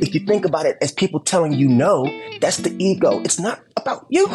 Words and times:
if 0.00 0.14
you 0.14 0.20
think 0.20 0.44
about 0.44 0.66
it 0.66 0.76
as 0.80 0.92
people 0.92 1.20
telling 1.20 1.52
you 1.52 1.68
no, 1.68 2.04
that's 2.40 2.58
the 2.58 2.74
ego. 2.82 3.20
It's 3.20 3.38
not 3.38 3.60
about 3.76 4.06
you. 4.08 4.26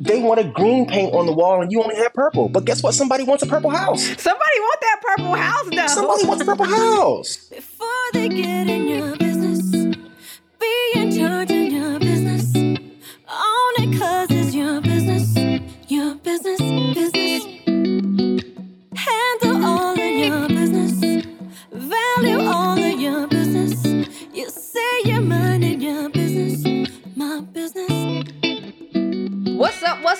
They 0.00 0.20
want 0.20 0.40
a 0.40 0.44
green 0.44 0.86
paint 0.86 1.14
on 1.14 1.26
the 1.26 1.32
wall 1.32 1.62
and 1.62 1.70
you 1.70 1.82
only 1.82 1.96
have 1.96 2.12
purple. 2.14 2.48
But 2.48 2.64
guess 2.64 2.82
what? 2.82 2.94
Somebody 2.94 3.24
wants 3.24 3.42
a 3.42 3.46
purple 3.46 3.70
house. 3.70 4.02
Somebody 4.02 4.58
want 4.60 4.80
that 4.80 5.00
purple 5.02 5.34
house 5.34 5.68
though. 5.70 5.86
Somebody 5.86 6.26
wants 6.26 6.42
a 6.42 6.46
purple 6.46 6.64
house. 6.66 7.36
Before 7.48 7.88
they 8.12 8.28
get 8.28 8.68
in 8.68 8.88
your 8.88 9.16
business, 9.16 9.29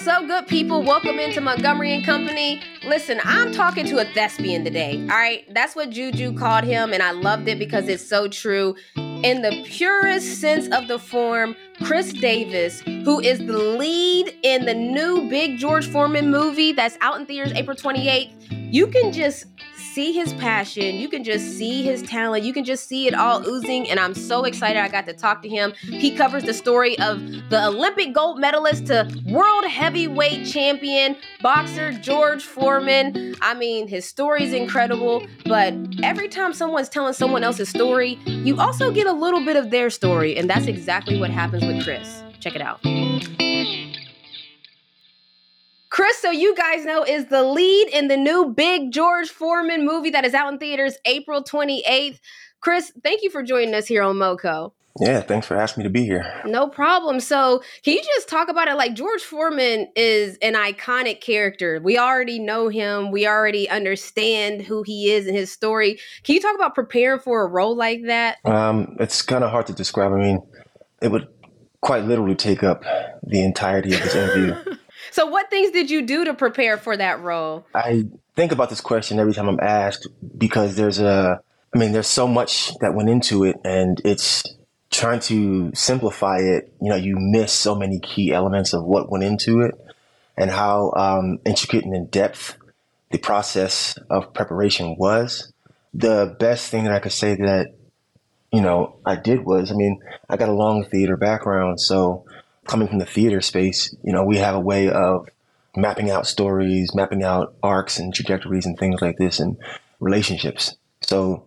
What's 0.01 0.09
up? 0.09 0.27
Good 0.27 0.47
people? 0.47 0.83
Welcome 0.83 1.19
into 1.19 1.43
Montgomery 1.43 1.93
and 1.93 2.03
Company. 2.03 2.63
Listen, 2.87 3.21
I'm 3.23 3.53
talking 3.53 3.85
to 3.85 3.99
a 3.99 4.07
thespian 4.07 4.65
today. 4.65 4.99
All 5.03 5.09
right, 5.09 5.45
that's 5.53 5.77
what 5.77 5.91
Juju 5.91 6.39
called 6.39 6.65
him, 6.65 6.95
and 6.95 7.03
I 7.03 7.11
loved 7.11 7.49
it 7.49 7.59
because 7.59 7.87
it's 7.87 8.09
so 8.09 8.27
true. 8.27 8.75
In 8.97 9.43
the 9.43 9.63
purest 9.67 10.41
sense 10.41 10.69
of 10.75 10.89
the 10.89 10.99
form, 10.99 11.55
Khris 11.83 12.15
Davis, 12.15 12.81
who 12.81 13.21
is 13.21 13.41
the 13.41 13.59
lead 13.59 14.35
in 14.43 14.65
the 14.65 14.73
new 14.73 15.29
Big 15.29 15.59
George 15.59 15.87
Foreman 15.87 16.31
movie 16.31 16.73
that's 16.73 16.97
out 17.03 17.21
in 17.21 17.27
theaters 17.27 17.53
April 17.53 17.77
28th, 17.77 18.33
you 18.73 18.87
can 18.87 19.13
just 19.13 19.45
see 19.93 20.13
his 20.13 20.33
passion. 20.35 20.97
You 20.97 21.09
can 21.09 21.25
just 21.25 21.57
see 21.59 21.83
his 21.83 22.03
talent. 22.03 22.45
You 22.45 22.53
can 22.53 22.65
just 22.65 22.87
see 22.87 23.07
it 23.07 23.15
all 23.15 23.47
oozing. 23.47 23.89
And 23.89 23.99
I'm 23.99 24.15
so 24.15 24.45
excited 24.45 24.81
I 24.81 24.89
got 24.89 25.07
to 25.07 25.13
talk 25.13 25.43
to 25.43 25.49
him. 25.49 25.73
He 25.81 26.15
covers 26.17 26.45
the 26.45 26.55
story 26.55 26.99
of 26.99 27.21
the 27.51 27.67
Olympic 27.67 28.13
gold 28.13 28.39
medalist 28.39 28.87
to 28.87 29.11
world 29.27 29.65
heavyweight 29.65 30.47
champion 30.47 31.17
boxer 31.43 31.93
George 31.93 32.45
Foreman. 32.45 33.35
I 33.41 33.55
mean, 33.55 33.89
his 33.89 34.05
story 34.05 34.45
is 34.45 34.53
incredible. 34.53 35.27
But 35.45 35.75
every 36.03 36.29
time 36.29 36.53
someone's 36.53 36.89
telling 36.89 37.15
someone 37.15 37.43
else's 37.43 37.69
story, 37.69 38.19
you 38.27 38.61
also 38.61 38.91
get 38.91 39.07
a 39.07 39.13
little 39.13 39.45
bit 39.45 39.57
of 39.57 39.71
their 39.71 39.91
story. 39.91 40.37
And 40.37 40.49
that's 40.49 40.67
exactly 40.67 41.19
what 41.19 41.31
happens 41.31 41.65
with 41.65 41.85
Khris. 41.85 42.23
Check 42.41 42.55
it 42.55 42.63
out. 42.63 42.81
Khris, 45.91 46.19
so 46.19 46.31
you 46.31 46.55
guys 46.55 46.85
know, 46.85 47.03
is 47.03 47.27
the 47.27 47.43
lead 47.43 47.89
in 47.89 48.07
the 48.07 48.17
new 48.17 48.55
Big 48.55 48.93
George 48.93 49.29
Foreman 49.29 49.85
movie 49.85 50.11
that 50.11 50.25
is 50.25 50.35
out 50.35 50.53
in 50.53 50.59
theaters 50.59 50.97
April 51.05 51.43
28th. 51.43 52.21
Khris, 52.61 52.93
thank 53.03 53.23
you 53.23 53.31
for 53.31 53.43
joining 53.43 53.75
us 53.75 53.89
here 53.89 54.03
on 54.05 54.15
MoCo. 54.17 54.71
Yeah, 55.01 55.21
thanks 55.21 55.49
for 55.49 55.57
asking 55.57 55.83
me 55.83 55.85
to 55.85 55.93
be 55.93 56.05
here. 56.05 56.43
No 56.45 56.69
problem. 56.69 57.19
So, 57.21 57.63
can 57.85 57.95
you 57.95 58.03
just 58.03 58.29
talk 58.29 58.49
about 58.49 58.69
it? 58.69 58.75
Like, 58.75 58.95
George 58.95 59.23
Foreman 59.23 59.89
is 59.97 60.37
an 60.43 60.55
iconic 60.55 61.21
character. 61.21 61.81
We 61.83 61.99
already 61.99 62.39
know 62.39 62.69
him, 62.69 63.11
we 63.11 63.27
already 63.27 63.69
understand 63.69 64.63
who 64.63 64.83
he 64.83 65.11
is 65.13 65.27
and 65.27 65.37
his 65.37 65.51
story. 65.51 65.99
Can 66.23 66.37
you 66.37 66.41
talk 66.41 66.55
about 66.55 66.75
preparing 66.75 67.21
for 67.21 67.43
a 67.43 67.47
role 67.49 67.77
like 67.77 68.03
that? 68.07 68.39
Um, 68.45 68.97
it's 69.01 69.23
kind 69.23 69.43
of 69.43 69.51
hard 69.51 69.67
to 69.67 69.73
describe. 69.73 70.13
I 70.13 70.19
mean, 70.19 70.43
it 71.03 71.09
would 71.11 71.27
quite 71.81 72.05
literally 72.05 72.37
take 72.37 72.63
up 72.63 72.85
the 73.23 73.43
entirety 73.43 73.95
of 73.95 74.03
this 74.03 74.15
interview. 74.15 74.55
So, 75.11 75.27
what 75.27 75.51
things 75.51 75.73
did 75.73 75.91
you 75.91 76.03
do 76.03 76.25
to 76.25 76.35
prepare 76.35 76.77
for 76.77 76.97
that 76.97 77.21
role? 77.21 77.67
I 77.75 78.07
think 78.37 78.53
about 78.53 78.71
this 78.71 78.81
question 78.81 79.19
every 79.19 79.33
time 79.33 79.49
I'm 79.49 79.61
asked 79.61 80.07
because 80.37 80.77
there's 80.77 81.01
a, 81.01 81.41
I 81.75 81.79
mean, 81.79 81.93
there's 81.93 82.07
so 82.07 82.27
much 82.27 82.73
that 82.81 82.95
went 82.95 83.09
into 83.09 83.45
it, 83.45 83.57
and 83.65 84.01
it's 84.05 84.43
trying 84.91 85.21
to 85.21 85.73
simplify 85.75 86.39
it. 86.39 86.73
You 86.81 86.91
know, 86.91 86.97
you 86.97 87.17
miss 87.19 87.53
so 87.53 87.75
many 87.75 88.01
key 88.01 88.33
elements 88.33 88.73
of 88.73 88.85
what 88.85 89.11
went 89.11 89.25
into 89.25 89.61
it 89.61 89.75
and 90.37 90.51
how 90.51 90.93
um, 90.97 91.39
intricate 91.45 91.85
and 91.85 91.95
in 91.95 92.07
depth 92.07 92.57
the 93.11 93.19
process 93.19 93.99
of 94.09 94.33
preparation 94.33 94.97
was. 94.97 95.53
The 95.93 96.37
best 96.39 96.71
thing 96.71 96.85
that 96.85 96.93
I 96.93 97.01
could 97.01 97.13
say 97.13 97.35
that, 97.35 97.75
you 98.53 98.61
know, 98.61 98.97
I 99.05 99.17
did 99.17 99.45
was, 99.45 99.71
I 99.71 99.75
mean, 99.75 100.01
I 100.29 100.37
got 100.37 100.49
a 100.49 100.53
long 100.53 100.85
theater 100.85 101.17
background, 101.17 101.81
so 101.81 102.25
coming 102.71 102.87
from 102.87 102.99
the 102.99 103.07
theater 103.07 103.41
space, 103.41 103.93
you 104.05 104.13
know, 104.13 104.25
we 104.25 104.39
have 104.39 104.55
a 104.55 104.61
way 104.61 104.89
of 104.89 105.29
mapping 105.77 106.09
out 106.09 106.25
stories, 106.25 106.95
mapping 106.95 107.25
out 107.25 107.55
arcs 107.65 107.99
and 107.99 108.15
trajectories 108.15 108.65
and 108.65 108.79
things 108.79 109.03
like 109.03 109.17
this 109.19 109.41
and 109.41 109.57
relationships. 109.99 110.77
So 111.03 111.47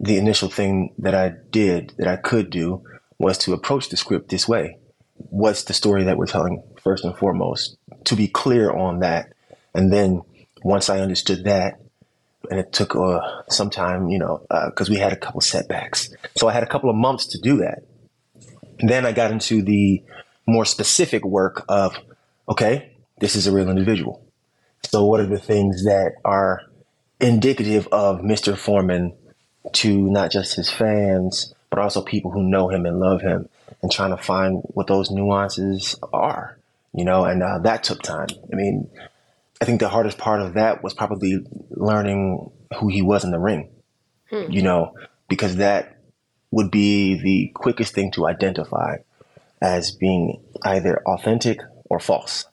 the 0.00 0.16
initial 0.16 0.48
thing 0.48 0.94
that 0.98 1.14
I 1.14 1.34
did 1.50 1.92
that 1.98 2.08
I 2.08 2.16
could 2.16 2.48
do 2.48 2.82
was 3.18 3.36
to 3.38 3.52
approach 3.52 3.90
the 3.90 3.98
script 3.98 4.30
this 4.30 4.48
way. 4.48 4.78
What's 5.16 5.64
the 5.64 5.74
story 5.74 6.04
that 6.04 6.16
we're 6.16 6.26
telling 6.26 6.62
first 6.82 7.04
and 7.04 7.14
foremost? 7.14 7.76
To 8.04 8.16
be 8.16 8.26
clear 8.26 8.70
on 8.70 9.00
that. 9.00 9.34
And 9.74 9.92
then 9.92 10.22
once 10.62 10.88
I 10.88 11.00
understood 11.00 11.44
that, 11.44 11.78
and 12.50 12.58
it 12.58 12.72
took 12.72 12.96
uh, 12.96 13.20
some 13.48 13.68
time, 13.68 14.08
you 14.08 14.18
know, 14.18 14.46
because 14.70 14.88
uh, 14.88 14.92
we 14.92 14.98
had 14.98 15.12
a 15.12 15.16
couple 15.16 15.42
setbacks. 15.42 16.08
So 16.36 16.48
I 16.48 16.52
had 16.52 16.62
a 16.62 16.66
couple 16.66 16.88
of 16.88 16.96
months 16.96 17.26
to 17.28 17.38
do 17.38 17.58
that. 17.58 17.84
And 18.78 18.88
then 18.88 19.06
I 19.06 19.12
got 19.12 19.30
into 19.30 19.62
the 19.62 20.02
more 20.46 20.64
specific 20.64 21.24
work 21.24 21.64
of, 21.68 21.96
okay, 22.48 22.92
this 23.20 23.36
is 23.36 23.46
a 23.46 23.52
real 23.52 23.70
individual. 23.70 24.24
So, 24.84 25.04
what 25.04 25.20
are 25.20 25.26
the 25.26 25.38
things 25.38 25.84
that 25.84 26.14
are 26.24 26.62
indicative 27.20 27.88
of 27.90 28.20
Mr. 28.20 28.56
Foreman 28.56 29.14
to 29.72 30.10
not 30.10 30.30
just 30.30 30.56
his 30.56 30.70
fans, 30.70 31.54
but 31.70 31.78
also 31.78 32.02
people 32.02 32.30
who 32.30 32.42
know 32.42 32.68
him 32.68 32.84
and 32.86 33.00
love 33.00 33.22
him, 33.22 33.48
and 33.82 33.90
trying 33.90 34.10
to 34.10 34.22
find 34.22 34.62
what 34.68 34.86
those 34.86 35.10
nuances 35.10 35.96
are, 36.12 36.58
you 36.92 37.04
know? 37.04 37.24
And 37.24 37.42
uh, 37.42 37.58
that 37.60 37.84
took 37.84 38.02
time. 38.02 38.28
I 38.52 38.56
mean, 38.56 38.90
I 39.60 39.64
think 39.64 39.80
the 39.80 39.88
hardest 39.88 40.18
part 40.18 40.42
of 40.42 40.54
that 40.54 40.82
was 40.82 40.92
probably 40.92 41.44
learning 41.70 42.50
who 42.78 42.88
he 42.88 43.02
was 43.02 43.24
in 43.24 43.30
the 43.30 43.38
ring, 43.38 43.70
hmm. 44.28 44.50
you 44.50 44.62
know, 44.62 44.94
because 45.28 45.56
that 45.56 45.98
would 46.50 46.70
be 46.70 47.20
the 47.20 47.50
quickest 47.54 47.94
thing 47.94 48.10
to 48.12 48.26
identify 48.26 48.96
as 49.64 49.90
being 49.90 50.42
either 50.62 51.02
authentic 51.06 51.58
or 51.86 51.98
false. 51.98 52.44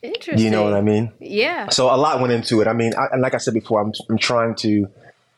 Interesting. 0.00 0.42
You 0.42 0.50
know 0.50 0.64
what 0.64 0.72
I 0.72 0.80
mean? 0.80 1.12
Yeah. 1.20 1.68
So 1.68 1.94
a 1.94 1.96
lot 1.96 2.20
went 2.20 2.32
into 2.32 2.62
it. 2.62 2.66
I 2.66 2.72
mean, 2.72 2.94
I, 2.94 3.06
and 3.12 3.20
like 3.20 3.34
I 3.34 3.38
said 3.38 3.52
before, 3.52 3.82
I'm, 3.82 3.92
I'm 4.08 4.18
trying 4.18 4.54
to 4.56 4.88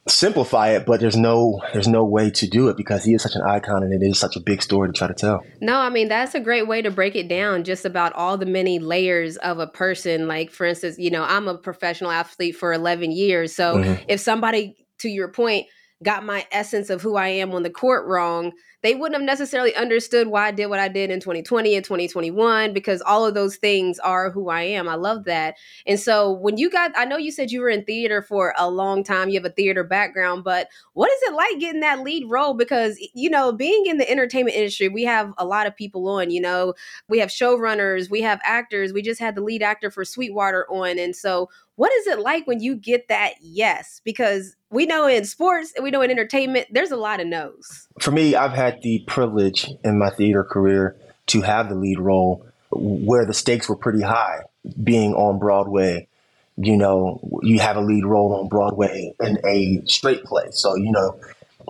simplify 0.09 0.69
it, 0.69 0.87
but 0.87 1.01
there's 1.01 1.17
no 1.17 1.61
there's 1.73 1.89
no 1.89 2.05
way 2.05 2.31
to 2.31 2.47
do 2.47 2.69
it 2.69 2.77
because 2.77 3.03
he 3.03 3.13
is 3.13 3.23
such 3.23 3.35
an 3.35 3.43
icon 3.43 3.83
and 3.83 3.93
it 3.93 4.07
is 4.07 4.21
such 4.21 4.37
a 4.37 4.41
big 4.41 4.63
story 4.63 4.89
to 4.89 4.93
try 4.93 5.09
to 5.09 5.15
tell. 5.15 5.45
No, 5.61 5.79
I 5.79 5.91
mean 5.91 6.09
that's 6.09 6.37
a 6.37 6.41
great 6.41 6.69
way 6.69 6.81
to 6.83 6.93
break 6.93 7.17
it 7.17 7.27
down 7.27 7.65
just 7.65 7.85
about 7.85 8.13
all 8.13 8.39
the 8.39 8.47
many 8.47 8.79
layers 8.79 9.37
of 9.39 9.59
a 9.59 9.67
person. 9.67 10.29
Like 10.29 10.53
for 10.53 10.65
instance, 10.65 10.97
you 10.97 11.11
know, 11.11 11.25
I'm 11.25 11.49
a 11.49 11.59
professional 11.59 12.13
athlete 12.13 12.55
for 12.55 12.73
11 12.73 13.11
years. 13.11 13.55
So 13.55 13.79
mm-hmm. 13.79 14.05
if 14.07 14.21
somebody 14.21 14.77
to 14.99 15.09
your 15.09 15.29
point 15.29 15.67
got 16.05 16.25
my 16.25 16.47
essence 16.53 16.91
of 16.91 17.03
who 17.03 17.17
I 17.17 17.29
am 17.29 17.53
on 17.53 17.65
the 17.65 17.71
court 17.71 18.07
wrong, 18.07 18.53
they 18.83 18.95
wouldn't 18.95 19.21
have 19.21 19.27
necessarily 19.27 19.75
understood 19.75 20.29
why 20.29 20.49
I 20.49 20.51
did 20.51 20.67
what 20.67 20.79
I 20.79 20.89
did 20.89 21.11
in 21.11 21.21
2020 21.21 21.75
and 21.75 21.85
2021 21.85 22.73
because 22.73 23.01
all 23.03 23.27
of 23.27 23.35
those 23.35 23.57
things 23.57 23.99
are 24.01 24.31
who 24.31 24.49
I 24.49 24.63
am. 24.63 24.89
I 24.89 24.95
love 24.95 25.25
that. 25.25 25.57
And 25.87 25.99
so 25.99 26.33
when 26.33 26.57
you 26.57 26.71
got, 26.71 26.93
I 26.97 27.05
know 27.05 27.17
you 27.17 27.33
said 27.33 27.51
you 27.51 27.61
were 27.61 27.69
in 27.69 27.85
theater 27.85 28.23
for 28.23 28.55
a 28.59 28.71
long 28.71 29.03
time, 29.03 29.29
you 29.29 29.35
have 29.35 29.51
a 29.51 29.55
theater 29.55 29.83
background, 29.83 30.45
but 30.45 30.69
what 30.93 31.11
is 31.11 31.23
it 31.23 31.35
like 31.35 31.59
getting 31.59 31.81
that 31.81 32.01
lead 32.01 32.25
role? 32.29 32.55
Because, 32.55 32.99
you 33.15 33.31
know, 33.31 33.53
being 33.53 33.87
in 33.87 33.99
the 33.99 34.11
entertainment 34.11 34.57
industry, 34.57 34.89
we 34.89 35.05
have 35.05 35.33
a 35.39 35.45
lot 35.45 35.67
of 35.67 35.77
people 35.77 36.09
on, 36.09 36.31
you 36.31 36.41
know, 36.41 36.75
we 37.09 37.19
have 37.19 37.31
showrunners, 37.31 38.11
we 38.11 38.21
have 38.23 38.41
actors, 38.45 38.93
we 38.93 39.03
just 39.03 39.21
had 39.21 39.35
the 39.35 39.43
lead 39.43 39.63
actor 39.63 39.91
for 39.91 40.05
Sweetwater 40.05 40.67
on. 40.71 40.99
And 40.99 41.15
so 41.15 41.49
what 41.77 41.93
is 41.93 42.07
it 42.07 42.21
like 42.21 42.47
when 42.47 42.61
you 42.61 42.75
get 42.75 43.09
that 43.09 43.35
yes? 43.41 44.01
Because 44.03 44.57
we 44.71 44.87
know 44.87 45.07
in 45.07 45.25
sports 45.25 45.73
and 45.77 45.85
we 45.85 45.91
know 45.91 46.03
in 46.03 46.11
entertainment, 46.11 46.67
there's 46.71 46.91
a 46.91 46.97
lot 46.97 47.21
of 47.21 47.27
no's. 47.27 47.87
For 48.01 48.11
me, 48.11 48.35
I've 48.35 48.53
had 48.53 48.66
the 48.71 49.05
privilege 49.07 49.71
in 49.85 49.99
my 49.99 50.11
theater 50.11 50.45
career 50.45 50.97
to 51.29 51.43
have 51.43 51.69
the 51.69 51.75
lead 51.75 51.99
role 51.99 52.47
where 52.71 53.25
the 53.25 53.35
stakes 53.35 53.69
were 53.69 53.77
pretty 53.77 54.03
high, 54.03 54.41
being 54.83 55.15
on 55.15 55.39
Broadway. 55.39 56.09
You 56.57 56.77
know, 56.77 57.21
you 57.43 57.59
have 57.61 57.77
a 57.77 57.81
lead 57.81 58.05
role 58.05 58.35
on 58.35 58.49
Broadway 58.49 59.13
in 59.21 59.39
a 59.45 59.83
straight 59.87 60.25
play. 60.25 60.47
So, 60.51 60.75
you 60.75 60.91
know, 60.91 61.19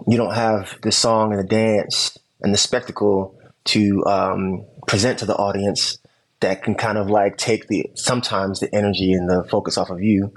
you 0.06 0.16
don't 0.16 0.34
have 0.34 0.78
the 0.82 0.92
song 0.92 1.32
and 1.32 1.40
the 1.40 1.46
dance 1.46 2.16
and 2.40 2.52
the 2.52 2.58
spectacle 2.58 3.38
to 3.64 4.04
um, 4.06 4.64
present 4.86 5.18
to 5.20 5.26
the 5.26 5.34
audience 5.34 5.98
that 6.40 6.62
can 6.62 6.74
kind 6.74 6.98
of 6.98 7.10
like 7.10 7.36
take 7.36 7.66
the 7.68 7.90
sometimes 7.94 8.60
the 8.60 8.72
energy 8.74 9.12
and 9.12 9.28
the 9.28 9.42
focus 9.44 9.76
off 9.76 9.90
of 9.90 10.02
you. 10.02 10.32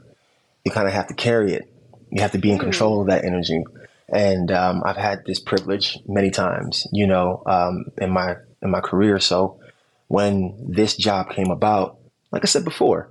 You 0.65 0.71
kind 0.71 0.87
of 0.87 0.93
have 0.93 1.07
to 1.07 1.13
carry 1.13 1.53
it. 1.53 1.71
You 2.09 2.21
have 2.21 2.31
to 2.31 2.37
be 2.37 2.51
in 2.51 2.57
control 2.57 3.01
of 3.01 3.07
that 3.07 3.23
energy. 3.25 3.63
And 4.11 4.51
um, 4.51 4.81
I've 4.85 4.97
had 4.97 5.25
this 5.25 5.39
privilege 5.39 5.97
many 6.07 6.31
times, 6.31 6.87
you 6.91 7.07
know, 7.07 7.43
um, 7.45 7.85
in 7.97 8.11
my 8.11 8.37
in 8.61 8.71
my 8.71 8.81
career. 8.81 9.19
So 9.19 9.59
when 10.07 10.55
this 10.67 10.95
job 10.95 11.29
came 11.29 11.51
about, 11.51 11.97
like 12.31 12.43
I 12.43 12.47
said 12.47 12.63
before, 12.63 13.09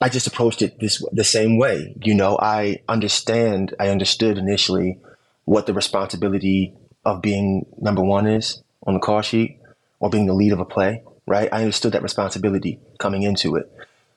I 0.00 0.08
just 0.08 0.26
approached 0.26 0.62
it 0.62 0.80
this 0.80 1.04
the 1.12 1.24
same 1.24 1.58
way. 1.58 1.94
You 2.02 2.14
know, 2.14 2.38
I 2.40 2.82
understand. 2.88 3.74
I 3.78 3.88
understood 3.88 4.38
initially 4.38 4.98
what 5.44 5.66
the 5.66 5.74
responsibility 5.74 6.74
of 7.04 7.22
being 7.22 7.66
number 7.78 8.02
one 8.02 8.26
is, 8.26 8.62
on 8.86 8.94
the 8.94 9.00
call 9.00 9.22
sheet 9.22 9.58
or 9.98 10.10
being 10.10 10.26
the 10.26 10.34
lead 10.34 10.52
of 10.52 10.60
a 10.60 10.64
play, 10.64 11.02
right? 11.26 11.48
I 11.52 11.60
understood 11.60 11.92
that 11.92 12.02
responsibility 12.02 12.78
coming 12.98 13.22
into 13.22 13.56
it. 13.56 13.70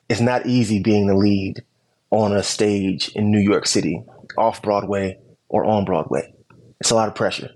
It's 0.09 0.21
not 0.21 0.45
easy 0.45 0.81
being 0.81 1.07
the 1.07 1.15
lead 1.15 1.63
on 2.09 2.33
a 2.33 2.43
stage 2.43 3.09
in 3.09 3.31
New 3.31 3.39
York 3.39 3.65
City, 3.65 4.03
off 4.37 4.61
Broadway 4.61 5.17
or 5.53 5.63
on 5.63 5.85
Broadway. 5.85 6.33
It's 6.81 6.89
a 6.89 6.95
lot 6.95 7.07
of 7.07 7.13
pressure, 7.15 7.51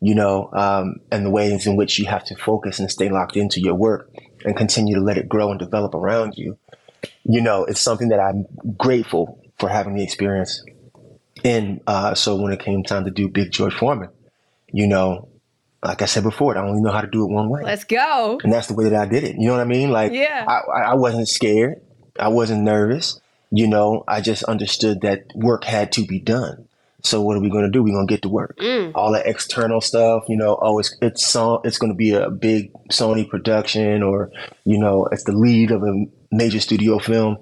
you 0.00 0.14
know, 0.14 0.48
um, 0.54 0.96
and 1.12 1.26
the 1.26 1.30
ways 1.30 1.66
in 1.66 1.76
which 1.76 1.98
you 1.98 2.06
have 2.06 2.24
to 2.24 2.34
focus 2.34 2.80
and 2.80 2.90
stay 2.90 3.10
locked 3.10 3.36
into 3.36 3.60
your 3.60 3.74
work 3.74 4.10
and 4.44 4.56
continue 4.56 4.94
to 4.94 5.02
let 5.02 5.18
it 5.18 5.28
grow 5.28 5.50
and 5.50 5.60
develop 5.60 5.94
around 5.94 6.36
you. 6.38 6.56
You 7.24 7.42
know, 7.42 7.64
it's 7.66 7.80
something 7.80 8.08
that 8.08 8.18
I'm 8.18 8.46
grateful 8.78 9.38
for 9.58 9.68
having 9.68 9.94
the 9.94 10.02
experience 10.02 10.64
in. 11.44 11.82
Uh, 11.86 12.14
so 12.14 12.36
when 12.36 12.52
it 12.52 12.60
came 12.60 12.82
time 12.82 13.04
to 13.04 13.10
do 13.10 13.28
Big 13.28 13.52
George 13.52 13.74
Foreman, 13.74 14.08
you 14.72 14.86
know, 14.86 15.28
like 15.84 16.00
I 16.00 16.06
said 16.06 16.22
before, 16.22 16.56
I 16.56 16.66
only 16.66 16.80
know 16.80 16.90
how 16.90 17.02
to 17.02 17.06
do 17.06 17.24
it 17.24 17.30
one 17.30 17.50
way. 17.50 17.62
Let's 17.62 17.84
go. 17.84 18.40
And 18.42 18.50
that's 18.50 18.68
the 18.68 18.74
way 18.74 18.88
that 18.88 18.94
I 18.94 19.04
did 19.04 19.24
it. 19.24 19.36
You 19.36 19.48
know 19.48 19.52
what 19.52 19.60
I 19.60 19.64
mean? 19.64 19.90
Like, 19.90 20.12
Yeah. 20.12 20.46
I, 20.48 20.92
I 20.92 20.94
wasn't 20.94 21.28
scared. 21.28 21.82
I 22.18 22.28
wasn't 22.28 22.62
nervous. 22.62 23.20
You 23.50 23.66
know, 23.68 24.04
I 24.08 24.22
just 24.22 24.42
understood 24.44 25.02
that 25.02 25.26
work 25.34 25.64
had 25.64 25.92
to 25.92 26.06
be 26.06 26.18
done. 26.18 26.66
So 27.02 27.20
what 27.20 27.36
are 27.36 27.40
we 27.40 27.50
going 27.50 27.64
to 27.64 27.70
do? 27.70 27.82
We're 27.82 27.94
going 27.94 28.06
to 28.06 28.12
get 28.12 28.22
to 28.22 28.28
work. 28.28 28.56
Mm. 28.58 28.92
All 28.94 29.12
that 29.12 29.26
external 29.26 29.80
stuff, 29.80 30.24
you 30.28 30.36
know, 30.36 30.58
oh, 30.60 30.78
it's 30.78 30.96
it's 31.02 31.26
so, 31.26 31.60
it's 31.64 31.78
going 31.78 31.92
to 31.92 31.96
be 31.96 32.12
a 32.12 32.30
big 32.30 32.72
Sony 32.90 33.28
production, 33.28 34.02
or 34.02 34.30
you 34.64 34.78
know, 34.78 35.06
it's 35.10 35.24
the 35.24 35.32
lead 35.32 35.72
of 35.72 35.82
a 35.82 36.04
major 36.30 36.60
studio 36.60 36.98
film. 36.98 37.38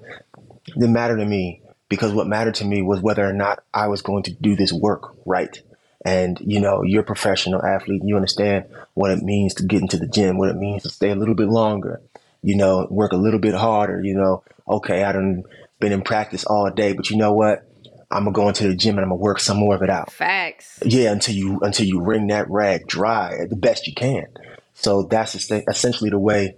It 0.67 0.73
didn't 0.73 0.93
matter 0.93 1.17
to 1.17 1.25
me 1.25 1.61
because 1.89 2.13
what 2.13 2.27
mattered 2.27 2.55
to 2.55 2.65
me 2.65 2.81
was 2.81 3.01
whether 3.01 3.27
or 3.27 3.33
not 3.33 3.63
I 3.73 3.87
was 3.87 4.01
going 4.01 4.23
to 4.23 4.31
do 4.31 4.55
this 4.55 4.73
work 4.73 5.13
right. 5.25 5.61
And 6.03 6.39
you 6.39 6.59
know, 6.59 6.81
you're 6.83 7.01
a 7.03 7.05
professional 7.05 7.63
athlete. 7.63 8.01
You 8.03 8.15
understand 8.15 8.65
what 8.95 9.11
it 9.11 9.21
means 9.21 9.53
to 9.55 9.65
get 9.65 9.81
into 9.81 9.97
the 9.97 10.07
gym, 10.07 10.37
what 10.37 10.49
it 10.49 10.55
means 10.55 10.83
to 10.83 10.89
stay 10.89 11.11
a 11.11 11.15
little 11.15 11.35
bit 11.35 11.49
longer. 11.49 12.01
You 12.41 12.55
know, 12.55 12.87
work 12.89 13.11
a 13.11 13.17
little 13.17 13.39
bit 13.39 13.53
harder. 13.53 14.01
You 14.01 14.15
know, 14.15 14.43
okay, 14.67 15.03
I 15.03 15.11
done 15.11 15.43
been 15.79 15.91
in 15.91 16.01
practice 16.01 16.45
all 16.45 16.69
day, 16.71 16.93
but 16.93 17.09
you 17.09 17.17
know 17.17 17.33
what? 17.33 17.67
I'm 18.11 18.25
gonna 18.25 18.33
go 18.33 18.47
into 18.47 18.67
the 18.67 18.75
gym 18.75 18.97
and 18.97 19.05
I'm 19.05 19.09
gonna 19.09 19.21
work 19.21 19.39
some 19.39 19.57
more 19.57 19.75
of 19.75 19.81
it 19.81 19.89
out. 19.89 20.11
Facts. 20.11 20.79
Yeah, 20.83 21.11
until 21.11 21.35
you 21.35 21.59
until 21.61 21.85
you 21.85 22.01
wring 22.01 22.27
that 22.27 22.49
rag 22.49 22.87
dry 22.87 23.45
the 23.49 23.55
best 23.55 23.87
you 23.87 23.93
can. 23.93 24.27
So 24.73 25.03
that's 25.03 25.35
essentially 25.51 26.09
the 26.09 26.19
way 26.19 26.55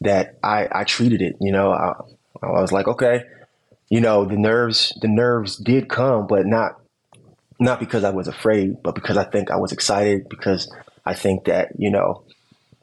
that 0.00 0.38
I, 0.42 0.68
I 0.70 0.84
treated 0.84 1.22
it. 1.22 1.36
You 1.40 1.52
know, 1.52 1.72
I, 1.72 1.92
I 2.42 2.60
was 2.60 2.72
like, 2.72 2.88
okay, 2.88 3.24
you 3.88 4.00
know, 4.00 4.24
the 4.24 4.36
nerves 4.36 4.96
the 5.00 5.08
nerves 5.08 5.56
did 5.56 5.88
come, 5.88 6.26
but 6.26 6.46
not 6.46 6.80
not 7.58 7.80
because 7.80 8.04
I 8.04 8.10
was 8.10 8.28
afraid, 8.28 8.82
but 8.82 8.94
because 8.94 9.16
I 9.16 9.24
think 9.24 9.50
I 9.50 9.56
was 9.56 9.72
excited. 9.72 10.28
Because 10.28 10.72
I 11.04 11.14
think 11.14 11.44
that 11.44 11.72
you 11.78 11.90
know, 11.90 12.24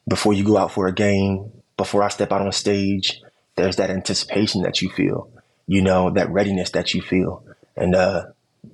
before 0.07 0.33
you 0.33 0.43
go 0.43 0.57
out 0.57 0.71
for 0.71 0.87
a 0.87 0.93
game, 0.93 1.51
before 1.77 2.03
I 2.03 2.09
step 2.09 2.31
out 2.31 2.41
on 2.41 2.51
stage, 2.51 3.21
there's 3.55 3.77
that 3.77 3.89
anticipation 3.89 4.63
that 4.63 4.81
you 4.81 4.89
feel. 4.89 5.29
You 5.65 5.81
know, 5.81 6.11
that 6.11 6.29
readiness 6.29 6.69
that 6.71 6.93
you 6.93 7.01
feel, 7.01 7.43
and 7.77 7.95
uh, 7.95 8.25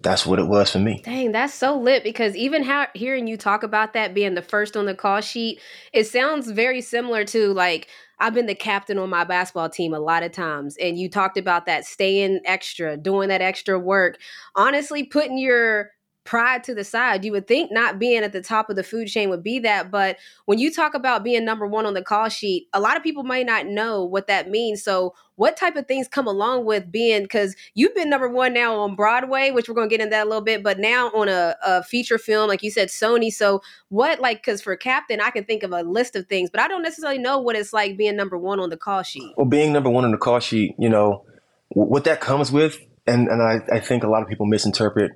that's 0.02 0.26
what 0.26 0.40
it 0.40 0.48
was 0.48 0.72
for 0.72 0.80
me. 0.80 1.02
Dang, 1.04 1.32
that's 1.32 1.54
so 1.54 1.78
lit 1.78 2.04
because 2.04 2.36
even 2.36 2.64
how, 2.64 2.88
hearing 2.94 3.28
you 3.28 3.38
talk 3.38 3.64
about 3.64 3.94
that 3.94 4.14
being 4.14 4.34
the 4.34 4.42
first 4.42 4.76
on 4.76 4.86
the 4.86 4.96
call 4.96 5.22
sheet, 5.22 5.60
it 5.92 6.06
sounds 6.06 6.50
very 6.50 6.82
similar 6.82 7.24
to 7.26 7.54
like 7.54 7.88
I've 8.20 8.34
been 8.34 8.46
the 8.46 8.56
captain 8.56 8.98
on 8.98 9.10
my 9.10 9.26
basketball 9.26 9.70
team 9.70 9.94
a 9.94 10.00
lot 10.00 10.24
of 10.24 10.32
times. 10.32 10.78
And 10.78 10.98
you 10.98 11.10
talked 11.10 11.38
about 11.38 11.66
that 11.66 11.86
staying 11.86 12.40
extra, 12.46 12.96
doing 12.96 13.30
that 13.30 13.42
extra 13.42 13.78
work, 13.78 14.18
honestly, 14.56 15.04
putting 15.04 15.38
your 15.38 15.92
pride 16.24 16.64
to 16.64 16.74
the 16.74 16.84
side. 16.84 17.26
You 17.26 17.32
would 17.34 17.48
think 17.48 17.72
not 17.72 18.00
being 18.00 18.24
at 18.24 18.32
the 18.32 18.42
top 18.42 18.70
of 18.70 18.76
the 18.76 18.84
food 18.84 19.08
chain 19.08 19.30
would 19.30 19.44
be 19.44 19.60
that. 19.60 19.92
But 19.92 20.18
when 20.46 20.58
you 20.58 20.72
talk 20.72 20.94
about 20.94 21.24
being 21.24 21.44
number 21.44 21.68
one 21.68 21.86
on 21.86 21.94
the 21.94 22.02
call 22.02 22.30
sheet, 22.30 22.68
a 22.74 22.80
lot 22.80 22.96
of 22.98 23.04
people 23.04 23.24
might 23.24 23.46
not 23.46 23.66
know 23.66 24.04
what 24.04 24.28
that 24.28 24.50
means. 24.50 24.84
So, 24.84 25.14
what 25.36 25.58
type 25.58 25.76
of 25.76 25.88
things 25.88 26.08
come 26.08 26.28
along 26.28 26.66
with 26.66 26.92
being 26.92 27.24
because 27.24 27.56
you've 27.74 27.96
been 27.96 28.10
number 28.10 28.30
one 28.30 28.54
now 28.54 28.76
on 28.76 28.96
Broadway, 28.96 29.50
which 29.50 29.68
we're 29.68 29.74
going 29.74 29.90
to 29.90 29.94
get 29.94 30.00
into 30.00 30.12
that 30.12 30.28
a 30.28 30.30
little 30.30 30.44
bit, 30.44 30.62
but 30.62 30.78
now 30.78 31.08
on 31.10 31.28
a, 31.28 31.56
a 31.66 31.84
feature 31.84 32.20
film, 32.20 32.48
like 32.48 32.62
you 32.62 32.70
said, 32.70 32.90
Sony. 32.90 33.32
So, 33.32 33.62
what, 33.90 34.20
like, 34.20 34.44
because 34.44 34.62
for 34.62 34.76
Captain, 34.76 35.20
I 35.20 35.32
can 35.32 35.44
think 35.44 35.64
of 35.64 35.72
a 35.72 35.82
list 35.82 36.16
of 36.16 36.28
things, 36.28 36.50
but 36.50 36.60
I 36.62 36.68
don't 36.68 36.84
necessarily 36.84 37.20
know 37.20 37.40
what 37.40 37.56
it's 37.56 37.74
like 37.74 37.98
being 37.98 38.16
number 38.16 38.38
one 38.38 38.60
on 38.60 38.70
the 38.70 38.78
call 38.78 39.04
sheet. 39.04 39.34
Well, 39.36 39.48
being 39.48 39.74
number 39.74 39.90
one 39.90 40.06
on 40.06 40.12
the 40.12 40.18
call 40.18 40.40
sheet, 40.40 40.76
you 40.78 40.90
know, 40.90 41.26
what 41.70 42.04
that 42.04 42.22
comes 42.22 42.52
with, 42.52 42.78
and, 43.08 43.28
and 43.28 43.42
I, 43.42 43.78
I 43.78 43.80
think 43.80 44.04
a 44.04 44.08
lot 44.08 44.22
of 44.22 44.30
people 44.30 44.46
misinterpret 44.46 45.12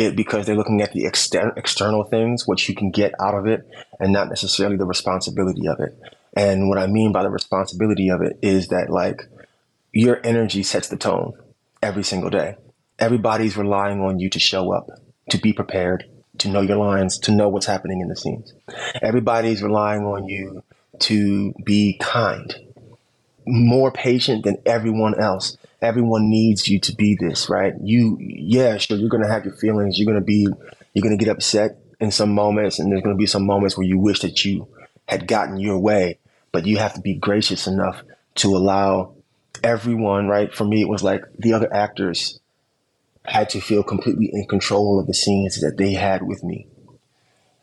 it 0.00 0.16
because 0.16 0.46
they're 0.46 0.56
looking 0.56 0.80
at 0.80 0.92
the 0.92 1.06
exter- 1.06 1.52
external 1.56 2.04
things, 2.04 2.46
what 2.46 2.66
you 2.68 2.74
can 2.74 2.90
get 2.90 3.12
out 3.20 3.34
of 3.34 3.46
it, 3.46 3.68
and 4.00 4.12
not 4.12 4.28
necessarily 4.28 4.76
the 4.76 4.86
responsibility 4.86 5.68
of 5.68 5.78
it. 5.78 5.96
And 6.34 6.68
what 6.68 6.78
I 6.78 6.86
mean 6.86 7.12
by 7.12 7.22
the 7.22 7.30
responsibility 7.30 8.08
of 8.08 8.22
it 8.22 8.38
is 8.40 8.68
that, 8.68 8.88
like, 8.88 9.28
your 9.92 10.20
energy 10.24 10.62
sets 10.62 10.88
the 10.88 10.96
tone 10.96 11.34
every 11.82 12.02
single 12.02 12.30
day. 12.30 12.56
Everybody's 12.98 13.56
relying 13.56 14.00
on 14.00 14.18
you 14.18 14.30
to 14.30 14.38
show 14.38 14.72
up, 14.72 14.88
to 15.30 15.38
be 15.38 15.52
prepared, 15.52 16.04
to 16.38 16.48
know 16.48 16.60
your 16.60 16.76
lines, 16.76 17.18
to 17.18 17.32
know 17.32 17.48
what's 17.48 17.66
happening 17.66 18.00
in 18.00 18.08
the 18.08 18.16
scenes. 18.16 18.54
Everybody's 19.02 19.62
relying 19.62 20.04
on 20.04 20.26
you 20.26 20.62
to 21.00 21.52
be 21.64 21.98
kind, 22.00 22.54
more 23.46 23.90
patient 23.90 24.44
than 24.44 24.56
everyone 24.64 25.20
else. 25.20 25.56
Everyone 25.82 26.28
needs 26.28 26.68
you 26.68 26.78
to 26.80 26.94
be 26.94 27.16
this, 27.18 27.48
right? 27.48 27.74
You, 27.82 28.18
yeah, 28.20 28.76
sure, 28.76 28.96
you're 28.96 29.08
gonna 29.08 29.30
have 29.30 29.44
your 29.44 29.54
feelings. 29.54 29.98
You're 29.98 30.06
gonna 30.12 30.24
be, 30.24 30.46
you're 30.92 31.02
gonna 31.02 31.16
get 31.16 31.28
upset 31.28 31.78
in 32.00 32.10
some 32.10 32.34
moments, 32.34 32.78
and 32.78 32.90
there's 32.90 33.02
gonna 33.02 33.16
be 33.16 33.26
some 33.26 33.46
moments 33.46 33.76
where 33.76 33.86
you 33.86 33.98
wish 33.98 34.20
that 34.20 34.44
you 34.44 34.68
had 35.06 35.26
gotten 35.26 35.58
your 35.58 35.78
way. 35.78 36.18
But 36.52 36.66
you 36.66 36.78
have 36.78 36.94
to 36.94 37.00
be 37.00 37.14
gracious 37.14 37.66
enough 37.66 38.02
to 38.36 38.56
allow 38.56 39.14
everyone, 39.62 40.28
right? 40.28 40.52
For 40.52 40.64
me, 40.64 40.82
it 40.82 40.88
was 40.88 41.02
like 41.02 41.22
the 41.38 41.52
other 41.52 41.72
actors 41.72 42.40
had 43.24 43.50
to 43.50 43.60
feel 43.60 43.82
completely 43.82 44.30
in 44.32 44.46
control 44.46 44.98
of 44.98 45.06
the 45.06 45.14
scenes 45.14 45.60
that 45.60 45.76
they 45.76 45.92
had 45.92 46.22
with 46.22 46.42
me. 46.42 46.66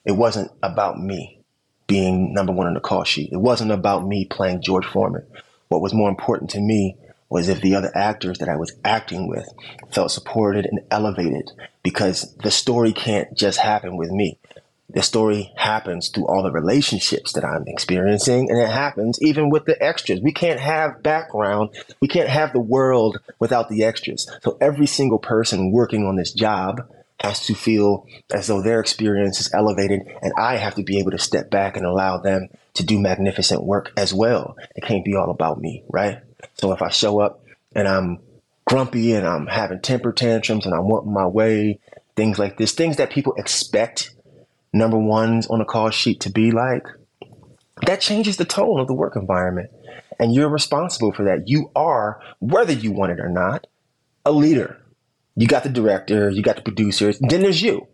It 0.06 0.14
wasn't 0.14 0.52
about 0.64 1.00
me 1.00 1.42
being 1.88 2.34
number 2.34 2.54
one 2.54 2.68
on 2.68 2.74
the 2.74 2.80
call 2.80 3.04
sheet. 3.04 3.32
It 3.32 3.40
wasn't 3.40 3.72
about 3.72 4.06
me 4.06 4.26
playing 4.26 4.62
George 4.62 4.86
Foreman. 4.86 5.26
What 5.70 5.82
was 5.82 5.94
more 5.94 6.10
important 6.10 6.52
to 6.52 6.62
me 6.62 6.96
was 7.30 7.50
if 7.50 7.62
the 7.62 7.76
other 7.76 7.92
actors 7.96 8.38
that 8.40 8.50
I 8.50 8.56
was 8.56 8.76
acting 8.86 9.28
with 9.28 9.48
felt 9.92 10.12
supported 10.12 10.66
and 10.66 10.80
elevated 10.92 11.52
because 11.84 12.36
the 12.38 12.52
story 12.52 12.94
can't 12.94 13.36
just 13.36 13.60
happen 13.60 13.98
with 13.98 14.12
me. 14.12 14.38
The 14.90 15.04
story 15.04 15.52
happens 15.58 16.08
through 16.08 16.28
all 16.28 16.44
the 16.44 16.52
relationships 16.52 17.34
that 17.34 17.44
I'm 17.44 17.66
experiencing, 17.68 18.50
and 18.50 18.58
it 18.58 18.70
happens 18.70 19.22
even 19.22 19.50
with 19.50 19.66
the 19.66 19.82
extras. 19.84 20.22
We 20.22 20.32
can't 20.32 20.62
have 20.62 21.04
background, 21.04 21.72
we 22.00 22.08
can't 22.08 22.30
have 22.30 22.54
the 22.54 22.62
world 22.62 23.20
without 23.38 23.68
the 23.68 23.84
extras. 23.84 24.30
So 24.44 24.58
every 24.62 24.88
single 24.88 25.20
person 25.20 25.74
working 25.74 26.06
on 26.06 26.16
this 26.16 26.32
job 26.32 26.90
has 27.20 27.46
to 27.48 27.54
feel 27.54 28.08
as 28.34 28.48
though 28.48 28.62
their 28.62 28.80
experience 28.80 29.42
is 29.42 29.54
elevated, 29.54 30.02
and 30.22 30.32
I 30.38 30.56
have 30.56 30.76
to 30.76 30.84
be 30.84 31.00
able 31.00 31.12
to 31.12 31.20
step 31.20 31.50
back 31.50 31.76
and 31.76 31.86
allow 31.86 32.20
them 32.20 32.48
to 32.76 32.86
do 32.86 32.98
magnificent 33.00 33.64
work 33.64 33.92
as 33.98 34.14
well. 34.14 34.56
It 34.76 34.84
can't 34.84 35.04
be 35.04 35.16
all 35.16 35.32
about 35.32 35.60
me, 35.60 35.84
right? 35.90 36.20
So 36.56 36.72
if 36.72 36.82
I 36.82 36.90
show 36.90 37.20
up 37.20 37.44
and 37.74 37.88
I'm 37.88 38.20
grumpy 38.66 39.14
and 39.14 39.26
I'm 39.26 39.48
having 39.48 39.82
temper 39.82 40.12
tantrums 40.12 40.66
and 40.66 40.76
I'm 40.76 40.88
wanting 40.88 41.14
my 41.14 41.26
way, 41.26 41.80
things 42.16 42.38
like 42.38 42.58
this, 42.58 42.74
things 42.74 42.98
that 42.98 43.10
people 43.10 43.34
expect 43.36 44.14
number 44.74 44.98
ones 44.98 45.48
on 45.48 45.62
a 45.62 45.66
call 45.66 45.90
sheet 45.90 46.22
to 46.22 46.30
be 46.30 46.52
like, 46.52 46.86
that 47.86 48.02
changes 48.02 48.38
the 48.38 48.46
tone 48.46 48.80
of 48.80 48.88
the 48.88 48.94
work 48.94 49.16
environment. 49.16 49.70
And 50.20 50.34
you're 50.34 50.50
responsible 50.50 51.14
for 51.14 51.26
that. 51.26 51.48
You 51.48 51.72
are, 51.76 52.20
whether 52.40 52.74
you 52.74 52.92
want 52.92 53.12
it 53.12 53.20
or 53.20 53.30
not, 53.30 53.68
a 54.26 54.32
leader. 54.32 54.82
You 55.36 55.48
got 55.48 55.64
the 55.64 55.70
director, 55.70 56.30
you 56.32 56.42
got 56.42 56.56
the 56.56 56.64
producers, 56.64 57.20
then 57.20 57.42
there's 57.42 57.62
you. 57.62 57.88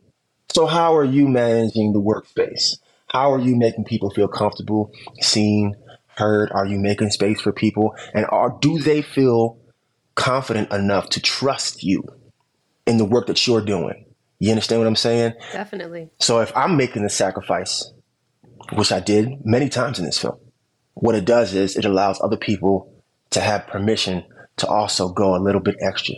So, 0.54 0.66
how 0.66 0.96
are 0.96 1.04
you 1.04 1.28
managing 1.28 1.92
the 1.92 2.02
workspace? 2.02 2.78
How 3.08 3.34
are 3.34 3.40
you 3.40 3.56
making 3.56 3.84
people 3.84 4.10
feel 4.10 4.28
comfortable, 4.28 4.92
seen, 5.20 5.76
heard? 6.16 6.52
Are 6.52 6.66
you 6.66 6.78
making 6.80 7.10
space 7.12 7.42
for 7.42 7.52
people? 7.52 7.96
And 8.14 8.26
are 8.30 8.58
do 8.62 8.80
they 8.80 9.02
feel 9.02 9.60
confident 10.16 10.72
enough 10.72 11.10
to 11.10 11.22
trust 11.22 11.84
you 11.84 12.04
in 12.86 12.98
the 12.98 13.06
work 13.06 13.28
that 13.28 13.46
you're 13.48 13.62
doing? 13.62 14.06
You 14.40 14.52
understand 14.52 14.82
what 14.82 14.88
I'm 14.88 14.96
saying? 14.96 15.34
Definitely. 15.52 16.10
So 16.20 16.40
if 16.42 16.56
I'm 16.56 16.76
making 16.76 17.04
the 17.04 17.10
sacrifice, 17.10 17.92
which 18.74 18.92
I 18.92 19.00
did 19.00 19.46
many 19.46 19.70
times 19.70 20.00
in 20.00 20.06
this 20.06 20.20
film, 20.20 20.38
what 20.96 21.16
it 21.16 21.26
does 21.26 21.54
is 21.54 21.76
it 21.76 21.86
allows 21.86 22.20
other 22.22 22.38
people 22.38 22.94
to 23.32 23.42
have 23.42 23.68
permission 23.68 24.24
to 24.58 24.68
also 24.68 25.10
go 25.10 25.36
a 25.36 25.42
little 25.42 25.62
bit 25.62 25.76
extra, 25.82 26.16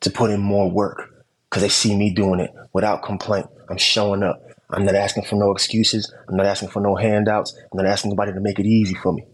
to 0.00 0.10
put 0.10 0.30
in 0.30 0.40
more 0.40 0.70
work, 0.70 1.08
because 1.48 1.62
they 1.62 1.68
see 1.68 1.96
me 1.96 2.12
doing 2.14 2.40
it 2.40 2.50
without 2.72 3.02
complaint. 3.02 3.46
I'm 3.68 3.78
showing 3.78 4.22
up. 4.22 4.40
I'm 4.72 4.84
not 4.84 4.94
asking 4.94 5.24
for 5.24 5.36
no 5.36 5.52
excuses. 5.52 6.12
I'm 6.28 6.36
not 6.36 6.46
asking 6.46 6.70
for 6.70 6.80
no 6.80 6.96
handouts. 6.96 7.56
I'm 7.70 7.76
not 7.76 7.86
asking 7.86 8.10
nobody 8.10 8.32
to 8.32 8.40
make 8.40 8.58
it 8.58 8.66
easy 8.66 8.94
for 8.94 9.12
me. 9.12 9.24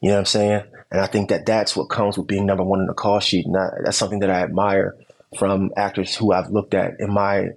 You 0.00 0.08
know 0.10 0.16
what 0.16 0.20
I'm 0.20 0.26
saying? 0.26 0.62
And 0.90 1.00
I 1.00 1.06
think 1.06 1.28
that 1.30 1.46
that's 1.46 1.76
what 1.76 1.90
comes 1.90 2.16
with 2.16 2.26
being 2.26 2.46
number 2.46 2.64
one 2.64 2.80
in 2.80 2.86
the 2.86 2.94
call 2.94 3.20
sheet. 3.20 3.46
And 3.46 3.56
I, 3.56 3.68
that's 3.84 3.96
something 3.96 4.20
that 4.20 4.30
I 4.30 4.42
admire 4.42 4.94
from 5.36 5.72
actors 5.76 6.14
who 6.14 6.32
I've 6.32 6.50
looked 6.50 6.74
at 6.74 7.00
in 7.00 7.12
my 7.12 7.48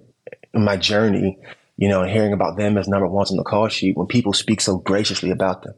in 0.52 0.64
my 0.64 0.76
journey. 0.76 1.38
you 1.80 1.88
know, 1.88 2.02
and 2.02 2.10
hearing 2.10 2.34
about 2.34 2.58
them 2.58 2.76
as 2.76 2.86
number 2.86 3.08
ones 3.08 3.30
on 3.30 3.38
the 3.38 3.42
call 3.42 3.66
sheet 3.68 3.96
when 3.96 4.06
people 4.06 4.34
speak 4.34 4.60
so 4.60 4.76
graciously 4.76 5.30
about 5.30 5.62
them. 5.62 5.74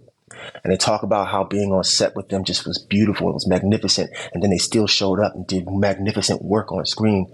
And 0.65 0.73
they 0.73 0.77
talk 0.77 1.05
about 1.05 1.29
how 1.29 1.45
being 1.45 1.73
on 1.73 1.85
set 1.85 2.17
with 2.17 2.29
them 2.29 2.43
just 2.43 2.67
was 2.67 2.79
beautiful, 2.79 3.31
it 3.31 3.35
was 3.35 3.47
magnificent, 3.47 4.11
and 4.35 4.43
then 4.43 4.51
they 4.51 4.59
still 4.59 4.89
showed 4.89 5.21
up 5.21 5.37
and 5.37 5.47
did 5.47 5.71
magnificent 5.71 6.43
work 6.43 6.73
on 6.73 6.85
screen. 6.87 7.33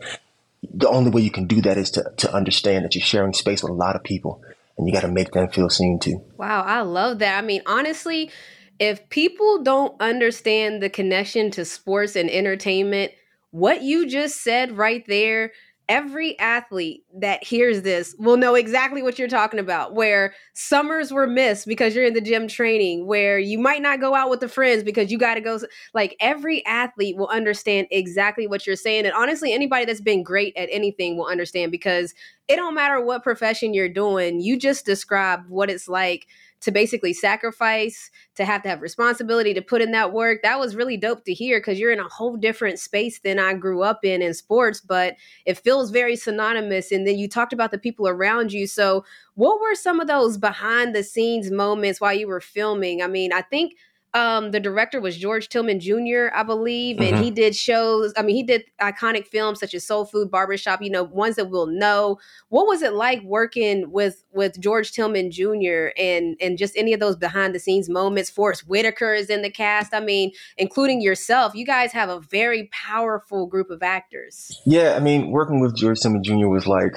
The 0.62 0.88
only 0.88 1.10
way 1.10 1.22
you 1.22 1.30
can 1.30 1.46
do 1.46 1.62
that 1.62 1.78
is 1.78 1.90
to, 1.92 2.10
to 2.18 2.34
understand 2.34 2.84
that 2.84 2.94
you're 2.94 3.02
sharing 3.02 3.32
space 3.32 3.62
with 3.62 3.70
a 3.70 3.74
lot 3.74 3.96
of 3.96 4.02
people 4.02 4.42
and 4.76 4.86
you 4.86 4.92
got 4.92 5.02
to 5.02 5.08
make 5.08 5.32
them 5.32 5.48
feel 5.48 5.68
seen 5.68 5.98
too. 5.98 6.22
Wow, 6.36 6.62
I 6.62 6.82
love 6.82 7.18
that. 7.18 7.36
I 7.36 7.46
mean, 7.46 7.62
honestly, 7.66 8.30
if 8.78 9.08
people 9.10 9.62
don't 9.62 10.00
understand 10.00 10.82
the 10.82 10.88
connection 10.88 11.50
to 11.52 11.64
sports 11.64 12.16
and 12.16 12.30
entertainment, 12.30 13.12
what 13.50 13.82
you 13.82 14.06
just 14.06 14.42
said 14.42 14.76
right 14.76 15.04
there 15.06 15.52
every 15.88 16.38
athlete 16.38 17.02
that 17.14 17.42
hears 17.42 17.82
this 17.82 18.14
will 18.18 18.36
know 18.36 18.54
exactly 18.54 19.02
what 19.02 19.18
you're 19.18 19.26
talking 19.26 19.58
about 19.58 19.94
where 19.94 20.34
summers 20.52 21.12
were 21.12 21.26
missed 21.26 21.66
because 21.66 21.94
you're 21.94 22.04
in 22.04 22.12
the 22.12 22.20
gym 22.20 22.46
training 22.46 23.06
where 23.06 23.38
you 23.38 23.58
might 23.58 23.80
not 23.80 23.98
go 24.00 24.14
out 24.14 24.28
with 24.28 24.40
the 24.40 24.48
friends 24.48 24.82
because 24.82 25.10
you 25.10 25.16
got 25.16 25.34
to 25.34 25.40
go 25.40 25.58
like 25.94 26.14
every 26.20 26.64
athlete 26.66 27.16
will 27.16 27.28
understand 27.28 27.86
exactly 27.90 28.46
what 28.46 28.66
you're 28.66 28.76
saying 28.76 29.06
and 29.06 29.14
honestly 29.14 29.52
anybody 29.52 29.86
that's 29.86 30.00
been 30.00 30.22
great 30.22 30.54
at 30.56 30.68
anything 30.70 31.16
will 31.16 31.26
understand 31.26 31.72
because 31.72 32.14
it 32.48 32.56
don't 32.56 32.74
matter 32.74 33.00
what 33.00 33.22
profession 33.22 33.72
you're 33.72 33.88
doing 33.88 34.40
you 34.40 34.58
just 34.58 34.84
describe 34.84 35.40
what 35.48 35.70
it's 35.70 35.88
like 35.88 36.26
to 36.60 36.72
basically 36.72 37.12
sacrifice, 37.12 38.10
to 38.34 38.44
have 38.44 38.62
to 38.62 38.68
have 38.68 38.82
responsibility 38.82 39.54
to 39.54 39.62
put 39.62 39.80
in 39.80 39.92
that 39.92 40.12
work. 40.12 40.40
That 40.42 40.58
was 40.58 40.74
really 40.74 40.96
dope 40.96 41.24
to 41.24 41.34
hear 41.34 41.60
because 41.60 41.78
you're 41.78 41.92
in 41.92 42.00
a 42.00 42.08
whole 42.08 42.36
different 42.36 42.78
space 42.78 43.20
than 43.20 43.38
I 43.38 43.54
grew 43.54 43.82
up 43.82 44.04
in 44.04 44.22
in 44.22 44.34
sports, 44.34 44.80
but 44.80 45.16
it 45.46 45.58
feels 45.58 45.90
very 45.90 46.16
synonymous. 46.16 46.90
And 46.90 47.06
then 47.06 47.16
you 47.16 47.28
talked 47.28 47.52
about 47.52 47.70
the 47.70 47.78
people 47.78 48.08
around 48.08 48.52
you. 48.52 48.66
So, 48.66 49.04
what 49.34 49.60
were 49.60 49.76
some 49.76 50.00
of 50.00 50.08
those 50.08 50.36
behind 50.36 50.94
the 50.94 51.04
scenes 51.04 51.50
moments 51.50 52.00
while 52.00 52.14
you 52.14 52.26
were 52.26 52.40
filming? 52.40 53.02
I 53.02 53.06
mean, 53.06 53.32
I 53.32 53.42
think 53.42 53.74
um, 54.14 54.52
the 54.52 54.60
director 54.60 55.00
was 55.00 55.16
George 55.16 55.48
Tillman 55.48 55.80
Jr., 55.80 56.28
I 56.34 56.42
believe, 56.42 56.98
and 56.98 57.14
mm-hmm. 57.14 57.22
he 57.22 57.30
did 57.30 57.54
shows. 57.54 58.12
I 58.16 58.22
mean, 58.22 58.36
he 58.36 58.42
did 58.42 58.64
iconic 58.80 59.26
films 59.26 59.60
such 59.60 59.74
as 59.74 59.86
Soul 59.86 60.06
Food, 60.06 60.30
Barbershop. 60.30 60.80
You 60.80 60.90
know, 60.90 61.02
ones 61.02 61.36
that 61.36 61.50
we'll 61.50 61.66
know. 61.66 62.18
What 62.48 62.66
was 62.66 62.82
it 62.82 62.94
like 62.94 63.22
working 63.22 63.90
with 63.90 64.24
with 64.32 64.58
George 64.58 64.92
Tillman 64.92 65.30
Jr. 65.30 65.88
and 65.98 66.36
and 66.40 66.56
just 66.56 66.76
any 66.76 66.94
of 66.94 67.00
those 67.00 67.16
behind 67.16 67.54
the 67.54 67.58
scenes 67.58 67.88
moments? 67.88 68.30
Forest 68.30 68.66
Whitaker 68.66 69.12
is 69.12 69.28
in 69.28 69.42
the 69.42 69.50
cast. 69.50 69.92
I 69.92 70.00
mean, 70.00 70.32
including 70.56 71.02
yourself. 71.02 71.54
You 71.54 71.66
guys 71.66 71.92
have 71.92 72.08
a 72.08 72.20
very 72.20 72.70
powerful 72.72 73.46
group 73.46 73.70
of 73.70 73.82
actors. 73.82 74.60
Yeah, 74.64 74.94
I 74.96 75.00
mean, 75.00 75.30
working 75.30 75.60
with 75.60 75.76
George 75.76 76.00
Tillman 76.00 76.22
Jr. 76.22 76.48
was 76.48 76.66
like 76.66 76.94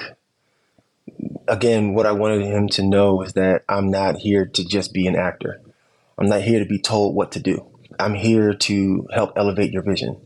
again, 1.48 1.94
what 1.94 2.06
I 2.06 2.12
wanted 2.12 2.42
him 2.46 2.68
to 2.70 2.82
know 2.82 3.22
is 3.22 3.34
that 3.34 3.64
I'm 3.68 3.90
not 3.90 4.16
here 4.16 4.46
to 4.46 4.64
just 4.64 4.92
be 4.92 5.06
an 5.06 5.16
actor. 5.16 5.60
I'm 6.18 6.28
not 6.28 6.42
here 6.42 6.58
to 6.58 6.66
be 6.66 6.78
told 6.78 7.14
what 7.14 7.32
to 7.32 7.40
do. 7.40 7.66
I'm 7.98 8.14
here 8.14 8.54
to 8.54 9.06
help 9.12 9.32
elevate 9.36 9.72
your 9.72 9.82
vision. 9.82 10.20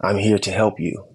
I'm 0.00 0.18
here 0.18 0.38
to 0.38 0.50
help 0.50 0.80
you. 0.80 1.06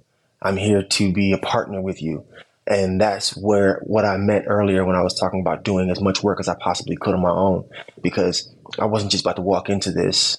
I'm 0.42 0.58
here 0.58 0.84
to 0.84 1.12
be 1.12 1.34
a 1.34 1.38
partner 1.38 1.82
with 1.82 2.02
you. 2.02 2.26
And 2.66 3.02
that's 3.02 3.36
where 3.36 3.82
what 3.84 4.06
I 4.06 4.18
meant 4.18 4.46
earlier 4.48 4.86
when 4.86 4.96
I 4.96 5.02
was 5.02 5.20
talking 5.20 5.42
about 5.42 5.64
doing 5.64 5.90
as 5.90 6.00
much 6.00 6.22
work 6.24 6.40
as 6.40 6.48
I 6.48 6.56
possibly 6.56 6.96
could 6.96 7.16
on 7.16 7.22
my 7.22 7.32
own, 7.32 7.68
because 8.02 8.54
I 8.78 8.86
wasn't 8.86 9.12
just 9.12 9.24
about 9.24 9.38
to 9.38 9.42
walk 9.42 9.70
into 9.70 9.92
this 9.92 10.38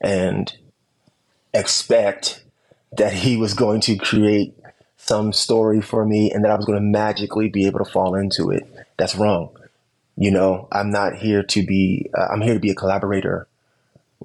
and 0.00 0.52
expect 1.52 2.42
that 2.96 3.12
he 3.12 3.36
was 3.36 3.54
going 3.54 3.82
to 3.82 3.96
create 3.96 4.54
some 4.96 5.32
story 5.32 5.80
for 5.80 6.06
me 6.06 6.32
and 6.32 6.44
that 6.44 6.50
I 6.50 6.56
was 6.56 6.64
going 6.64 6.78
to 6.78 6.84
magically 6.84 7.48
be 7.48 7.66
able 7.66 7.84
to 7.84 7.90
fall 7.90 8.14
into 8.14 8.50
it. 8.50 8.66
That's 8.96 9.14
wrong. 9.14 9.50
You 10.20 10.30
know, 10.30 10.68
I'm 10.70 10.90
not 10.90 11.16
here 11.16 11.42
to 11.42 11.64
be, 11.64 12.10
uh, 12.14 12.26
I'm 12.30 12.42
here 12.42 12.52
to 12.52 12.60
be 12.60 12.70
a 12.70 12.74
collaborator, 12.74 13.48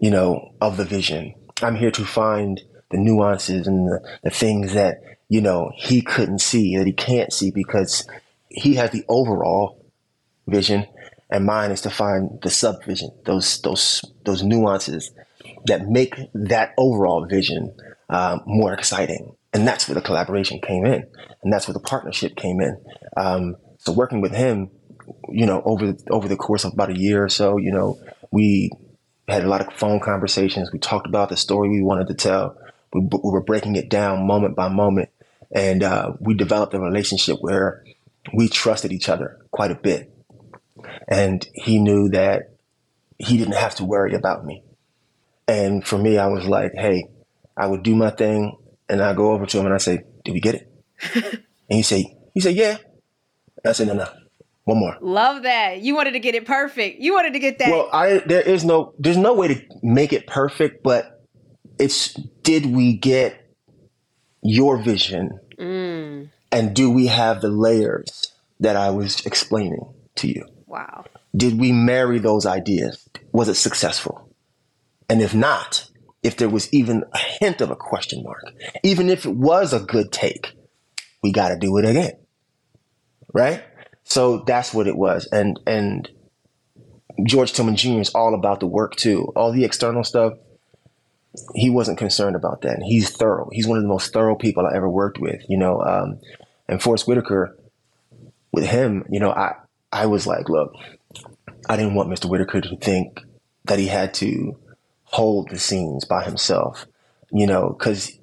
you 0.01 0.11
know, 0.11 0.53
of 0.59 0.75
the 0.75 0.83
vision. 0.83 1.33
I'm 1.61 1.77
here 1.77 1.91
to 1.91 2.03
find 2.03 2.61
the 2.91 2.97
nuances 2.97 3.65
and 3.65 3.87
the, 3.87 4.17
the 4.21 4.29
things 4.29 4.73
that, 4.73 5.01
you 5.29 5.39
know, 5.39 5.71
he 5.73 6.01
couldn't 6.01 6.39
see, 6.39 6.75
that 6.75 6.85
he 6.85 6.91
can't 6.91 7.31
see 7.31 7.49
because 7.49 8.05
he 8.49 8.73
has 8.73 8.91
the 8.91 9.05
overall 9.07 9.85
vision 10.47 10.85
and 11.29 11.45
mine 11.45 11.71
is 11.71 11.79
to 11.81 11.89
find 11.89 12.41
the 12.41 12.49
subvision, 12.49 13.11
those, 13.23 13.61
those, 13.61 14.03
those 14.25 14.43
nuances 14.43 15.13
that 15.65 15.87
make 15.87 16.17
that 16.33 16.73
overall 16.77 17.25
vision 17.25 17.73
um, 18.09 18.41
more 18.45 18.73
exciting. 18.73 19.33
And 19.53 19.65
that's 19.65 19.87
where 19.87 19.95
the 19.95 20.01
collaboration 20.01 20.59
came 20.59 20.85
in. 20.85 21.07
And 21.41 21.53
that's 21.53 21.69
where 21.69 21.73
the 21.73 21.79
partnership 21.79 22.35
came 22.35 22.59
in. 22.59 22.83
Um, 23.15 23.55
so 23.77 23.93
working 23.93 24.19
with 24.19 24.33
him, 24.33 24.71
you 25.29 25.45
know, 25.45 25.61
over 25.65 25.95
over 26.09 26.27
the 26.27 26.35
course 26.35 26.63
of 26.63 26.73
about 26.73 26.89
a 26.89 26.99
year 26.99 27.23
or 27.23 27.29
so, 27.29 27.57
you 27.57 27.71
know, 27.71 27.99
we 28.31 28.71
had 29.27 29.43
a 29.43 29.47
lot 29.47 29.61
of 29.61 29.73
phone 29.73 29.99
conversations. 29.99 30.71
We 30.71 30.79
talked 30.79 31.07
about 31.07 31.29
the 31.29 31.37
story 31.37 31.69
we 31.69 31.81
wanted 31.81 32.07
to 32.07 32.13
tell. 32.13 32.57
We, 32.93 33.01
we 33.01 33.31
were 33.31 33.43
breaking 33.43 33.75
it 33.75 33.89
down 33.89 34.27
moment 34.27 34.55
by 34.55 34.69
moment, 34.69 35.09
and 35.51 35.83
uh, 35.83 36.13
we 36.19 36.33
developed 36.33 36.73
a 36.73 36.79
relationship 36.79 37.37
where 37.41 37.83
we 38.33 38.47
trusted 38.47 38.91
each 38.91 39.09
other 39.09 39.39
quite 39.51 39.71
a 39.71 39.75
bit. 39.75 40.11
And 41.07 41.45
he 41.53 41.79
knew 41.79 42.09
that 42.09 42.55
he 43.17 43.37
didn't 43.37 43.55
have 43.55 43.75
to 43.75 43.85
worry 43.85 44.13
about 44.13 44.45
me. 44.45 44.63
And 45.47 45.85
for 45.85 45.97
me, 45.97 46.17
I 46.17 46.27
was 46.27 46.45
like, 46.45 46.73
hey, 46.73 47.09
I 47.57 47.67
would 47.67 47.83
do 47.83 47.95
my 47.95 48.09
thing, 48.09 48.57
and 48.89 49.01
I 49.01 49.13
go 49.13 49.31
over 49.31 49.45
to 49.45 49.59
him 49.59 49.65
and 49.65 49.73
I 49.73 49.77
say, 49.77 50.03
"Did 50.23 50.33
we 50.33 50.39
get 50.39 50.55
it?" 50.55 50.71
and 51.13 51.43
he 51.69 51.83
say, 51.83 52.15
"He 52.33 52.39
said, 52.39 52.55
yeah." 52.55 52.77
And 53.63 53.69
I 53.69 53.71
said, 53.71 53.87
"No, 53.87 53.93
no, 53.93 54.07
one 54.65 54.79
more. 54.79 54.97
Love 54.99 55.43
that. 55.43 55.81
You 55.81 55.95
wanted 55.95 56.11
to 56.11 56.19
get 56.19 56.35
it 56.35 56.45
perfect. 56.45 56.99
You 56.99 57.13
wanted 57.13 57.33
to 57.33 57.39
get 57.39 57.59
that. 57.59 57.69
Well, 57.69 57.87
I 57.93 58.19
there 58.25 58.41
is 58.41 58.65
no 58.65 58.93
there's 58.99 59.17
no 59.17 59.33
way 59.33 59.47
to 59.47 59.61
make 59.81 60.11
it 60.11 60.27
perfect, 60.27 60.83
but 60.83 61.23
it's 61.79 62.13
did 62.41 62.65
we 62.65 62.97
get 62.97 63.51
your 64.41 64.77
vision? 64.77 65.39
Mm. 65.57 66.29
And 66.51 66.75
do 66.75 66.89
we 66.89 67.07
have 67.07 67.41
the 67.41 67.49
layers 67.49 68.33
that 68.59 68.75
I 68.75 68.89
was 68.89 69.25
explaining 69.25 69.93
to 70.15 70.27
you? 70.27 70.45
Wow. 70.65 71.05
Did 71.35 71.59
we 71.59 71.71
marry 71.71 72.17
those 72.17 72.45
ideas? 72.45 73.07
Was 73.31 73.49
it 73.49 73.55
successful? 73.55 74.33
And 75.09 75.21
if 75.21 75.35
not, 75.35 75.87
if 76.23 76.37
there 76.37 76.49
was 76.49 76.73
even 76.73 77.03
a 77.13 77.19
hint 77.19 77.61
of 77.61 77.69
a 77.69 77.75
question 77.75 78.23
mark, 78.23 78.43
even 78.83 79.09
if 79.09 79.25
it 79.25 79.35
was 79.35 79.73
a 79.73 79.79
good 79.79 80.11
take, 80.11 80.53
we 81.21 81.31
got 81.31 81.49
to 81.49 81.57
do 81.57 81.77
it 81.77 81.85
again. 81.85 82.13
Right? 83.33 83.63
So 84.05 84.43
that's 84.45 84.73
what 84.73 84.87
it 84.87 84.95
was. 84.95 85.27
And 85.31 85.59
and 85.67 86.09
George 87.23 87.53
Tillman 87.53 87.75
Jr. 87.75 87.99
is 87.99 88.11
all 88.11 88.33
about 88.33 88.59
the 88.59 88.67
work 88.67 88.95
too. 88.95 89.31
All 89.35 89.51
the 89.51 89.65
external 89.65 90.03
stuff, 90.03 90.33
he 91.53 91.69
wasn't 91.69 91.97
concerned 91.97 92.35
about 92.35 92.61
that. 92.61 92.75
And 92.75 92.83
he's 92.83 93.09
thorough. 93.09 93.49
He's 93.51 93.67
one 93.67 93.77
of 93.77 93.83
the 93.83 93.89
most 93.89 94.13
thorough 94.13 94.35
people 94.35 94.65
I 94.65 94.75
ever 94.75 94.89
worked 94.89 95.19
with. 95.19 95.41
You 95.49 95.57
know, 95.57 95.81
um, 95.81 96.19
and 96.67 96.81
Forest 96.81 97.07
Whitaker, 97.07 97.57
with 98.51 98.65
him, 98.65 99.05
you 99.09 99.19
know, 99.19 99.31
I 99.31 99.55
I 99.91 100.05
was 100.05 100.27
like, 100.27 100.49
look, 100.49 100.73
I 101.67 101.75
didn't 101.75 101.95
want 101.95 102.09
Mr. 102.09 102.29
Whitaker 102.29 102.61
to 102.61 102.77
think 102.77 103.21
that 103.65 103.79
he 103.79 103.87
had 103.87 104.13
to 104.15 104.57
hold 105.05 105.49
the 105.49 105.59
scenes 105.59 106.05
by 106.05 106.23
himself. 106.23 106.85
You 107.31 107.47
know, 107.47 107.69
because 107.69 108.17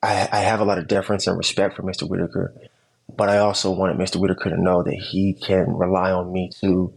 I, 0.00 0.28
I 0.30 0.40
have 0.40 0.60
a 0.60 0.64
lot 0.64 0.78
of 0.78 0.86
deference 0.86 1.26
and 1.26 1.36
respect 1.36 1.76
for 1.76 1.82
Mr. 1.82 2.08
Whitaker 2.08 2.54
but 3.16 3.28
I 3.28 3.38
also 3.38 3.70
wanted 3.70 3.96
Mr. 3.96 4.16
Whitaker 4.16 4.50
to 4.50 4.60
know 4.60 4.82
that 4.82 4.94
he 4.94 5.34
can 5.34 5.76
rely 5.76 6.10
on 6.10 6.32
me 6.32 6.50
too 6.50 6.92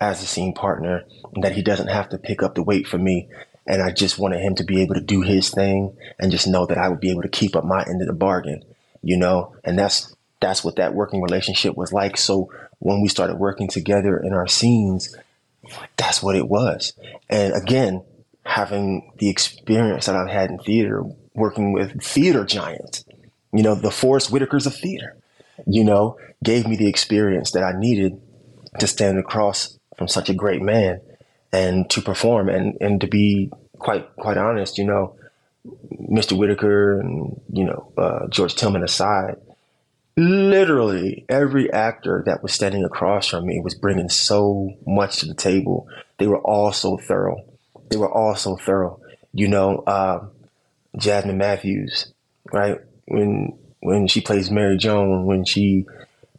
as 0.00 0.22
a 0.22 0.26
scene 0.26 0.52
partner 0.52 1.04
and 1.34 1.44
that 1.44 1.52
he 1.52 1.62
doesn't 1.62 1.88
have 1.88 2.08
to 2.10 2.18
pick 2.18 2.42
up 2.42 2.54
the 2.54 2.62
weight 2.62 2.86
for 2.86 2.98
me. 2.98 3.28
And 3.66 3.82
I 3.82 3.90
just 3.90 4.18
wanted 4.18 4.40
him 4.40 4.54
to 4.56 4.64
be 4.64 4.82
able 4.82 4.94
to 4.94 5.00
do 5.00 5.22
his 5.22 5.50
thing 5.50 5.96
and 6.18 6.30
just 6.30 6.46
know 6.46 6.66
that 6.66 6.78
I 6.78 6.88
would 6.88 7.00
be 7.00 7.10
able 7.10 7.22
to 7.22 7.28
keep 7.28 7.56
up 7.56 7.64
my 7.64 7.82
end 7.82 8.00
of 8.00 8.06
the 8.06 8.12
bargain, 8.12 8.62
you 9.02 9.16
know? 9.16 9.56
And 9.64 9.78
that's 9.78 10.14
that's 10.40 10.62
what 10.62 10.76
that 10.76 10.94
working 10.94 11.22
relationship 11.22 11.76
was 11.76 11.92
like. 11.92 12.16
So 12.16 12.52
when 12.78 13.00
we 13.00 13.08
started 13.08 13.36
working 13.36 13.68
together 13.68 14.18
in 14.18 14.34
our 14.34 14.46
scenes, 14.46 15.16
that's 15.96 16.22
what 16.22 16.36
it 16.36 16.48
was. 16.48 16.92
And 17.28 17.54
again, 17.54 18.04
having 18.44 19.10
the 19.18 19.30
experience 19.30 20.06
that 20.06 20.14
I've 20.14 20.28
had 20.28 20.50
in 20.50 20.58
theater, 20.58 21.02
working 21.34 21.72
with 21.72 22.02
theater 22.02 22.44
giants, 22.44 23.04
you 23.52 23.62
know, 23.62 23.74
the 23.74 23.90
Forest 23.90 24.30
Whitakers 24.30 24.66
of 24.66 24.74
theater 24.74 25.16
you 25.66 25.84
know, 25.84 26.18
gave 26.42 26.66
me 26.66 26.76
the 26.76 26.88
experience 26.88 27.52
that 27.52 27.62
I 27.62 27.78
needed 27.78 28.20
to 28.78 28.86
stand 28.86 29.18
across 29.18 29.78
from 29.96 30.08
such 30.08 30.28
a 30.28 30.34
great 30.34 30.62
man 30.62 31.00
and 31.52 31.88
to 31.90 32.02
perform 32.02 32.48
and, 32.48 32.76
and 32.80 33.00
to 33.00 33.06
be 33.06 33.50
quite 33.78 34.14
quite 34.16 34.36
honest, 34.36 34.78
you 34.78 34.84
know, 34.84 35.16
Mr. 36.10 36.36
Whitaker 36.36 37.00
and 37.00 37.40
you 37.52 37.64
know 37.64 37.92
uh, 37.96 38.26
George 38.28 38.54
Tillman 38.54 38.84
aside, 38.84 39.36
literally 40.16 41.24
every 41.28 41.72
actor 41.72 42.22
that 42.26 42.42
was 42.42 42.52
standing 42.52 42.84
across 42.84 43.28
from 43.28 43.46
me 43.46 43.60
was 43.60 43.74
bringing 43.74 44.08
so 44.08 44.74
much 44.86 45.18
to 45.18 45.26
the 45.26 45.34
table. 45.34 45.88
They 46.18 46.26
were 46.26 46.40
all 46.40 46.72
so 46.72 46.96
thorough. 46.96 47.44
They 47.90 47.96
were 47.96 48.10
all 48.10 48.34
so 48.34 48.56
thorough. 48.56 49.00
You 49.32 49.48
know, 49.48 49.78
uh, 49.86 50.26
Jasmine 50.96 51.38
Mathews, 51.38 52.12
right? 52.52 52.78
When 53.06 53.58
when 53.86 54.08
she 54.08 54.20
plays 54.20 54.50
Mary 54.50 54.76
Joan, 54.76 55.26
when 55.26 55.44
she 55.44 55.86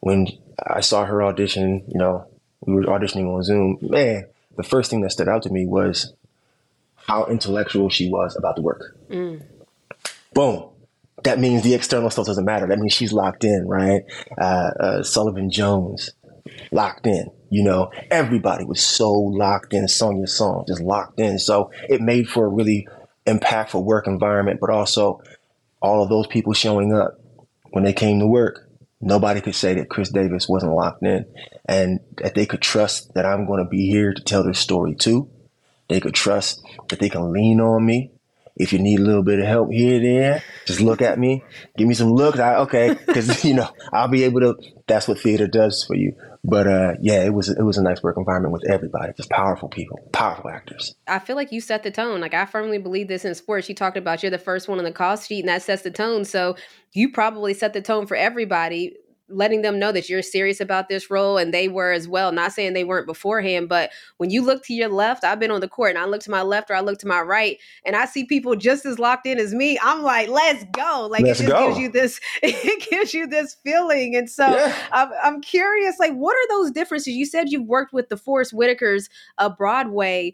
when 0.02 0.28
I 0.62 0.82
saw 0.82 1.06
her 1.06 1.24
audition. 1.24 1.82
You 1.88 1.98
know, 1.98 2.28
we 2.60 2.74
were 2.74 2.84
auditioning 2.84 3.34
on 3.34 3.42
Zoom. 3.42 3.78
Man, 3.82 4.26
the 4.58 4.64
first 4.64 4.92
thing 4.92 5.00
that 5.02 5.12
stood 5.12 5.30
out 5.30 5.44
to 5.44 5.50
me 5.50 5.66
was 5.66 6.14
how 6.96 7.26
intellectual 7.28 7.90
she 7.90 8.10
was 8.10 8.36
about 8.36 8.58
the 8.58 8.62
work. 8.62 8.98
Boom. 10.34 10.70
That 11.24 11.40
means 11.40 11.64
the 11.64 11.74
external 11.74 12.10
stuff 12.10 12.26
doesn't 12.26 12.44
matter. 12.44 12.68
That 12.68 12.80
means 12.80 12.92
she's 12.92 13.14
locked 13.14 13.46
in, 13.46 13.66
right? 13.66 14.04
Uh, 14.38 14.72
uh, 14.80 15.04
Sullivan 15.04 15.50
Jones, 15.50 16.12
locked 16.72 17.08
in. 17.08 17.32
You 17.50 17.64
know, 17.64 17.92
everybody 18.12 18.66
was 18.66 18.82
so 18.84 19.10
locked 19.10 19.74
in. 19.74 19.86
Sonja 19.86 20.28
Sohn 20.28 20.66
just 20.68 20.82
locked 20.82 21.20
in. 21.22 21.40
So 21.40 21.72
it 21.88 22.02
made 22.02 22.28
for 22.28 22.46
a 22.46 22.50
really 22.50 22.90
impactful 23.26 23.82
work 23.86 24.06
environment, 24.06 24.60
but 24.60 24.70
also 24.70 25.22
all 25.82 26.04
of 26.04 26.10
those 26.10 26.28
people 26.28 26.52
showing 26.52 26.94
up 26.94 27.18
when 27.72 27.84
they 27.84 27.94
came 27.94 28.20
to 28.20 28.28
work. 28.28 28.70
Nobody 29.00 29.42
could 29.42 29.56
say 29.56 29.76
that 29.76 29.90
Khris 29.90 30.10
Davis 30.10 30.50
wasn't 30.50 30.74
locked 30.74 31.04
in 31.04 31.26
and 31.66 32.00
that 32.18 32.34
they 32.34 32.46
could 32.46 32.62
trust 32.62 33.14
that 33.14 33.26
I'm 33.26 33.46
going 33.46 33.64
to 33.64 33.70
be 33.70 33.88
here 33.88 34.14
to 34.14 34.24
tell 34.24 34.44
their 34.44 34.56
story 34.56 34.96
too. 34.96 35.30
They 35.88 36.00
could 36.00 36.16
trust 36.16 36.66
that 36.90 37.00
they 37.00 37.10
can 37.10 37.32
lean 37.32 37.62
on 37.62 37.86
me. 37.86 38.12
If 38.56 38.74
you 38.74 38.80
need 38.80 39.00
a 39.00 39.04
little 39.04 39.22
bit 39.22 39.40
of 39.40 39.46
help 39.46 39.72
here, 39.72 40.00
there, 40.00 40.44
just 40.66 40.82
look 40.82 41.04
at 41.04 41.20
me, 41.20 41.44
give 41.78 41.88
me 41.88 41.94
some 41.94 42.12
looks. 42.12 42.40
I, 42.40 42.56
okay, 42.56 42.96
because 43.06 43.44
you 43.46 43.54
know 43.54 43.70
I'll 43.94 44.08
be 44.08 44.24
able 44.24 44.40
to. 44.42 44.56
That's 44.88 45.08
what 45.08 45.20
theater 45.20 45.48
does 45.48 45.84
for 45.84 45.96
you. 45.96 46.16
But 46.50 46.66
uh, 46.66 46.94
yeah, 47.02 47.26
it 47.26 47.34
was 47.34 47.50
it 47.50 47.62
was 47.62 47.78
a 47.78 47.84
nice 47.84 48.02
work 48.02 48.16
environment 48.18 48.54
with 48.54 48.66
everybody, 48.70 49.12
just 49.18 49.30
powerful 49.30 49.68
people, 49.68 50.00
powerful 50.14 50.50
actors. 50.50 50.96
I 51.06 51.20
feel 51.20 51.36
like 51.36 51.52
you 51.52 51.60
set 51.60 51.84
the 51.84 51.92
tone. 51.92 52.22
Like 52.22 52.34
I 52.34 52.46
firmly 52.46 52.78
believe 52.78 53.10
this 53.10 53.26
in 53.26 53.36
sports. 53.36 53.68
You 53.68 53.76
talked 53.76 53.98
about 53.98 54.24
you're 54.24 54.30
the 54.30 54.38
first 54.38 54.70
one 54.70 54.78
on 54.78 54.86
the 54.86 54.94
call 54.94 55.18
sheet, 55.18 55.42
and 55.42 55.50
that 55.50 55.62
sets 55.62 55.82
the 55.82 55.92
tone. 55.92 56.24
So 56.24 56.56
you 56.94 57.12
probably 57.12 57.54
set 57.54 57.74
the 57.74 57.82
tone 57.82 58.08
for 58.08 58.16
everybody, 58.16 58.96
letting 59.30 59.62
them 59.62 59.80
know 59.80 59.92
that 59.92 60.10
you're 60.10 60.22
serious 60.22 60.60
about 60.62 60.90
this 60.90 61.10
role, 61.10 61.38
and 61.38 61.54
they 61.54 61.68
were 61.68 61.92
as 61.92 62.08
well. 62.08 62.32
Not 62.32 62.54
saying 62.54 62.74
they 62.74 62.84
weren't 62.84 63.08
beforehand, 63.08 63.70
but 63.70 63.92
when 64.18 64.30
you 64.30 64.42
look 64.44 64.64
to 64.66 64.74
your 64.74 64.90
left, 64.90 65.24
I've 65.24 65.40
been 65.40 65.52
on 65.52 65.62
the 65.62 65.68
court, 65.68 65.92
and 65.92 66.00
I 66.00 66.06
look 66.06 66.22
to 66.22 66.32
my 66.32 66.42
left 66.42 66.70
or 66.70 66.76
I 66.76 66.82
look 66.82 67.00
to 67.00 67.08
my 67.08 67.22
right, 67.22 67.58
and 67.86 67.96
I 67.96 68.06
see 68.06 68.26
people 68.26 68.56
just 68.56 68.86
as 68.86 69.00
locked 69.00 69.26
in 69.26 69.40
as 69.40 69.54
me. 69.54 69.78
I'm 69.82 70.02
like, 70.04 70.30
let's 70.30 70.64
go! 70.74 71.08
Like 71.10 71.24
Let's 71.24 71.40
it 71.40 71.44
just 71.44 71.54
go. 71.56 71.68
gives 71.68 71.80
you 71.80 71.90
this, 71.92 72.20
it 72.44 72.90
gives 72.90 73.14
you 73.14 73.28
this 73.28 73.56
feeling, 73.64 74.16
and 74.16 74.30
so. 74.30 74.48
Yeah. 74.48 74.76
I'm, 74.92 75.10
I'm 75.24 75.42
curious, 75.42 76.00
like, 76.00 76.14
what 76.14 76.36
are 76.36 76.48
those 76.50 76.72
differences? 76.72 77.14
You 77.14 77.26
said 77.26 77.50
you've 77.50 77.68
worked 77.68 77.94
with 77.94 78.10
the 78.10 78.18
Forest 78.18 78.54
Whitakers 78.54 79.10
of 79.38 79.58
Broadway. 79.58 80.34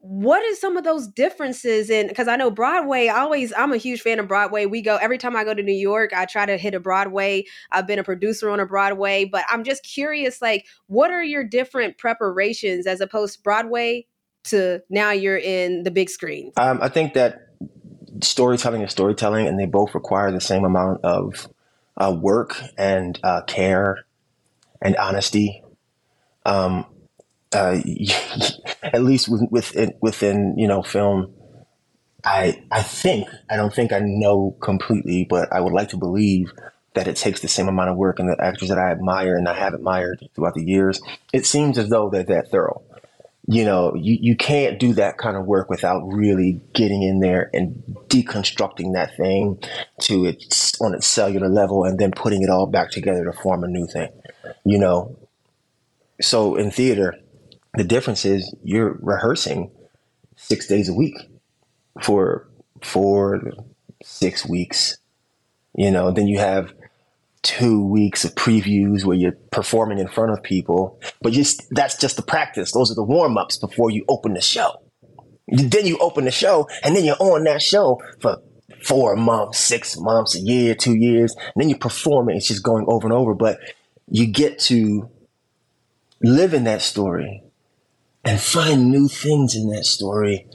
What 0.00 0.44
is 0.44 0.60
some 0.60 0.76
of 0.76 0.84
those 0.84 1.08
differences 1.08 1.90
in? 1.90 2.06
Because 2.06 2.28
I 2.28 2.36
know 2.36 2.50
Broadway. 2.50 3.08
I 3.08 3.18
always, 3.18 3.52
I'm 3.56 3.72
a 3.72 3.76
huge 3.76 4.00
fan 4.00 4.20
of 4.20 4.28
Broadway. 4.28 4.64
We 4.64 4.80
go 4.80 4.96
every 4.96 5.18
time 5.18 5.34
I 5.34 5.42
go 5.42 5.54
to 5.54 5.62
New 5.62 5.72
York. 5.72 6.12
I 6.14 6.24
try 6.24 6.46
to 6.46 6.56
hit 6.56 6.72
a 6.74 6.80
Broadway. 6.80 7.44
I've 7.72 7.86
been 7.86 7.98
a 7.98 8.04
producer 8.04 8.48
on 8.48 8.60
a 8.60 8.66
Broadway, 8.66 9.24
but 9.24 9.44
I'm 9.48 9.64
just 9.64 9.82
curious, 9.82 10.40
like, 10.40 10.66
what 10.86 11.10
are 11.10 11.22
your 11.22 11.42
different 11.42 11.98
preparations 11.98 12.86
as 12.86 13.00
opposed 13.00 13.34
to 13.34 13.42
Broadway 13.42 14.06
to 14.44 14.80
now 14.88 15.10
you're 15.10 15.36
in 15.36 15.82
the 15.82 15.90
big 15.90 16.10
screen? 16.10 16.52
Um, 16.56 16.78
I 16.80 16.88
think 16.88 17.14
that 17.14 17.48
storytelling 18.22 18.82
is 18.82 18.92
storytelling, 18.92 19.48
and 19.48 19.58
they 19.58 19.66
both 19.66 19.94
require 19.94 20.30
the 20.30 20.40
same 20.40 20.64
amount 20.64 21.04
of 21.04 21.48
uh, 21.96 22.16
work 22.16 22.62
and 22.76 23.18
uh, 23.24 23.42
care 23.42 24.04
and 24.80 24.96
honesty. 24.96 25.64
Um, 26.46 26.86
uh, 27.52 27.80
at 28.82 29.02
least 29.02 29.28
with, 29.28 29.42
within 29.50 29.94
within 30.00 30.54
you 30.58 30.68
know 30.68 30.82
film, 30.82 31.32
I 32.24 32.62
I 32.70 32.82
think 32.82 33.28
I 33.50 33.56
don't 33.56 33.74
think 33.74 33.92
I 33.92 34.00
know 34.00 34.56
completely, 34.60 35.26
but 35.28 35.52
I 35.52 35.60
would 35.60 35.72
like 35.72 35.90
to 35.90 35.96
believe 35.96 36.52
that 36.94 37.06
it 37.06 37.16
takes 37.16 37.40
the 37.40 37.48
same 37.48 37.68
amount 37.68 37.90
of 37.90 37.96
work. 37.96 38.18
And 38.18 38.28
the 38.28 38.42
actors 38.42 38.68
that 38.70 38.78
I 38.78 38.90
admire 38.90 39.36
and 39.36 39.48
I 39.48 39.54
have 39.54 39.74
admired 39.74 40.28
throughout 40.34 40.54
the 40.54 40.64
years, 40.64 41.00
it 41.32 41.46
seems 41.46 41.78
as 41.78 41.90
though 41.90 42.10
they're 42.10 42.24
that 42.24 42.50
thorough 42.50 42.82
you 43.50 43.64
know, 43.64 43.94
you, 43.94 44.18
you 44.20 44.36
can't 44.36 44.78
do 44.78 44.92
that 44.92 45.16
kind 45.16 45.34
of 45.34 45.46
work 45.46 45.70
without 45.70 46.00
really 46.00 46.60
getting 46.74 47.02
in 47.02 47.20
there 47.20 47.48
and 47.54 47.82
deconstructing 48.08 48.92
that 48.92 49.16
thing 49.16 49.58
to 50.02 50.26
its 50.26 50.78
on 50.82 50.94
its 50.94 51.06
cellular 51.06 51.48
level 51.48 51.84
and 51.84 51.98
then 51.98 52.12
putting 52.12 52.42
it 52.42 52.50
all 52.50 52.66
back 52.66 52.90
together 52.90 53.24
to 53.24 53.32
form 53.32 53.64
a 53.64 53.66
new 53.66 53.86
thing. 53.86 54.10
You 54.66 54.78
know. 54.78 55.16
So 56.20 56.56
in 56.56 56.70
theater, 56.70 57.14
the 57.76 57.84
difference 57.84 58.24
is 58.24 58.54
you're 58.62 58.98
rehearsing 59.00 59.70
six 60.36 60.66
days 60.66 60.88
a 60.88 60.94
week 60.94 61.16
for 62.02 62.48
four 62.82 63.42
six 64.02 64.46
weeks. 64.46 64.98
You 65.74 65.90
know, 65.90 66.10
then 66.10 66.26
you 66.26 66.38
have 66.38 66.72
two 67.42 67.84
weeks 67.84 68.24
of 68.24 68.34
previews 68.34 69.04
where 69.04 69.16
you're 69.16 69.36
performing 69.52 69.98
in 69.98 70.08
front 70.08 70.32
of 70.32 70.42
people, 70.42 71.00
but 71.22 71.32
just 71.32 71.62
that's 71.70 71.96
just 71.96 72.16
the 72.16 72.22
practice. 72.22 72.72
Those 72.72 72.90
are 72.90 72.94
the 72.94 73.04
warm 73.04 73.38
ups 73.38 73.58
before 73.58 73.90
you 73.90 74.04
open 74.08 74.34
the 74.34 74.40
show. 74.40 74.72
Then 75.48 75.86
you 75.86 75.96
open 75.98 76.24
the 76.24 76.30
show, 76.30 76.68
and 76.82 76.94
then 76.94 77.04
you're 77.04 77.16
on 77.20 77.44
that 77.44 77.62
show 77.62 78.00
for 78.20 78.42
four 78.82 79.16
months, 79.16 79.58
six 79.58 79.98
months, 79.98 80.36
a 80.36 80.40
year, 80.40 80.74
two 80.74 80.94
years, 80.94 81.34
and 81.36 81.54
then 81.56 81.68
you 81.68 81.76
perform 81.76 82.28
it. 82.28 82.36
It's 82.36 82.48
just 82.48 82.62
going 82.62 82.84
over 82.86 83.06
and 83.06 83.14
over, 83.14 83.34
but 83.34 83.58
you 84.10 84.26
get 84.26 84.58
to 84.60 85.08
live 86.22 86.52
in 86.52 86.64
that 86.64 86.82
story 86.82 87.42
and 88.28 88.38
find 88.38 88.90
new 88.90 89.08
things 89.08 89.56
in 89.56 89.70
that 89.70 89.86
story 89.86 90.46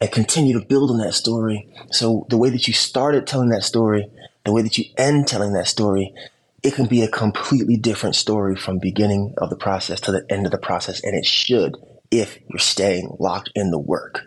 and 0.00 0.10
continue 0.10 0.58
to 0.58 0.64
build 0.64 0.90
on 0.90 0.96
that 0.96 1.12
story. 1.12 1.68
So 1.90 2.26
the 2.30 2.38
way 2.38 2.48
that 2.48 2.66
you 2.66 2.72
started 2.72 3.26
telling 3.26 3.50
that 3.50 3.64
story, 3.64 4.08
the 4.46 4.52
way 4.54 4.62
that 4.62 4.78
you 4.78 4.86
end 4.96 5.28
telling 5.28 5.52
that 5.52 5.66
story, 5.66 6.14
it 6.62 6.74
can 6.74 6.86
be 6.86 7.02
a 7.02 7.08
completely 7.08 7.76
different 7.76 8.16
story 8.16 8.56
from 8.56 8.78
beginning 8.78 9.34
of 9.36 9.50
the 9.50 9.56
process 9.56 10.00
to 10.00 10.10
the 10.10 10.24
end 10.30 10.46
of 10.46 10.52
the 10.52 10.58
process, 10.58 11.04
and 11.04 11.14
it 11.14 11.26
should 11.26 11.76
if 12.10 12.38
you're 12.48 12.58
staying 12.58 13.14
locked 13.20 13.50
in 13.54 13.70
the 13.70 13.78
work, 13.78 14.22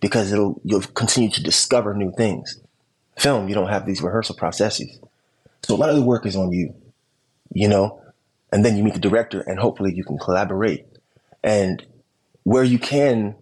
because 0.00 0.32
it'll 0.32 0.60
you'll 0.62 0.82
continue 0.82 1.28
to 1.30 1.42
discover 1.42 1.92
new 1.92 2.12
things. 2.12 2.60
Film, 3.18 3.48
you 3.48 3.54
don't 3.56 3.68
have 3.68 3.84
these 3.84 4.00
rehearsal 4.00 4.36
processes, 4.36 4.96
so 5.64 5.74
a 5.74 5.76
lot 5.76 5.90
of 5.90 5.96
the 5.96 6.02
work 6.02 6.24
is 6.24 6.36
on 6.36 6.52
you, 6.52 6.72
you 7.52 7.66
know, 7.66 8.00
and 8.52 8.64
then 8.64 8.76
you 8.76 8.84
meet 8.84 8.94
the 8.94 9.00
director, 9.00 9.40
and 9.40 9.58
hopefully 9.58 9.92
you 9.92 10.04
can 10.04 10.18
collaborate, 10.18 10.86
and 11.42 11.84
where 12.44 12.64
you 12.64 12.78
can 12.78 13.34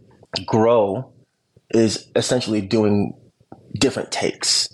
grow 0.46 1.12
is 1.70 2.08
essentially 2.16 2.60
doing 2.60 3.14
different 3.74 4.10
takes. 4.12 4.68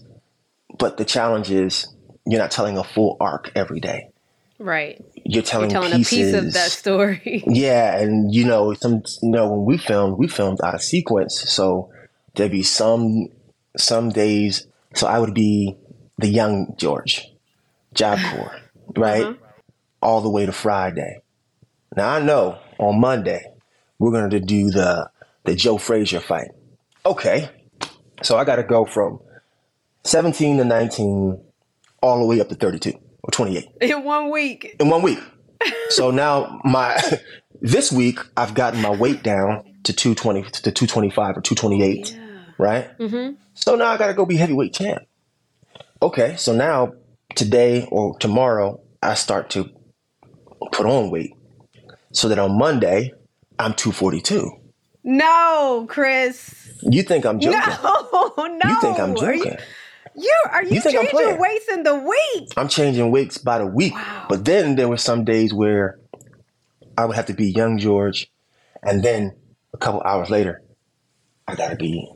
But 0.79 0.97
the 0.97 1.05
challenge 1.05 1.51
is 1.51 1.87
you're 2.27 2.41
not 2.41 2.51
telling 2.51 2.77
a 2.79 2.85
full 2.85 3.17
arc 3.21 3.51
every 3.55 3.81
day. 3.81 4.11
Right. 4.59 5.05
You're 5.25 5.43
telling, 5.43 5.71
You're 5.71 5.83
telling 5.83 5.99
pieces. 5.99 6.33
a 6.35 6.41
piece 6.41 6.47
of 6.49 6.53
that 6.55 6.71
story. 6.71 7.45
Yeah, 7.47 7.99
and 7.99 8.35
you 8.35 8.45
know, 8.47 8.73
some 8.75 9.03
you 9.23 9.31
know 9.31 9.49
when 9.51 9.65
we 9.67 9.77
filmed, 9.79 10.17
we 10.19 10.29
filmed 10.29 10.61
out 10.65 10.75
of 10.75 10.83
sequence. 10.83 11.39
So 11.51 11.91
there'd 12.35 12.51
be 12.51 12.63
some 12.63 13.29
some 13.77 14.09
days. 14.11 14.67
So 14.95 15.07
I 15.07 15.19
would 15.19 15.35
be 15.35 15.77
the 16.19 16.29
young 16.29 16.75
George, 16.79 17.27
Job 17.93 18.19
Corps, 18.31 18.57
right, 18.97 19.25
Uh-huh. 19.25 19.35
all 20.01 20.23
the 20.23 20.31
way 20.31 20.47
to 20.47 20.53
Friday. 20.53 21.21
Now 21.95 22.09
I 22.15 22.21
know 22.23 22.59
on 22.79 22.99
Monday 22.99 23.45
we're 23.99 24.11
going 24.13 24.31
to 24.31 24.41
do 24.41 24.71
the 24.71 25.11
the 25.45 25.55
Joe 25.55 25.79
Frazier 25.79 26.21
fight. 26.21 26.49
Okay, 27.05 27.49
so 28.23 28.37
I 28.37 28.45
got 28.45 28.57
to 28.57 28.63
go 28.65 28.85
from 28.85 29.21
17 30.05 30.59
to 30.59 30.65
19 30.65 31.41
all 32.03 32.19
the 32.21 32.27
way 32.27 32.41
up 32.41 32.49
to 32.49 32.55
32 32.55 32.93
or 33.23 33.31
28 33.31 33.69
In 33.81 34.05
one 34.05 34.31
week. 34.31 34.77
in 34.81 34.89
one 34.89 35.03
week. 35.03 35.19
So 35.91 36.11
now 36.11 36.61
my 36.65 37.01
this 37.61 37.91
week 37.93 38.19
I've 38.37 38.55
gotten 38.55 38.83
my 38.83 38.91
weight 38.91 39.23
down 39.23 39.65
to 39.85 39.93
220 39.93 40.43
to 40.43 40.73
225 40.73 41.37
or 41.39 41.41
228, 41.41 42.13
Yeah. 42.13 42.19
right? 42.59 42.99
Mm-hmm. 42.99 43.35
So 43.55 43.77
now 43.77 43.87
I 43.87 43.97
got 43.97 44.09
to 44.09 44.15
go 44.15 44.27
be 44.27 44.37
heavyweight 44.37 44.75
champ. 44.75 45.03
Okay, 46.03 46.37
so 46.37 46.53
now 46.55 46.93
today 47.35 47.87
or 47.91 48.19
tomorrow 48.19 48.81
I 49.03 49.15
start 49.15 49.51
to 49.51 49.71
put 50.73 50.87
on 50.87 51.11
weight 51.11 51.33
so 52.13 52.29
that 52.29 52.39
on 52.39 52.59
Monday 52.59 53.13
I'm 53.59 53.75
242. 53.75 54.51
No, 55.05 55.87
Khris. 55.89 56.55
You 56.83 57.03
think 57.03 57.25
I'm 57.25 57.39
joking? 57.41 57.61
No, 57.83 58.47
no. 58.47 58.69
You 58.71 58.81
think 58.81 58.99
I'm 58.99 59.17
Are 59.17 59.35
you, 59.35 59.45
joking? 59.45 59.59
you 60.17 60.35
are 60.51 60.65
you, 60.65 60.75
You 60.75 60.81
changing 60.83 61.39
weights 61.39 61.69
in 61.69 61.83
the 61.85 61.95
week? 61.95 62.49
I'm 62.57 62.69
changing 62.69 63.11
weights 63.11 63.39
by 63.39 63.59
the 63.59 63.67
week. 63.67 63.95
Wow. 63.95 64.27
But 64.29 64.45
then 64.45 64.77
there 64.77 64.89
were 64.89 64.97
some 64.97 65.25
days 65.25 65.53
where 65.55 65.99
I 66.99 67.05
would 67.05 67.17
have 67.17 67.27
to 67.27 67.35
be 67.35 67.51
young 67.51 67.79
George, 67.79 68.31
and 68.83 69.03
then 69.03 69.37
a 69.75 69.79
couple 69.79 70.01
hours 70.03 70.29
later, 70.31 70.63
I 71.49 71.55
got 71.55 71.71
to 71.71 71.77
be 71.77 72.09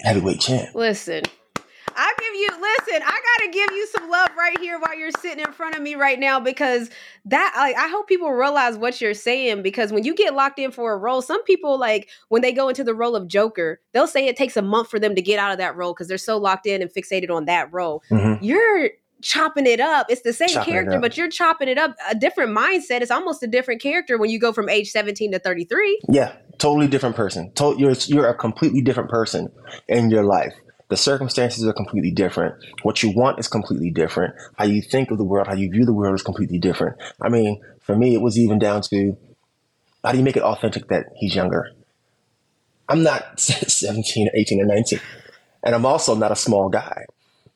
heavyweight 0.00 0.40
champ. 0.40 0.74
Listen, 0.74 1.22
I 1.22 1.22
give 1.22 1.24
you 1.24 1.43
listen. 2.86 3.02
I 3.04 3.20
gotta 3.38 3.50
give 3.50 3.70
you 3.72 3.86
some 3.88 4.10
love 4.10 4.30
right 4.36 4.58
here 4.58 4.78
while 4.78 4.96
you're 4.96 5.10
sitting 5.20 5.44
in 5.44 5.52
front 5.52 5.74
of 5.74 5.82
me 5.82 5.94
right 5.94 6.18
now 6.18 6.40
because 6.40 6.90
that 7.26 7.54
like 7.56 7.76
I 7.76 7.88
hope 7.88 8.08
people 8.08 8.30
realize 8.32 8.76
what 8.76 9.00
you're 9.00 9.14
saying 9.14 9.62
because 9.62 9.92
when 9.92 10.04
you 10.04 10.14
get 10.14 10.34
locked 10.34 10.58
in 10.58 10.70
for 10.70 10.92
a 10.92 10.96
role, 10.96 11.22
some 11.22 11.42
people 11.44 11.78
like 11.78 12.08
when 12.28 12.42
they 12.42 12.52
go 12.52 12.68
into 12.68 12.84
the 12.84 12.94
role 12.94 13.16
of 13.16 13.28
Joker, 13.28 13.80
they'll 13.92 14.06
say 14.06 14.26
it 14.26 14.36
takes 14.36 14.56
a 14.56 14.62
month 14.62 14.88
for 14.90 14.98
them 14.98 15.14
to 15.14 15.22
get 15.22 15.38
out 15.38 15.52
of 15.52 15.58
that 15.58 15.76
role 15.76 15.92
because 15.92 16.08
they're 16.08 16.18
so 16.18 16.36
locked 16.38 16.66
in 16.66 16.82
and 16.82 16.90
fixated 16.92 17.30
on 17.30 17.44
that 17.46 17.72
role. 17.72 18.02
Mhm. 18.10 18.38
You're 18.42 18.90
chopping 19.22 19.66
it 19.66 19.80
up. 19.80 20.06
It's 20.10 20.20
the 20.20 20.34
same 20.34 20.48
Chopping 20.48 20.72
character, 20.74 21.00
but 21.00 21.16
you're 21.16 21.30
chopping 21.30 21.68
it 21.68 21.78
up. 21.78 21.96
A 22.10 22.14
different 22.14 22.56
mindset. 22.56 23.00
It's 23.00 23.10
almost 23.10 23.42
a 23.42 23.46
different 23.46 23.80
character 23.80 24.18
when 24.18 24.28
you 24.28 24.38
go 24.38 24.52
from 24.52 24.68
age 24.68 24.90
17 24.90 25.32
to 25.32 25.38
33. 25.38 25.98
Yeah, 26.10 26.32
totally 26.58 26.86
different 26.88 27.16
person. 27.16 27.50
To- 27.54 27.74
you're 27.78 27.94
you're 28.06 28.28
a 28.28 28.34
completely 28.34 28.82
different 28.82 29.08
person 29.08 29.50
in 29.88 30.10
your 30.10 30.24
life. 30.24 30.52
The 30.88 30.96
circumstances 30.96 31.66
are 31.66 31.72
completely 31.72 32.10
different. 32.10 32.56
What 32.82 33.02
you 33.02 33.10
want 33.10 33.38
is 33.38 33.48
completely 33.48 33.90
different. 33.90 34.34
How 34.56 34.64
you 34.64 34.82
think 34.82 35.10
of 35.10 35.18
the 35.18 35.24
world, 35.24 35.46
how 35.46 35.54
you 35.54 35.70
view 35.70 35.84
the 35.84 35.94
world 35.94 36.14
is 36.14 36.22
completely 36.22 36.58
different. 36.58 36.96
I 37.20 37.28
mean, 37.28 37.62
for 37.80 37.96
me, 37.96 38.14
it 38.14 38.20
was 38.20 38.38
even 38.38 38.58
down 38.58 38.82
to 38.82 39.16
how 40.04 40.12
do 40.12 40.18
you 40.18 40.24
make 40.24 40.36
it 40.36 40.42
authentic 40.42 40.88
that 40.88 41.06
he's 41.16 41.34
younger? 41.34 41.70
I'm 42.88 43.02
not 43.02 43.40
17, 43.40 44.28
or 44.28 44.30
18, 44.34 44.60
or 44.60 44.66
19. 44.66 45.00
And 45.62 45.74
I'm 45.74 45.86
also 45.86 46.14
not 46.14 46.30
a 46.30 46.36
small 46.36 46.68
guy. 46.68 47.06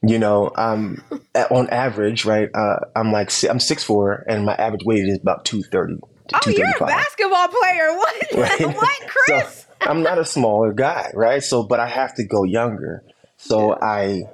You 0.00 0.18
know, 0.18 0.50
um, 0.56 1.02
on 1.50 1.68
average, 1.70 2.24
right? 2.24 2.48
Uh, 2.54 2.76
I'm 2.94 3.12
like, 3.12 3.28
I'm 3.44 3.58
6'4, 3.58 4.22
and 4.28 4.46
my 4.46 4.54
average 4.54 4.84
weight 4.84 5.04
is 5.04 5.18
about 5.18 5.44
230 5.44 6.00
to 6.28 6.36
Oh, 6.46 6.50
you're 6.50 6.66
a 6.68 6.86
basketball 6.86 7.48
player. 7.48 7.88
What? 7.98 8.32
Right. 8.34 8.76
what, 8.76 9.00
Khris? 9.08 9.66
So 9.66 9.66
I'm 9.80 10.02
not 10.02 10.18
a 10.18 10.24
smaller 10.24 10.72
guy, 10.72 11.10
right? 11.14 11.42
So, 11.42 11.62
but 11.62 11.80
I 11.80 11.88
have 11.88 12.14
to 12.16 12.24
go 12.24 12.44
younger. 12.44 13.02
So 13.38 13.78
I, 13.80 14.24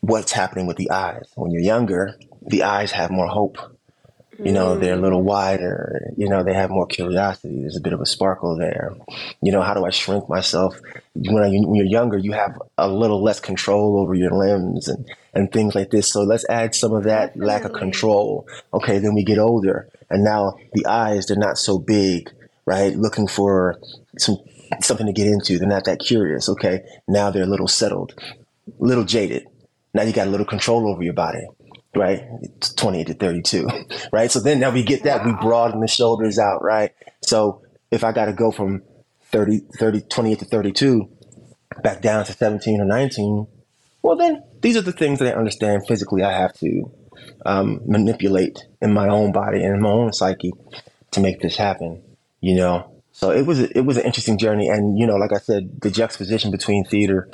what's 0.00 0.32
happening 0.32 0.66
with 0.66 0.76
the 0.76 0.90
eyes? 0.90 1.30
When 1.34 1.50
you're 1.50 1.60
younger, 1.60 2.18
the 2.40 2.62
eyes 2.62 2.92
have 2.92 3.10
more 3.10 3.26
hope. 3.26 3.58
You 4.40 4.52
know, 4.52 4.78
they're 4.78 4.94
a 4.94 5.00
little 5.00 5.20
mm. 5.20 5.24
wider. 5.24 6.12
You 6.16 6.28
know, 6.28 6.44
they 6.44 6.54
have 6.54 6.70
more 6.70 6.86
curiosity. 6.86 7.60
There's 7.60 7.76
a 7.76 7.80
bit 7.80 7.92
of 7.92 8.00
a 8.00 8.06
sparkle 8.06 8.56
there. 8.56 8.94
You 9.42 9.50
know, 9.50 9.62
how 9.62 9.74
do 9.74 9.84
I 9.84 9.90
shrink 9.90 10.28
myself? 10.28 10.78
When, 11.14 11.42
I, 11.42 11.48
when 11.48 11.74
you're 11.74 11.84
younger, 11.84 12.18
you 12.18 12.30
have 12.32 12.56
a 12.78 12.88
little 12.88 13.20
less 13.20 13.40
control 13.40 13.98
over 13.98 14.14
your 14.14 14.30
limbs 14.30 14.86
and, 14.86 15.10
and 15.34 15.50
things 15.50 15.74
like 15.74 15.90
this. 15.90 16.12
So 16.12 16.22
let's 16.22 16.48
add 16.48 16.76
some 16.76 16.92
of 16.92 17.02
that 17.02 17.36
lack 17.36 17.64
of 17.64 17.72
control. 17.72 18.46
Okay, 18.72 19.00
then 19.00 19.14
we 19.14 19.24
get 19.24 19.38
older, 19.38 19.88
and 20.08 20.22
now 20.22 20.54
the 20.72 20.86
eyes, 20.86 21.26
they're 21.26 21.36
not 21.36 21.58
so 21.58 21.76
big, 21.80 22.30
right? 22.64 22.94
Looking 22.94 23.26
for 23.26 23.80
some 24.18 24.36
something 24.80 25.06
to 25.06 25.12
get 25.12 25.26
into. 25.26 25.58
They're 25.58 25.68
not 25.68 25.84
that 25.84 26.00
curious. 26.00 26.48
Okay, 26.48 26.82
now 27.06 27.30
they're 27.30 27.44
a 27.44 27.46
little 27.46 27.68
settled, 27.68 28.14
a 28.18 28.84
little 28.84 29.04
jaded. 29.04 29.46
Now 29.94 30.02
you 30.02 30.12
got 30.12 30.26
a 30.26 30.30
little 30.30 30.46
control 30.46 30.88
over 30.88 31.02
your 31.02 31.14
body, 31.14 31.46
right? 31.94 32.24
It's 32.42 32.72
28 32.74 33.06
to 33.08 33.14
32, 33.14 33.68
right? 34.12 34.30
So 34.30 34.40
then 34.40 34.60
now 34.60 34.70
we 34.70 34.82
get 34.82 35.04
that. 35.04 35.24
We 35.24 35.32
broaden 35.32 35.80
the 35.80 35.88
shoulders 35.88 36.38
out, 36.38 36.62
right? 36.62 36.92
So 37.22 37.62
if 37.90 38.04
I 38.04 38.12
got 38.12 38.26
to 38.26 38.32
go 38.32 38.50
from 38.50 38.82
30, 39.30 39.60
30, 39.78 40.02
28 40.02 40.38
to 40.40 40.44
32 40.44 41.08
back 41.82 42.02
down 42.02 42.24
to 42.24 42.32
17 42.32 42.80
or 42.80 42.84
19, 42.84 43.46
well, 44.02 44.16
then 44.16 44.42
these 44.60 44.76
are 44.76 44.82
the 44.82 44.92
things 44.92 45.18
that 45.18 45.34
I 45.34 45.38
understand 45.38 45.86
physically 45.86 46.22
I 46.22 46.32
have 46.32 46.52
to 46.54 46.90
um, 47.44 47.80
manipulate 47.86 48.66
in 48.80 48.92
my 48.92 49.08
own 49.08 49.32
body 49.32 49.62
and 49.62 49.74
in 49.74 49.80
my 49.80 49.90
own 49.90 50.12
psyche 50.12 50.52
to 51.12 51.20
make 51.20 51.40
this 51.40 51.56
happen, 51.56 52.02
you 52.40 52.56
know? 52.56 52.97
So 53.18 53.32
it 53.32 53.42
was 53.46 53.58
it 53.58 53.80
was 53.80 53.96
an 53.96 54.04
interesting 54.04 54.38
journey, 54.38 54.68
and 54.68 54.96
you 54.96 55.04
know, 55.04 55.16
like 55.16 55.32
I 55.32 55.38
said, 55.38 55.80
the 55.80 55.90
juxtaposition 55.90 56.52
between 56.52 56.84
theater 56.84 57.28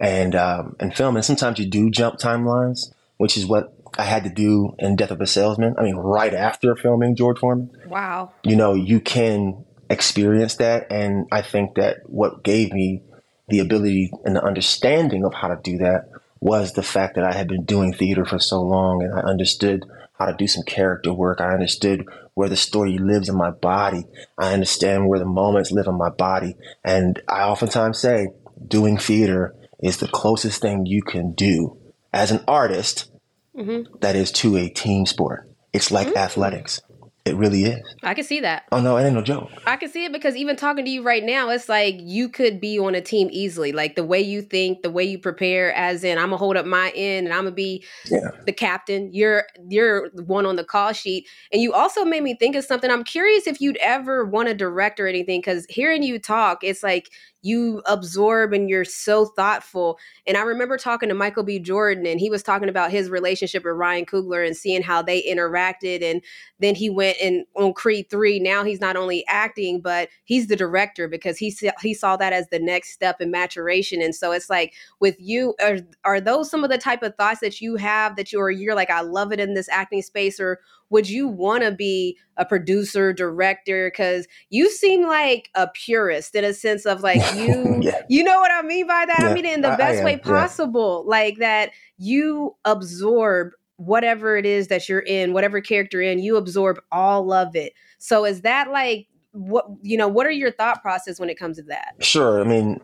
and 0.00 0.34
um, 0.34 0.74
and 0.80 0.92
film, 0.92 1.14
and 1.14 1.24
sometimes 1.24 1.60
you 1.60 1.66
do 1.66 1.90
jump 1.90 2.18
timelines, 2.18 2.92
which 3.18 3.36
is 3.36 3.46
what 3.46 3.72
I 3.96 4.02
had 4.02 4.24
to 4.24 4.30
do 4.30 4.74
in 4.80 4.96
Death 4.96 5.12
of 5.12 5.20
a 5.20 5.28
Salesman. 5.28 5.76
I 5.78 5.82
mean, 5.84 5.94
right 5.94 6.34
after 6.34 6.74
filming 6.74 7.14
George 7.14 7.38
Foreman, 7.38 7.70
Wow. 7.86 8.32
you 8.42 8.56
know, 8.56 8.74
you 8.74 8.98
can 8.98 9.64
experience 9.88 10.56
that, 10.56 10.90
and 10.90 11.28
I 11.30 11.42
think 11.42 11.76
that 11.76 11.98
what 12.10 12.42
gave 12.42 12.72
me 12.72 13.02
the 13.46 13.60
ability 13.60 14.10
and 14.24 14.34
the 14.34 14.42
understanding 14.44 15.24
of 15.24 15.34
how 15.34 15.46
to 15.54 15.60
do 15.62 15.78
that 15.78 16.08
was 16.40 16.72
the 16.72 16.82
fact 16.82 17.14
that 17.14 17.22
I 17.22 17.32
had 17.32 17.46
been 17.46 17.62
doing 17.64 17.92
theater 17.92 18.24
for 18.24 18.40
so 18.40 18.60
long, 18.60 19.04
and 19.04 19.14
I 19.14 19.20
understood 19.20 19.84
how 20.18 20.26
to 20.26 20.34
do 20.34 20.48
some 20.48 20.64
character 20.64 21.12
work. 21.12 21.40
I 21.40 21.52
understood 21.54 22.08
where 22.38 22.48
the 22.48 22.56
story 22.56 22.98
lives 22.98 23.28
in 23.28 23.36
my 23.36 23.50
body. 23.50 24.04
I 24.38 24.52
understand 24.52 25.08
where 25.08 25.18
the 25.18 25.24
moments 25.24 25.72
live 25.72 25.88
in 25.88 25.98
my 25.98 26.10
body. 26.10 26.54
And 26.84 27.20
I 27.28 27.42
oftentimes 27.42 27.98
say, 27.98 28.28
doing 28.64 28.96
theater 28.96 29.56
is 29.80 29.96
the 29.96 30.06
closest 30.06 30.62
thing 30.62 30.86
you 30.86 31.02
can 31.02 31.32
do 31.32 31.76
as 32.12 32.30
an 32.30 32.44
artist 32.46 33.10
mm-hmm. 33.56 33.92
that 34.02 34.14
is 34.14 34.30
to 34.30 34.56
a 34.56 34.68
team 34.68 35.04
sport. 35.04 35.50
It's 35.72 35.90
like 35.90 36.06
mm. 36.06 36.16
athletics. 36.16 36.80
It 37.28 37.36
really 37.36 37.64
is. 37.64 37.78
I 38.02 38.14
can 38.14 38.24
see 38.24 38.40
that. 38.40 38.64
Oh 38.72 38.80
no, 38.80 38.96
it 38.96 39.04
ain't 39.04 39.14
no 39.14 39.22
joke. 39.22 39.50
I 39.66 39.76
can 39.76 39.90
see 39.90 40.04
it 40.06 40.12
because 40.12 40.34
even 40.34 40.56
talking 40.56 40.84
to 40.84 40.90
you 40.90 41.02
right 41.02 41.22
now, 41.22 41.50
it's 41.50 41.68
like 41.68 41.96
you 41.98 42.28
could 42.28 42.60
be 42.60 42.78
on 42.78 42.94
a 42.94 43.00
team 43.00 43.28
easily. 43.30 43.70
Like 43.72 43.96
the 43.96 44.04
way 44.04 44.20
you 44.20 44.40
think, 44.42 44.82
the 44.82 44.90
way 44.90 45.04
you 45.04 45.18
prepare, 45.18 45.72
as 45.74 46.04
in 46.04 46.16
I'm 46.16 46.26
gonna 46.26 46.38
hold 46.38 46.56
up 46.56 46.64
my 46.66 46.90
end 46.94 47.26
and 47.26 47.34
I'm 47.34 47.44
gonna 47.44 47.52
be 47.54 47.84
Yeah. 48.10 48.30
the 48.46 48.52
captain. 48.52 49.12
You're 49.12 49.44
you're 49.68 50.08
one 50.14 50.46
on 50.46 50.56
the 50.56 50.64
call 50.64 50.92
sheet. 50.92 51.26
And 51.52 51.60
you 51.60 51.72
also 51.74 52.04
made 52.04 52.22
me 52.22 52.34
think 52.34 52.56
of 52.56 52.64
something. 52.64 52.90
I'm 52.90 53.04
curious 53.04 53.46
if 53.46 53.60
you'd 53.60 53.76
ever 53.78 54.24
want 54.24 54.48
to 54.48 54.54
direct 54.54 54.98
or 55.00 55.06
anything, 55.06 55.40
because 55.40 55.66
hearing 55.68 56.02
you 56.02 56.18
talk, 56.18 56.64
it's 56.64 56.82
like 56.82 57.10
you 57.42 57.82
absorb 57.86 58.52
and 58.52 58.68
you're 58.68 58.84
so 58.84 59.26
thoughtful. 59.26 59.98
And 60.26 60.36
I 60.36 60.42
remember 60.42 60.76
talking 60.76 61.08
to 61.08 61.14
Michael 61.14 61.44
B. 61.44 61.58
Jordan, 61.58 62.06
and 62.06 62.18
he 62.18 62.30
was 62.30 62.42
talking 62.42 62.68
about 62.68 62.90
his 62.90 63.10
relationship 63.10 63.64
with 63.64 63.74
Ryan 63.74 64.06
Coogler 64.06 64.46
and 64.46 64.56
seeing 64.56 64.82
how 64.82 65.02
they 65.02 65.22
interacted. 65.22 66.02
And 66.02 66.22
then 66.58 66.74
he 66.74 66.90
went 66.90 67.16
and 67.22 67.44
on 67.54 67.72
Creed 67.72 68.10
3, 68.10 68.40
now 68.40 68.64
he's 68.64 68.80
not 68.80 68.96
only 68.96 69.24
acting, 69.28 69.80
but 69.80 70.08
he's 70.24 70.48
the 70.48 70.56
director 70.56 71.06
because 71.08 71.38
he 71.38 71.54
he 71.80 71.94
saw 71.94 72.16
that 72.16 72.32
as 72.32 72.48
the 72.48 72.58
next 72.58 72.90
step 72.90 73.20
in 73.20 73.30
maturation. 73.30 74.02
And 74.02 74.14
so 74.14 74.32
it's 74.32 74.50
like 74.50 74.74
with 75.00 75.16
you, 75.18 75.54
are, 75.62 75.78
are 76.04 76.20
those 76.20 76.50
some 76.50 76.64
of 76.64 76.70
the 76.70 76.78
type 76.78 77.02
of 77.02 77.14
thoughts 77.16 77.40
that 77.40 77.60
you 77.60 77.76
have 77.76 78.16
that 78.16 78.32
you're, 78.32 78.50
you're 78.50 78.74
like, 78.74 78.90
I 78.90 79.00
love 79.00 79.32
it 79.32 79.40
in 79.40 79.54
this 79.54 79.68
acting 79.68 80.02
space? 80.02 80.40
Or 80.40 80.60
would 80.90 81.08
you 81.08 81.28
want 81.28 81.62
to 81.62 81.70
be 81.72 82.16
a 82.36 82.44
producer, 82.44 83.12
director? 83.12 83.90
Because 83.90 84.26
you 84.50 84.70
seem 84.70 85.06
like 85.06 85.50
a 85.54 85.68
purist 85.68 86.34
in 86.34 86.44
a 86.44 86.54
sense 86.54 86.86
of 86.86 87.02
like 87.02 87.20
you, 87.36 87.78
Yeah. 87.82 88.02
you 88.08 88.22
know 88.24 88.38
what 88.40 88.50
I 88.52 88.62
mean 88.62 88.86
by 88.86 89.04
that? 89.06 89.20
I 89.20 89.32
mean 89.34 89.46
in 89.46 89.60
the 89.60 89.68
I- 89.68 89.74
I 89.74 89.76
best 89.76 89.98
am, 89.98 90.04
way 90.04 90.12
yeah. 90.12 90.18
possible. 90.18 91.04
Like 91.06 91.38
that 91.38 91.70
you 91.98 92.56
absorb 92.64 93.52
whatever 93.76 94.36
it 94.36 94.44
is 94.46 94.68
that 94.68 94.88
you're 94.88 94.98
in, 95.00 95.32
whatever 95.32 95.60
character 95.60 96.00
in, 96.02 96.18
you 96.18 96.36
absorb 96.36 96.80
all 96.90 97.32
of 97.32 97.54
it. 97.54 97.72
So 97.98 98.24
is 98.24 98.40
that 98.42 98.70
like 98.70 99.06
what 99.32 99.66
you 99.82 99.96
know, 99.96 100.08
what 100.08 100.26
are 100.26 100.30
your 100.32 100.50
thought 100.50 100.82
process 100.82 101.20
when 101.20 101.28
it 101.30 101.38
comes 101.38 101.58
to 101.58 101.62
that? 101.64 101.94
Sure. 102.00 102.40
I 102.40 102.44
mean, 102.44 102.80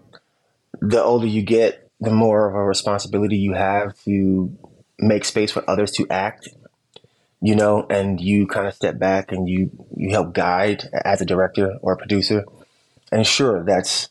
the 0.81 1.03
older 1.03 1.27
you 1.27 1.43
get, 1.43 1.91
the 2.01 2.11
more 2.11 2.49
of 2.49 2.55
a 2.55 2.63
responsibility 2.63 3.37
you 3.37 3.55
have 3.55 3.99
to 4.05 4.57
make 4.99 5.25
space 5.25 5.51
for 5.51 5.69
others 5.69 5.91
to 5.93 6.07
act. 6.11 6.49
You 7.45 7.55
know, 7.55 7.87
and 7.91 8.19
you 8.21 8.47
kind 8.47 8.67
of 8.67 8.73
step 8.73 8.99
back 8.99 9.31
and 9.31 9.47
you 9.47 9.71
you 9.95 10.11
help 10.11 10.33
guide 10.33 10.89
as 11.05 11.21
a 11.21 11.27
director 11.27 11.77
or 11.83 11.93
a 11.93 11.97
producer. 11.97 12.45
And 13.13 13.27
sure, 13.27 13.63
that's 13.65 14.09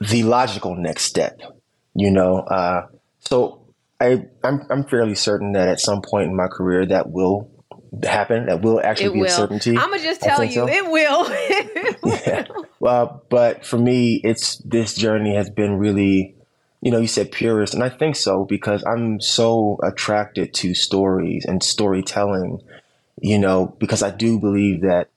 the 0.00 0.22
logical 0.24 0.74
next 0.74 1.04
step. 1.04 1.40
You 1.94 2.10
know, 2.10 2.40
uh, 2.40 2.88
so 3.20 3.62
I 3.98 4.26
I'm 4.44 4.66
I'm 4.68 4.84
fairly 4.84 5.14
certain 5.14 5.52
that 5.52 5.68
at 5.68 5.80
some 5.80 6.02
point 6.02 6.28
in 6.28 6.36
my 6.36 6.48
career 6.48 6.84
that 6.86 7.10
will 7.10 7.50
happen. 8.02 8.46
That 8.46 8.62
will 8.62 8.80
actually 8.80 9.18
It 9.18 9.22
be 9.22 9.28
a 9.28 9.30
certainty. 9.30 9.76
I'm 9.76 9.90
gonna 9.90 10.02
just 10.02 10.20
tell 10.20 10.44
you, 10.44 10.52
so. 10.52 10.68
it 10.68 10.90
will. 10.90 11.26
It 11.28 11.98
will. 12.02 12.18
Yeah. 12.26 12.44
Well, 12.80 13.24
but 13.28 13.64
for 13.64 13.78
me, 13.78 14.20
it's 14.24 14.56
this 14.58 14.94
journey 14.94 15.34
has 15.36 15.50
been 15.50 15.76
really, 15.76 16.34
you 16.80 16.90
know, 16.90 16.98
you 16.98 17.06
said 17.06 17.32
purist, 17.32 17.74
and 17.74 17.82
I 17.82 17.88
think 17.90 18.16
so 18.16 18.44
because 18.44 18.82
I'm 18.84 19.20
so 19.20 19.78
attracted 19.82 20.54
to 20.54 20.74
stories 20.74 21.44
and 21.44 21.62
storytelling, 21.62 22.60
you 23.20 23.38
know, 23.38 23.76
because 23.78 24.02
I 24.02 24.10
do 24.10 24.38
believe 24.38 24.80
that 24.82 25.08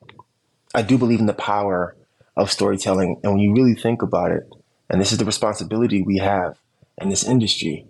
I 0.75 0.81
do 0.81 0.97
believe 0.97 1.19
in 1.19 1.25
the 1.25 1.33
power 1.33 1.95
of 2.35 2.51
storytelling. 2.51 3.19
And 3.23 3.33
when 3.33 3.41
you 3.41 3.53
really 3.53 3.75
think 3.75 4.01
about 4.01 4.31
it, 4.31 4.49
and 4.89 4.99
this 4.99 5.11
is 5.11 5.19
the 5.19 5.25
responsibility 5.25 6.01
we 6.01 6.17
have 6.17 6.57
in 6.97 7.09
this 7.09 7.23
industry, 7.23 7.85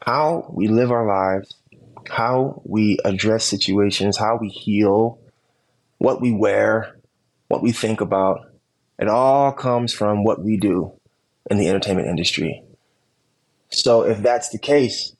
how 0.00 0.50
we 0.52 0.68
live 0.68 0.90
our 0.90 1.06
lives, 1.06 1.54
how 2.08 2.62
we 2.64 2.98
address 3.04 3.44
situations, 3.44 4.16
how 4.16 4.38
we 4.40 4.48
heal, 4.48 5.18
what 5.98 6.20
we 6.20 6.32
wear, 6.32 6.96
what 7.48 7.62
we 7.62 7.72
think 7.72 8.00
about, 8.00 8.50
it 8.98 9.08
all 9.08 9.52
comes 9.52 9.92
from 9.92 10.24
what 10.24 10.42
we 10.42 10.56
do 10.56 10.92
in 11.50 11.58
the 11.58 11.68
entertainment 11.68 12.08
industry. 12.08 12.62
So 13.70 14.02
if 14.02 14.22
that's 14.22 14.48
the 14.50 14.58
case, 14.58 15.14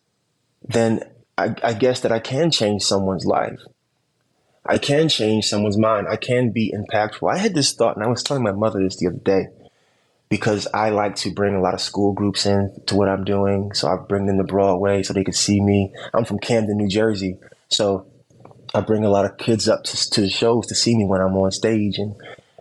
then 0.66 1.02
I, 1.38 1.54
I 1.62 1.72
guess 1.74 2.00
that 2.00 2.12
I 2.12 2.18
can 2.18 2.50
change 2.50 2.82
someone's 2.82 3.24
life. 3.24 3.60
I 4.66 4.78
can 4.78 5.08
change 5.08 5.46
someone's 5.46 5.78
mind. 5.78 6.06
I 6.08 6.16
can 6.16 6.50
be 6.50 6.72
impactful. 6.72 7.32
I 7.32 7.38
had 7.38 7.54
this 7.54 7.72
thought, 7.72 7.96
and 7.96 8.04
I 8.04 8.08
was 8.08 8.22
telling 8.22 8.42
my 8.42 8.52
mother 8.52 8.82
this 8.82 8.96
the 8.96 9.06
other 9.06 9.16
day 9.16 9.48
because 10.28 10.68
I 10.72 10.90
like 10.90 11.16
to 11.16 11.32
bring 11.32 11.54
a 11.54 11.60
lot 11.60 11.74
of 11.74 11.80
school 11.80 12.12
groups 12.12 12.46
in 12.46 12.72
to 12.86 12.94
what 12.94 13.08
I'm 13.08 13.24
doing. 13.24 13.72
So 13.72 13.88
I 13.88 13.96
bring 13.96 14.26
them 14.26 14.38
to 14.38 14.44
Broadway 14.44 15.02
so 15.02 15.12
they 15.12 15.24
could 15.24 15.34
see 15.34 15.60
me. 15.60 15.92
I'm 16.14 16.24
from 16.24 16.38
Camden, 16.38 16.76
New 16.76 16.88
Jersey. 16.88 17.36
So 17.68 18.06
I 18.72 18.80
bring 18.80 19.04
a 19.04 19.10
lot 19.10 19.24
of 19.24 19.38
kids 19.38 19.68
up 19.68 19.82
to, 19.84 20.10
to 20.10 20.20
the 20.20 20.30
shows 20.30 20.68
to 20.68 20.74
see 20.74 20.96
me 20.96 21.04
when 21.04 21.20
I'm 21.20 21.36
on 21.36 21.50
stage. 21.50 21.98
And, 21.98 22.14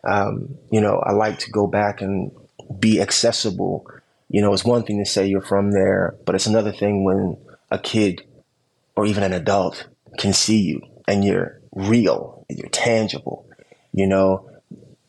um, 0.03 0.57
you 0.71 0.81
know, 0.81 0.97
I 0.97 1.11
like 1.11 1.39
to 1.39 1.51
go 1.51 1.67
back 1.67 2.01
and 2.01 2.31
be 2.79 2.99
accessible. 2.99 3.85
You 4.29 4.41
know, 4.41 4.53
it's 4.53 4.63
one 4.63 4.83
thing 4.83 5.03
to 5.03 5.09
say 5.09 5.27
you're 5.27 5.41
from 5.41 5.71
there, 5.71 6.15
but 6.25 6.35
it's 6.35 6.47
another 6.47 6.71
thing 6.71 7.03
when 7.03 7.37
a 7.71 7.79
kid 7.79 8.23
or 8.95 9.05
even 9.05 9.23
an 9.23 9.33
adult 9.33 9.87
can 10.17 10.33
see 10.33 10.61
you 10.61 10.81
and 11.07 11.25
you're 11.25 11.59
real 11.73 12.45
and 12.47 12.57
you're 12.57 12.69
tangible. 12.69 13.47
You 13.91 14.07
know, 14.07 14.49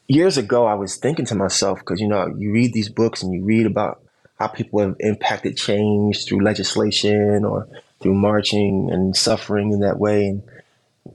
years 0.09 0.38
ago, 0.38 0.64
I 0.64 0.74
was 0.74 0.96
thinking 0.96 1.26
to 1.26 1.35
myself, 1.35 1.80
because, 1.80 2.00
you 2.00 2.09
know, 2.09 2.35
you 2.38 2.50
read 2.50 2.72
these 2.72 2.88
books 2.88 3.22
and 3.22 3.33
you 3.33 3.44
read 3.44 3.66
about 3.66 4.02
how 4.38 4.48
people 4.48 4.80
have 4.80 4.96
impacted 5.00 5.56
change 5.56 6.24
through 6.24 6.42
legislation 6.42 7.44
or 7.44 7.68
through 8.00 8.14
marching 8.14 8.90
and 8.90 9.14
suffering 9.14 9.72
in 9.72 9.80
that 9.80 9.98
way. 9.98 10.28
And, 10.28 10.42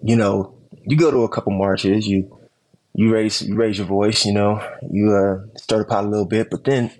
you 0.03 0.15
know, 0.15 0.53
you 0.85 0.95
go 0.95 1.09
to 1.09 1.23
a 1.23 1.29
couple 1.29 1.53
marches, 1.53 2.07
you 2.07 2.37
you 2.93 3.11
raise 3.11 3.41
you 3.41 3.55
raise 3.55 3.77
your 3.77 3.87
voice, 3.87 4.25
you 4.25 4.33
know, 4.33 4.65
you 4.89 5.11
uh, 5.11 5.57
stir 5.57 5.79
the 5.79 5.85
pot 5.85 6.05
a 6.05 6.07
little 6.07 6.25
bit, 6.25 6.49
but 6.49 6.63
then 6.63 6.91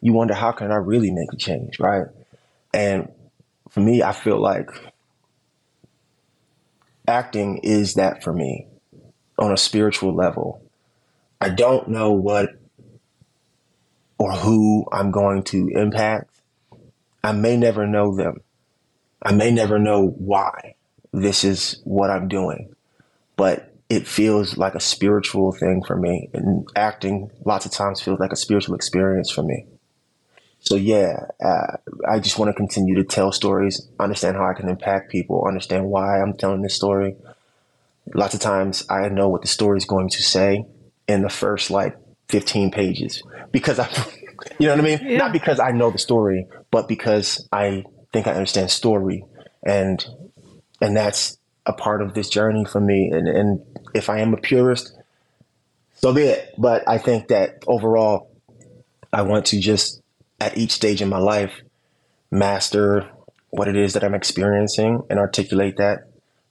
you 0.00 0.12
wonder 0.12 0.34
how 0.34 0.52
can 0.52 0.70
I 0.70 0.76
really 0.76 1.10
make 1.10 1.32
a 1.32 1.36
change, 1.36 1.78
right? 1.78 2.06
And 2.72 3.12
for 3.68 3.80
me, 3.80 4.02
I 4.02 4.12
feel 4.12 4.40
like 4.40 4.70
acting 7.06 7.58
is 7.58 7.94
that 7.94 8.22
for 8.22 8.32
me 8.32 8.66
on 9.38 9.52
a 9.52 9.56
spiritual 9.56 10.14
level. 10.14 10.62
I 11.40 11.48
don't 11.48 11.88
know 11.88 12.12
what 12.12 12.50
or 14.18 14.32
who 14.32 14.86
I'm 14.92 15.10
going 15.10 15.42
to 15.44 15.68
impact. 15.68 16.30
I 17.24 17.32
may 17.32 17.56
never 17.56 17.86
know 17.86 18.14
them. 18.14 18.42
I 19.22 19.32
may 19.32 19.50
never 19.50 19.78
know 19.78 20.08
why 20.08 20.74
this 21.12 21.44
is 21.44 21.80
what 21.84 22.10
I'm 22.10 22.28
doing, 22.28 22.74
but 23.36 23.74
it 23.88 24.06
feels 24.06 24.56
like 24.56 24.74
a 24.74 24.80
spiritual 24.80 25.52
thing 25.52 25.82
for 25.84 25.96
me. 25.96 26.30
And 26.32 26.66
acting 26.76 27.30
lots 27.44 27.66
of 27.66 27.72
times 27.72 28.00
feels 28.00 28.20
like 28.20 28.32
a 28.32 28.36
spiritual 28.36 28.74
experience 28.74 29.30
for 29.30 29.42
me. 29.42 29.66
So 30.60 30.76
yeah, 30.76 31.26
uh, 31.42 31.76
I 32.08 32.20
just 32.20 32.38
want 32.38 32.50
to 32.50 32.54
continue 32.54 32.94
to 32.96 33.04
tell 33.04 33.32
stories, 33.32 33.88
understand 33.98 34.36
how 34.36 34.46
I 34.46 34.54
can 34.54 34.68
impact 34.68 35.10
people, 35.10 35.44
understand 35.46 35.86
why 35.86 36.20
I'm 36.20 36.34
telling 36.34 36.62
this 36.62 36.74
story. 36.74 37.16
Lots 38.14 38.34
of 38.34 38.40
times 38.40 38.84
I 38.90 39.08
know 39.08 39.28
what 39.28 39.42
the 39.42 39.48
story 39.48 39.78
is 39.78 39.86
going 39.86 40.10
to 40.10 40.22
say 40.22 40.66
in 41.08 41.22
the 41.22 41.30
first 41.30 41.70
like 41.70 41.96
15 42.28 42.70
pages 42.70 43.22
because 43.52 43.78
I, 43.78 43.88
you 44.58 44.66
know 44.66 44.74
what 44.74 44.80
I 44.80 44.82
mean? 44.82 45.00
Yeah. 45.02 45.18
Not 45.18 45.32
because 45.32 45.58
I 45.58 45.72
know 45.72 45.90
the 45.90 45.98
story, 45.98 46.46
but 46.70 46.88
because 46.88 47.48
I 47.50 47.84
think 48.12 48.26
I 48.26 48.32
understand 48.32 48.70
story 48.70 49.24
and, 49.62 50.04
and 50.80 50.96
that's 50.96 51.38
a 51.64 51.72
part 51.72 52.02
of 52.02 52.14
this 52.14 52.28
journey 52.28 52.64
for 52.64 52.80
me. 52.80 53.10
And, 53.10 53.28
and 53.28 53.62
if 53.94 54.10
I 54.10 54.18
am 54.18 54.34
a 54.34 54.36
purist, 54.36 54.94
so 55.94 56.12
be 56.12 56.22
it. 56.22 56.54
But 56.58 56.86
I 56.88 56.98
think 56.98 57.28
that 57.28 57.62
overall, 57.66 58.30
I 59.12 59.22
want 59.22 59.46
to 59.46 59.60
just 59.60 59.99
at 60.40 60.56
each 60.56 60.72
stage 60.72 61.02
in 61.02 61.08
my 61.08 61.18
life 61.18 61.62
master 62.30 63.08
what 63.50 63.68
it 63.68 63.76
is 63.76 63.92
that 63.92 64.04
I'm 64.04 64.14
experiencing 64.14 65.02
and 65.10 65.18
articulate 65.18 65.76
that 65.76 66.08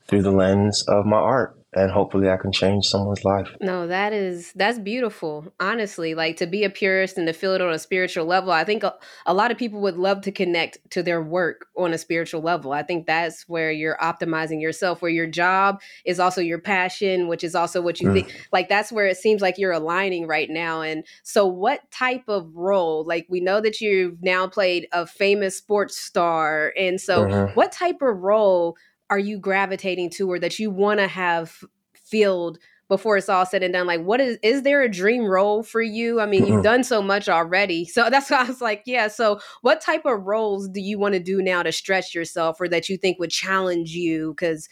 through 0.08 0.22
the 0.22 0.32
lens 0.32 0.84
of 0.88 1.06
my 1.06 1.18
art 1.18 1.59
and 1.74 1.92
hopefully 1.92 2.30
I 2.30 2.38
can 2.38 2.52
change 2.52 2.88
someone's 2.88 3.24
life. 3.24 3.56
No, 3.62 3.86
that 3.86 4.12
is 4.12 4.52
that's 4.54 4.80
beautiful. 4.80 5.54
Honestly, 5.60 6.16
like 6.16 6.38
to 6.38 6.48
be 6.48 6.64
a 6.64 6.70
purist 6.70 7.18
and 7.18 7.28
to 7.28 7.34
feel 7.34 7.54
it 7.54 7.62
on 7.62 7.72
a 7.72 7.78
spiritual 7.78 8.26
level. 8.26 8.52
I 8.52 8.64
think 8.64 8.84
a, 8.84 8.96
a, 9.28 9.34
lot 9.36 9.52
of 9.52 9.58
people 9.58 9.80
would 9.82 9.98
love 9.98 10.22
to 10.22 10.32
connect 10.32 10.80
to 10.92 11.04
their 11.04 11.22
work 11.22 11.68
on 11.78 11.94
a 11.94 11.98
spiritual 12.00 12.42
level. 12.42 12.72
I 12.72 12.82
think 12.82 13.06
that's 13.06 13.48
where 13.48 13.72
you're 13.72 13.98
optimizing 14.02 14.60
yourself, 14.60 15.02
where 15.02 15.12
your 15.12 15.28
job 15.28 15.80
is 16.06 16.20
also 16.20 16.42
your 16.42 16.58
passion, 16.60 17.28
which 17.28 17.44
is 17.44 17.54
also 17.54 17.82
what 17.82 18.02
you 18.02 18.10
mm. 18.10 18.14
think. 18.14 18.48
Like 18.52 18.68
that's 18.68 18.92
where 18.92 19.06
it 19.06 19.18
seems 19.18 19.42
like 19.42 19.60
you're 19.60 19.72
aligning 19.72 20.26
right 20.26 20.50
now. 20.50 20.82
And 20.82 21.06
so, 21.22 21.46
what 21.46 21.90
type 21.92 22.24
of 22.28 22.56
role? 22.56 23.04
Like 23.06 23.28
we 23.30 23.42
know 23.42 23.62
that 23.62 23.80
you've 23.80 24.24
now 24.24 24.48
played 24.48 24.88
a 24.92 25.06
famous 25.06 25.56
sports 25.58 25.98
star, 25.98 26.74
and 26.76 27.00
so 27.00 27.26
mm-hmm. 27.26 27.54
what 27.54 27.72
type 27.72 28.02
of 28.02 28.18
role? 28.18 28.76
Are 29.10 29.20
you 29.20 29.40
gravitating 29.40 30.12
to 30.12 30.32
or 30.32 30.40
that 30.40 30.60
you 30.60 30.70
want 30.70 31.00
to 31.00 31.08
have 31.08 31.64
filled 31.94 32.60
before 32.88 33.18
it's 33.18 33.30
all 33.30 33.46
said 33.46 33.64
and 33.64 33.74
done? 33.74 33.88
Like 33.88 34.02
what 34.02 34.20
is 34.20 34.38
is 34.44 34.64
there 34.64 34.82
a 34.82 34.90
dream 34.90 35.26
role 35.26 35.64
for 35.64 35.82
you? 35.82 36.20
I 36.20 36.26
mean 36.26 36.46
you've 36.46 36.64
done 36.64 36.84
so 36.84 37.02
much 37.02 37.30
already. 37.30 37.86
So 37.90 38.10
that's 38.10 38.30
why 38.30 38.42
i 38.42 38.44
was 38.44 38.62
like 38.62 38.84
yeah 38.86 39.08
so 39.08 39.40
what 39.62 39.82
type 39.82 40.06
of 40.06 40.26
roles 40.26 40.70
do 40.70 40.80
you 40.80 41.00
want 41.00 41.14
to 41.14 41.20
do 41.20 41.42
now 41.42 41.64
to 41.64 41.72
stretch 41.72 42.14
yourself 42.14 42.62
or 42.62 42.68
that 42.70 42.90
you 42.90 42.98
think 42.98 43.20
would 43.20 43.32
challenge 43.32 43.92
you? 43.92 44.32
Because 44.32 44.70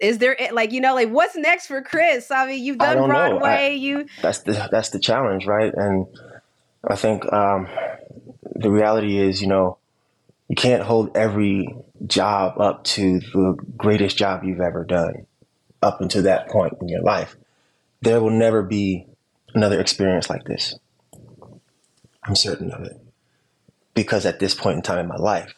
is 0.00 0.18
there 0.18 0.36
like 0.52 0.72
you 0.72 0.80
know 0.80 0.94
like 0.94 1.10
what's 1.10 1.36
next 1.36 1.66
for 1.66 1.82
Khris? 1.82 2.30
I 2.30 2.46
mean 2.46 2.64
you've 2.64 2.78
done 2.78 3.06
broadway 3.06 3.48
I, 3.48 3.68
you 3.68 4.06
that's 4.22 4.40
the 4.40 4.68
that's 4.70 4.90
the 4.90 4.98
challenge 5.00 5.46
right? 5.46 5.72
And 5.74 6.06
i 6.88 6.96
think 6.96 7.30
um 7.32 7.68
the 8.56 8.70
reality 8.70 9.18
is 9.18 9.42
you 9.42 9.48
know 9.48 9.78
you 10.50 10.56
can't 10.56 10.82
hold 10.82 11.16
every 11.16 11.72
job 12.04 12.60
up 12.60 12.82
to 12.82 13.20
the 13.20 13.56
greatest 13.76 14.16
job 14.16 14.42
you've 14.42 14.60
ever 14.60 14.84
done 14.84 15.24
up 15.80 16.00
until 16.00 16.24
that 16.24 16.48
point 16.48 16.74
in 16.80 16.88
your 16.88 17.02
life. 17.02 17.36
There 18.02 18.20
will 18.20 18.30
never 18.30 18.60
be 18.64 19.06
another 19.54 19.80
experience 19.80 20.28
like 20.28 20.42
this. 20.42 20.74
I'm 22.24 22.34
certain 22.34 22.72
of 22.72 22.82
it. 22.82 23.00
Because 23.94 24.26
at 24.26 24.40
this 24.40 24.52
point 24.52 24.74
in 24.78 24.82
time 24.82 24.98
in 24.98 25.06
my 25.06 25.18
life, 25.18 25.54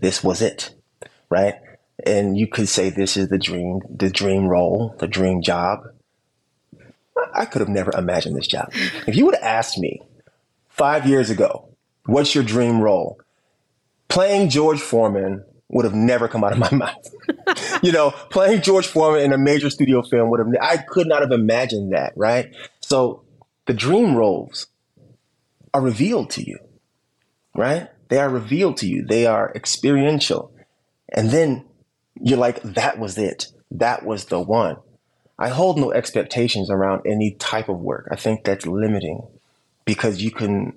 this 0.00 0.22
was 0.22 0.42
it, 0.42 0.74
right? 1.30 1.54
And 2.04 2.36
you 2.36 2.46
could 2.46 2.68
say 2.68 2.90
this 2.90 3.16
is 3.16 3.30
the 3.30 3.38
dream, 3.38 3.80
the 3.88 4.10
dream 4.10 4.48
role, 4.48 4.94
the 4.98 5.08
dream 5.08 5.40
job. 5.40 5.80
I 7.32 7.46
could 7.46 7.60
have 7.60 7.70
never 7.70 7.90
imagined 7.96 8.36
this 8.36 8.46
job. 8.46 8.70
If 9.06 9.16
you 9.16 9.24
would 9.24 9.36
have 9.36 9.44
asked 9.44 9.78
me 9.78 10.02
five 10.68 11.06
years 11.06 11.30
ago, 11.30 11.70
what's 12.04 12.34
your 12.34 12.44
dream 12.44 12.82
role? 12.82 13.18
Playing 14.10 14.50
George 14.50 14.80
Foreman 14.80 15.44
would 15.68 15.84
have 15.84 15.94
never 15.94 16.28
come 16.28 16.44
out 16.44 16.52
of 16.52 16.58
my 16.58 16.70
mouth. 16.76 17.82
you 17.82 17.92
know, 17.92 18.10
playing 18.10 18.60
George 18.60 18.86
Foreman 18.86 19.22
in 19.22 19.32
a 19.32 19.38
major 19.38 19.70
studio 19.70 20.02
film 20.02 20.28
would 20.28 20.40
have, 20.40 20.48
I 20.60 20.76
could 20.76 21.06
not 21.06 21.22
have 21.22 21.30
imagined 21.30 21.92
that, 21.92 22.12
right? 22.16 22.54
So 22.80 23.22
the 23.66 23.72
dream 23.72 24.14
roles 24.14 24.66
are 25.72 25.80
revealed 25.80 26.30
to 26.30 26.42
you, 26.46 26.58
right? 27.54 27.88
They 28.08 28.18
are 28.18 28.28
revealed 28.28 28.76
to 28.78 28.88
you, 28.88 29.06
they 29.06 29.26
are 29.26 29.52
experiential. 29.54 30.52
And 31.08 31.30
then 31.30 31.64
you're 32.20 32.38
like, 32.38 32.60
that 32.62 32.98
was 32.98 33.16
it. 33.16 33.46
That 33.70 34.04
was 34.04 34.26
the 34.26 34.40
one. 34.40 34.76
I 35.38 35.48
hold 35.48 35.78
no 35.78 35.92
expectations 35.92 36.68
around 36.68 37.02
any 37.06 37.32
type 37.32 37.68
of 37.68 37.78
work. 37.78 38.08
I 38.10 38.16
think 38.16 38.44
that's 38.44 38.66
limiting 38.66 39.26
because 39.84 40.20
you 40.20 40.30
can 40.30 40.74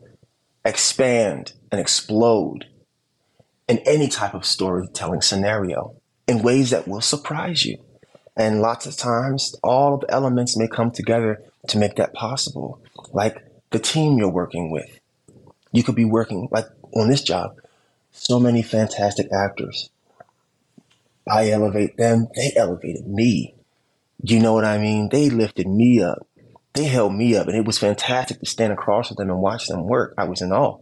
expand 0.63 1.53
and 1.71 1.81
explode 1.81 2.67
in 3.67 3.79
any 3.79 4.07
type 4.07 4.33
of 4.33 4.45
storytelling 4.45 5.21
scenario 5.21 5.95
in 6.27 6.41
ways 6.41 6.69
that 6.71 6.87
will 6.87 7.01
surprise 7.01 7.65
you. 7.65 7.77
And 8.35 8.61
lots 8.61 8.85
of 8.85 8.97
times, 8.97 9.55
all 9.63 9.95
of 9.95 10.01
the 10.01 10.11
elements 10.11 10.57
may 10.57 10.67
come 10.67 10.91
together 10.91 11.41
to 11.67 11.77
make 11.77 11.95
that 11.95 12.13
possible. 12.13 12.81
Like 13.11 13.43
the 13.71 13.79
team 13.79 14.17
you're 14.17 14.29
working 14.29 14.71
with. 14.71 14.99
You 15.71 15.83
could 15.83 15.95
be 15.95 16.05
working, 16.05 16.47
like 16.51 16.67
on 16.93 17.09
this 17.09 17.23
job, 17.23 17.57
so 18.11 18.39
many 18.39 18.61
fantastic 18.61 19.27
actors. 19.33 19.89
I 21.27 21.49
elevate 21.49 21.97
them, 21.97 22.27
they 22.35 22.53
elevated 22.55 23.07
me. 23.07 23.55
You 24.21 24.39
know 24.39 24.53
what 24.53 24.65
I 24.65 24.77
mean? 24.77 25.09
They 25.09 25.29
lifted 25.29 25.67
me 25.67 26.01
up. 26.01 26.27
They 26.73 26.85
held 26.85 27.13
me 27.13 27.35
up, 27.35 27.47
and 27.47 27.55
it 27.55 27.65
was 27.65 27.77
fantastic 27.77 28.39
to 28.39 28.45
stand 28.45 28.73
across 28.73 29.09
with 29.09 29.17
them 29.17 29.29
and 29.29 29.41
watch 29.41 29.67
them 29.67 29.85
work. 29.85 30.13
I 30.17 30.23
was 30.25 30.41
in 30.41 30.51
awe 30.51 30.79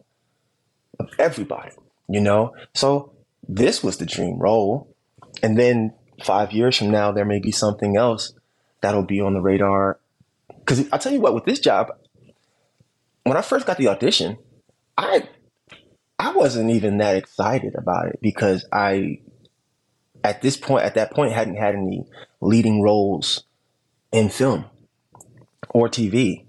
of 0.99 1.09
everybody 1.17 1.71
you 2.13 2.21
know? 2.21 2.53
So 2.73 3.13
this 3.47 3.83
was 3.83 3.97
the 3.97 4.05
dream 4.05 4.37
role. 4.37 4.93
And 5.41 5.57
then 5.57 5.93
five 6.23 6.51
years 6.51 6.77
from 6.77 6.91
now, 6.91 7.11
there 7.11 7.25
may 7.25 7.39
be 7.39 7.51
something 7.51 7.97
else 7.97 8.33
that'll 8.81 9.03
be 9.03 9.21
on 9.21 9.33
the 9.33 9.41
radar. 9.41 9.99
Because 10.47 10.87
I'll 10.91 10.99
tell 10.99 11.13
you 11.13 11.21
what, 11.21 11.33
with 11.33 11.45
this 11.45 11.59
job, 11.59 11.91
when 13.23 13.37
I 13.37 13.41
first 13.41 13.65
got 13.65 13.77
the 13.77 13.87
audition, 13.87 14.37
I 14.97 15.27
I 16.19 16.33
wasn't 16.33 16.69
even 16.71 16.97
that 16.97 17.15
excited 17.15 17.75
about 17.75 18.09
it 18.09 18.19
because 18.21 18.65
I 18.71 19.19
at 20.23 20.41
this 20.41 20.57
point 20.57 20.85
at 20.85 20.95
that 20.95 21.11
point 21.11 21.33
hadn't 21.33 21.55
had 21.55 21.75
any 21.75 22.05
leading 22.41 22.81
roles 22.81 23.43
in 24.11 24.29
film 24.29 24.65
or 25.69 25.89
TV 25.89 26.45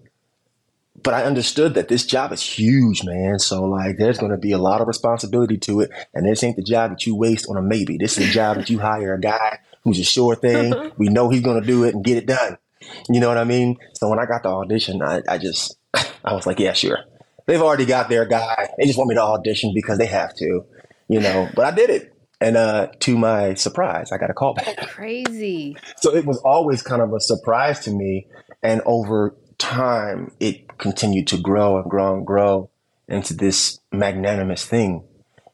but 1.02 1.14
I 1.14 1.24
understood 1.24 1.74
that 1.74 1.88
this 1.88 2.06
job 2.06 2.32
is 2.32 2.42
huge, 2.42 3.04
man. 3.04 3.38
So 3.38 3.64
like, 3.64 3.96
there's 3.96 4.18
going 4.18 4.32
to 4.32 4.38
be 4.38 4.52
a 4.52 4.58
lot 4.58 4.80
of 4.80 4.88
responsibility 4.88 5.58
to 5.58 5.80
it, 5.80 5.90
and 6.14 6.26
this 6.26 6.42
ain't 6.42 6.56
the 6.56 6.62
job 6.62 6.90
that 6.90 7.06
you 7.06 7.14
waste 7.14 7.46
on 7.48 7.56
a 7.56 7.62
maybe. 7.62 7.96
This 7.96 8.18
is 8.18 8.28
a 8.28 8.32
job 8.32 8.56
that 8.56 8.70
you 8.70 8.78
hire 8.78 9.14
a 9.14 9.20
guy 9.20 9.58
who's 9.84 9.98
a 9.98 10.04
sure 10.04 10.34
thing. 10.34 10.92
we 10.96 11.08
know 11.08 11.28
he's 11.28 11.42
going 11.42 11.60
to 11.60 11.66
do 11.66 11.84
it 11.84 11.94
and 11.94 12.04
get 12.04 12.18
it 12.18 12.26
done. 12.26 12.58
You 13.08 13.20
know 13.20 13.28
what 13.28 13.38
I 13.38 13.44
mean? 13.44 13.76
So 13.94 14.08
when 14.08 14.18
I 14.18 14.26
got 14.26 14.42
the 14.42 14.50
audition, 14.50 15.02
I, 15.02 15.22
I 15.28 15.38
just, 15.38 15.76
I 15.94 16.34
was 16.34 16.46
like, 16.46 16.58
yeah, 16.58 16.72
sure. 16.72 16.98
They've 17.46 17.60
already 17.60 17.86
got 17.86 18.08
their 18.08 18.24
guy. 18.24 18.70
They 18.78 18.86
just 18.86 18.98
want 18.98 19.08
me 19.08 19.16
to 19.16 19.22
audition 19.22 19.72
because 19.74 19.98
they 19.98 20.06
have 20.06 20.34
to, 20.36 20.64
you 21.08 21.20
know. 21.20 21.48
But 21.54 21.64
I 21.64 21.70
did 21.72 21.90
it, 21.90 22.14
and 22.40 22.56
uh, 22.56 22.88
to 23.00 23.18
my 23.18 23.54
surprise, 23.54 24.12
I 24.12 24.18
got 24.18 24.30
a 24.30 24.34
call 24.34 24.54
back. 24.54 24.76
Crazy. 24.88 25.76
So 25.96 26.14
it 26.14 26.24
was 26.24 26.38
always 26.38 26.82
kind 26.82 27.02
of 27.02 27.12
a 27.12 27.20
surprise 27.20 27.80
to 27.80 27.90
me, 27.90 28.28
and 28.62 28.80
over 28.86 29.34
time, 29.58 30.32
it 30.40 30.71
continued 30.82 31.28
to 31.28 31.38
grow 31.38 31.78
and 31.78 31.88
grow 31.88 32.16
and 32.16 32.26
grow 32.26 32.68
into 33.08 33.34
this 33.34 33.78
magnanimous 33.92 34.66
thing. 34.66 35.04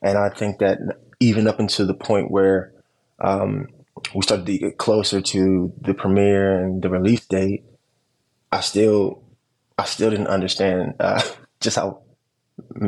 And 0.00 0.16
I 0.16 0.30
think 0.30 0.58
that 0.58 0.78
even 1.20 1.46
up 1.46 1.60
until 1.60 1.86
the 1.86 1.94
point 1.94 2.30
where 2.30 2.72
um, 3.20 3.68
we 4.14 4.22
started 4.22 4.46
to 4.46 4.58
get 4.58 4.78
closer 4.78 5.20
to 5.20 5.72
the 5.82 5.92
premiere 5.92 6.58
and 6.58 6.82
the 6.82 6.88
release 6.88 7.26
date, 7.26 7.64
I 8.50 8.60
still, 8.60 9.22
I 9.76 9.84
still 9.84 10.10
didn't 10.10 10.28
understand 10.28 10.94
uh, 10.98 11.20
just 11.60 11.76
how 11.76 12.02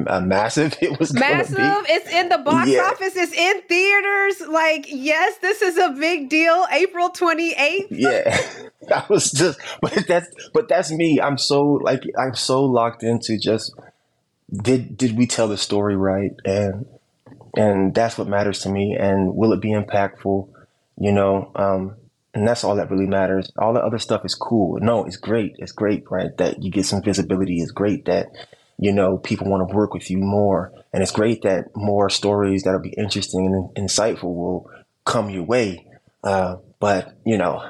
uh, 0.07 0.21
massive 0.21 0.77
it 0.83 0.99
was 0.99 1.13
Massive. 1.13 1.57
It's 1.59 2.09
in 2.13 2.29
the 2.29 2.39
box 2.39 2.69
Yeah. 2.69 2.83
office. 2.83 3.17
It's 3.17 3.33
in 3.33 3.63
theaters. 3.63 4.41
Like, 4.49 4.87
yes, 4.89 5.37
this 5.39 5.63
is 5.63 5.77
a 5.79 5.91
big 5.91 6.29
deal. 6.29 6.67
April 6.73 7.11
28th. 7.11 7.87
Yeah, 7.91 8.39
I 8.95 9.05
was 9.09 9.31
just, 9.31 9.59
but 9.81 10.07
that's, 10.07 10.29
but 10.53 10.69
that's 10.69 10.91
me. 10.91 11.21
I'm 11.21 11.39
so 11.39 11.63
like, 11.63 12.03
I'm 12.19 12.35
so 12.35 12.65
locked 12.65 13.03
into 13.03 13.39
just 13.39 13.75
did 14.53 14.97
did 14.97 15.17
we 15.17 15.27
tell 15.27 15.47
the 15.49 15.57
story 15.57 15.97
right, 15.97 16.33
and 16.45 16.87
and 17.57 17.95
that's 17.95 18.19
what 18.19 18.29
matters 18.29 18.61
to 18.61 18.69
me. 18.69 18.97
And 18.99 19.35
will 19.37 19.53
it 19.53 19.61
be 19.61 19.71
impactful? 19.73 20.49
You 20.99 21.13
know, 21.13 21.51
um, 21.55 21.95
and 22.35 22.47
that's 22.47 22.65
all 22.65 22.77
that 22.77 22.91
really 22.91 23.07
matters. 23.07 23.51
All 23.57 23.73
the 23.73 23.81
other 23.81 23.99
stuff 23.99 24.25
is 24.25 24.35
cool. 24.35 24.79
No, 24.81 25.05
it's 25.05 25.17
great. 25.17 25.55
It's 25.59 25.73
great, 25.73 26.05
right? 26.11 26.37
That 26.37 26.63
you 26.63 26.71
get 26.71 26.85
some 26.87 27.03
visibility. 27.03 27.61
is 27.61 27.71
great 27.73 28.05
that 28.07 28.27
you 28.81 28.93
know 28.93 29.19
people 29.19 29.47
want 29.47 29.69
to 29.69 29.77
work 29.77 29.93
with 29.93 30.11
you 30.11 30.17
more, 30.17 30.73
and 30.93 31.03
it's 31.03 31.13
great 31.13 31.43
that 31.43 31.77
more 31.77 32.09
stories 32.09 32.63
that'll 32.63 32.81
be 32.81 32.95
interesting 32.97 33.47
and 33.47 33.87
insightful 33.89 34.35
will 34.35 34.71
come 35.05 35.29
your 35.29 35.45
way. 35.45 35.87
Uh, 36.25 36.57
but 36.79 37.15
you 37.27 37.37
know, 37.37 37.63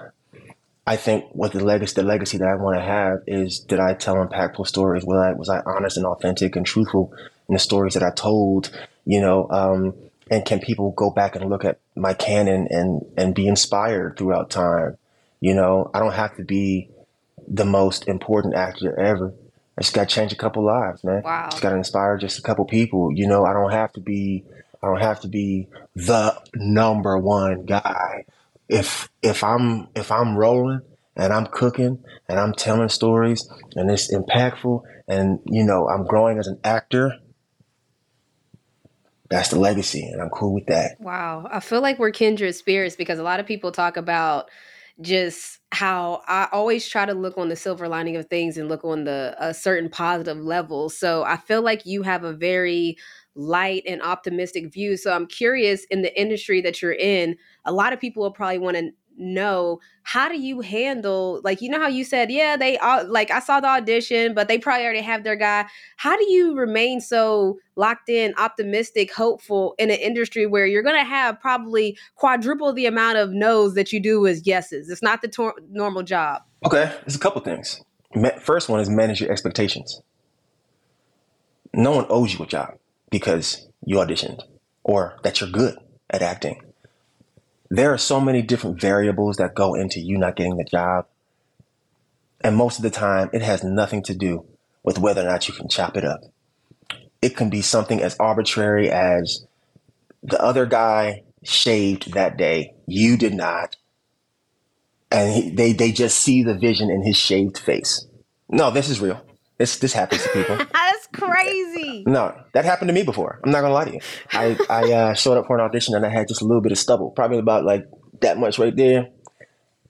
I 0.86 0.96
think 0.96 1.24
what 1.32 1.52
the 1.52 1.64
legacy, 1.64 1.94
the 1.96 2.04
legacy 2.04 2.38
that 2.38 2.48
I 2.48 2.54
want 2.54 2.78
to 2.78 2.82
have 2.82 3.22
is 3.26 3.58
did 3.58 3.80
I 3.80 3.94
tell 3.94 4.14
impactful 4.14 4.68
stories? 4.68 5.04
Was 5.04 5.18
I 5.18 5.32
was 5.32 5.48
I 5.48 5.60
honest 5.66 5.96
and 5.96 6.06
authentic 6.06 6.54
and 6.54 6.64
truthful 6.64 7.12
in 7.48 7.54
the 7.54 7.58
stories 7.58 7.94
that 7.94 8.04
I 8.04 8.10
told? 8.10 8.70
You 9.04 9.20
know, 9.20 9.50
um, 9.50 9.94
and 10.30 10.44
can 10.44 10.60
people 10.60 10.92
go 10.92 11.10
back 11.10 11.34
and 11.34 11.50
look 11.50 11.64
at 11.64 11.80
my 11.96 12.14
canon 12.14 12.68
and 12.70 13.04
and 13.16 13.34
be 13.34 13.48
inspired 13.48 14.16
throughout 14.16 14.48
time? 14.48 14.96
You 15.40 15.54
know, 15.54 15.90
I 15.92 15.98
don't 15.98 16.12
have 16.12 16.36
to 16.36 16.44
be 16.44 16.88
the 17.48 17.64
most 17.64 18.06
important 18.06 18.54
actor 18.54 18.96
ever. 18.96 19.34
I 19.80 19.82
just 19.82 19.94
got 19.94 20.10
to 20.10 20.14
change 20.14 20.30
a 20.30 20.36
couple 20.36 20.62
lives, 20.62 21.02
man. 21.02 21.22
Wow. 21.22 21.48
Just 21.50 21.62
got 21.62 21.70
to 21.70 21.76
inspire 21.76 22.18
just 22.18 22.38
a 22.38 22.42
couple 22.42 22.66
people. 22.66 23.10
You 23.14 23.26
know, 23.26 23.46
I 23.46 23.54
don't 23.54 23.72
have 23.72 23.90
to 23.94 24.00
be 24.00 24.44
I 24.82 24.86
don't 24.86 25.00
have 25.00 25.20
to 25.20 25.28
be 25.28 25.68
the 25.96 26.38
number 26.54 27.16
one 27.16 27.64
guy. 27.64 28.26
If 28.68 29.08
if 29.22 29.42
I'm 29.42 29.88
if 29.96 30.12
I'm 30.12 30.36
rolling 30.36 30.82
and 31.16 31.32
I'm 31.32 31.46
cooking 31.46 32.04
and 32.28 32.38
I'm 32.38 32.52
telling 32.52 32.90
stories 32.90 33.48
and 33.74 33.90
it's 33.90 34.12
impactful 34.12 34.82
and 35.08 35.40
you 35.46 35.64
know 35.64 35.88
I'm 35.88 36.04
growing 36.04 36.38
as 36.38 36.46
an 36.46 36.60
actor, 36.62 37.16
that's 39.30 39.48
the 39.48 39.58
legacy 39.58 40.02
and 40.02 40.20
I'm 40.20 40.28
cool 40.28 40.52
with 40.52 40.66
that. 40.66 41.00
Wow. 41.00 41.48
I 41.50 41.60
feel 41.60 41.80
like 41.80 41.98
we're 41.98 42.10
kindred 42.10 42.54
spirits 42.54 42.96
because 42.96 43.18
a 43.18 43.22
lot 43.22 43.40
of 43.40 43.46
people 43.46 43.72
talk 43.72 43.96
about 43.96 44.50
just 45.00 45.60
how 45.72 46.22
I 46.26 46.48
always 46.52 46.86
try 46.88 47.06
to 47.06 47.14
look 47.14 47.38
on 47.38 47.48
the 47.48 47.56
silver 47.56 47.88
lining 47.88 48.16
of 48.16 48.26
things 48.26 48.56
and 48.56 48.68
look 48.68 48.84
on 48.84 49.04
the 49.04 49.34
a 49.38 49.54
certain 49.54 49.88
positive 49.88 50.38
level. 50.38 50.90
So 50.90 51.24
I 51.24 51.36
feel 51.36 51.62
like 51.62 51.86
you 51.86 52.02
have 52.02 52.24
a 52.24 52.32
very 52.32 52.96
light 53.34 53.82
and 53.86 54.02
optimistic 54.02 54.72
view. 54.72 54.96
So 54.96 55.12
I'm 55.12 55.26
curious 55.26 55.84
in 55.90 56.02
the 56.02 56.20
industry 56.20 56.60
that 56.62 56.82
you're 56.82 56.92
in, 56.92 57.36
a 57.64 57.72
lot 57.72 57.92
of 57.92 58.00
people 58.00 58.22
will 58.22 58.32
probably 58.32 58.58
want 58.58 58.76
to 58.76 58.90
know 59.20 59.80
how 60.02 60.28
do 60.28 60.40
you 60.40 60.60
handle 60.60 61.40
like 61.44 61.60
you 61.60 61.68
know 61.68 61.78
how 61.78 61.86
you 61.86 62.04
said 62.04 62.30
yeah 62.30 62.56
they 62.56 62.78
all 62.78 63.06
like 63.06 63.30
I 63.30 63.40
saw 63.40 63.60
the 63.60 63.68
audition 63.68 64.34
but 64.34 64.48
they 64.48 64.58
probably 64.58 64.84
already 64.84 65.02
have 65.02 65.22
their 65.22 65.36
guy 65.36 65.66
how 65.96 66.16
do 66.16 66.30
you 66.32 66.56
remain 66.56 67.00
so 67.00 67.58
locked 67.76 68.08
in 68.08 68.34
optimistic 68.38 69.12
hopeful 69.12 69.74
in 69.78 69.90
an 69.90 69.98
industry 69.98 70.46
where 70.46 70.66
you're 70.66 70.82
going 70.82 70.98
to 70.98 71.04
have 71.04 71.40
probably 71.40 71.96
quadruple 72.16 72.72
the 72.72 72.86
amount 72.86 73.18
of 73.18 73.30
no's 73.30 73.74
that 73.74 73.92
you 73.92 74.00
do 74.00 74.26
as 74.26 74.46
yeses 74.46 74.90
it's 74.90 75.02
not 75.02 75.22
the 75.22 75.28
tor- 75.28 75.54
normal 75.70 76.02
job 76.02 76.42
Okay, 76.64 76.92
there's 77.02 77.16
a 77.16 77.18
couple 77.18 77.40
things. 77.40 77.80
First 78.42 78.68
one 78.68 78.80
is 78.80 78.90
manage 78.90 79.20
your 79.20 79.32
expectations. 79.32 80.02
No 81.72 81.92
one 81.92 82.06
owes 82.10 82.34
you 82.34 82.44
a 82.44 82.46
job 82.46 82.74
because 83.10 83.68
you 83.84 83.96
auditioned 83.96 84.42
or 84.84 85.18
that 85.22 85.40
you're 85.40 85.50
good 85.50 85.78
at 86.10 86.20
acting. 86.20 86.60
There 87.70 87.92
are 87.92 87.98
so 87.98 88.20
many 88.20 88.42
different 88.42 88.80
variables 88.80 89.36
that 89.36 89.54
go 89.54 89.74
into 89.74 90.00
you 90.00 90.18
not 90.18 90.36
getting 90.36 90.56
the 90.56 90.64
job. 90.64 91.06
And 92.40 92.56
most 92.56 92.78
of 92.78 92.82
the 92.82 92.90
time, 92.90 93.30
it 93.32 93.42
has 93.42 93.62
nothing 93.62 94.02
to 94.04 94.14
do 94.14 94.44
with 94.82 94.98
whether 94.98 95.22
or 95.22 95.30
not 95.30 95.46
you 95.46 95.54
can 95.54 95.68
chop 95.68 95.96
it 95.96 96.04
up. 96.04 96.22
It 97.22 97.36
can 97.36 97.50
be 97.50 97.62
something 97.62 98.02
as 98.02 98.16
arbitrary 98.18 98.90
as 98.90 99.46
the 100.22 100.42
other 100.42 100.66
guy 100.66 101.22
shaved 101.42 102.12
that 102.14 102.36
day, 102.36 102.74
you 102.86 103.16
did 103.16 103.34
not, 103.34 103.76
and 105.10 105.32
he, 105.32 105.50
they 105.50 105.72
they 105.72 105.92
just 105.92 106.18
see 106.18 106.42
the 106.42 106.54
vision 106.54 106.90
in 106.90 107.02
his 107.02 107.16
shaved 107.16 107.58
face. 107.58 108.06
No, 108.48 108.70
this 108.70 108.88
is 108.88 109.00
real. 109.00 109.24
This 109.60 109.76
this 109.76 109.92
happens 109.92 110.22
to 110.22 110.28
people. 110.30 110.56
that's 110.72 111.06
crazy 111.12 112.02
No, 112.06 112.34
that 112.54 112.64
happened 112.64 112.88
to 112.88 112.94
me 112.94 113.02
before. 113.02 113.40
I'm 113.44 113.50
not 113.50 113.60
gonna 113.60 113.74
lie 113.74 113.84
to 113.84 113.92
you. 113.92 114.00
I 114.32 114.56
I 114.70 114.90
uh, 114.90 115.12
showed 115.14 115.36
up 115.36 115.46
for 115.46 115.58
an 115.58 115.60
audition 115.62 115.94
and 115.94 116.06
I 116.06 116.08
had 116.08 116.28
just 116.28 116.40
a 116.40 116.46
little 116.46 116.62
bit 116.62 116.72
of 116.72 116.78
stubble, 116.78 117.10
probably 117.10 117.36
about 117.36 117.66
like 117.66 117.84
that 118.22 118.38
much 118.38 118.58
right 118.58 118.74
there. 118.74 119.10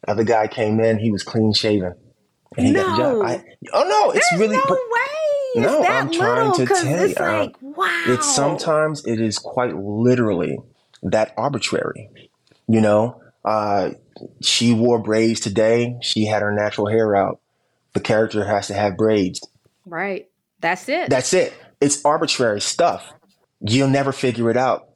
Other 0.08 0.24
guy 0.24 0.48
came 0.48 0.80
in, 0.80 0.98
he 0.98 1.12
was 1.12 1.22
clean 1.22 1.52
shaven, 1.52 1.94
and 2.56 2.66
he 2.66 2.72
got 2.72 2.96
the 2.96 3.00
job. 3.00 3.24
I, 3.24 3.44
oh 3.72 3.84
no, 3.88 4.10
it's 4.10 4.28
There's 4.30 4.40
really. 4.40 4.56
no 4.56 4.64
but 4.66 4.76
way 4.76 5.62
No, 5.62 5.82
that 5.82 6.02
I'm 6.02 6.10
trying 6.10 6.50
little 6.50 6.66
to 6.66 6.74
tell 6.74 7.06
you, 7.08 7.14
uh, 7.14 7.38
like 7.38 7.56
wow 7.62 8.04
it's 8.08 8.34
sometimes 8.34 9.06
it 9.06 9.20
is 9.20 9.38
quite 9.38 9.76
literally 9.76 10.58
that 11.04 11.32
arbitrary. 11.36 12.10
You 12.66 12.80
know, 12.80 13.22
uh, 13.44 13.90
she 14.42 14.74
wore 14.74 15.00
braids 15.00 15.38
today. 15.38 15.96
She 16.02 16.26
had 16.26 16.42
her 16.42 16.50
natural 16.50 16.88
hair 16.88 17.14
out. 17.14 17.38
The 17.92 18.00
character 18.00 18.44
has 18.44 18.66
to 18.66 18.74
have 18.74 18.96
braids. 18.96 19.40
Right 19.92 20.28
that's 20.60 20.88
it 20.88 21.08
That's 21.10 21.32
it. 21.32 21.54
It's 21.80 22.04
arbitrary 22.04 22.60
stuff. 22.60 23.12
You'll 23.60 23.88
never 23.88 24.12
figure 24.12 24.50
it 24.50 24.56
out. 24.56 24.88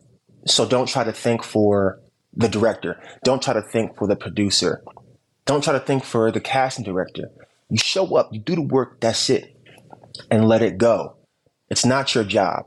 So 0.46 0.68
don't 0.68 0.86
try 0.86 1.04
to 1.04 1.12
think 1.12 1.42
for 1.42 2.00
the 2.34 2.48
director. 2.48 3.00
Don't 3.24 3.42
try 3.42 3.54
to 3.54 3.62
think 3.62 3.96
for 3.96 4.06
the 4.06 4.16
producer. 4.16 4.82
Don't 5.46 5.64
try 5.64 5.72
to 5.72 5.80
think 5.80 6.04
for 6.04 6.30
the 6.30 6.40
casting 6.40 6.84
director. 6.84 7.30
You 7.70 7.78
show 7.78 8.16
up, 8.16 8.32
you 8.32 8.40
do 8.40 8.54
the 8.54 8.62
work, 8.62 9.00
that's 9.00 9.30
it. 9.30 9.56
And 10.30 10.46
let 10.46 10.62
it 10.62 10.78
go. 10.78 11.16
It's 11.70 11.84
not 11.84 12.14
your 12.14 12.24
job. 12.24 12.66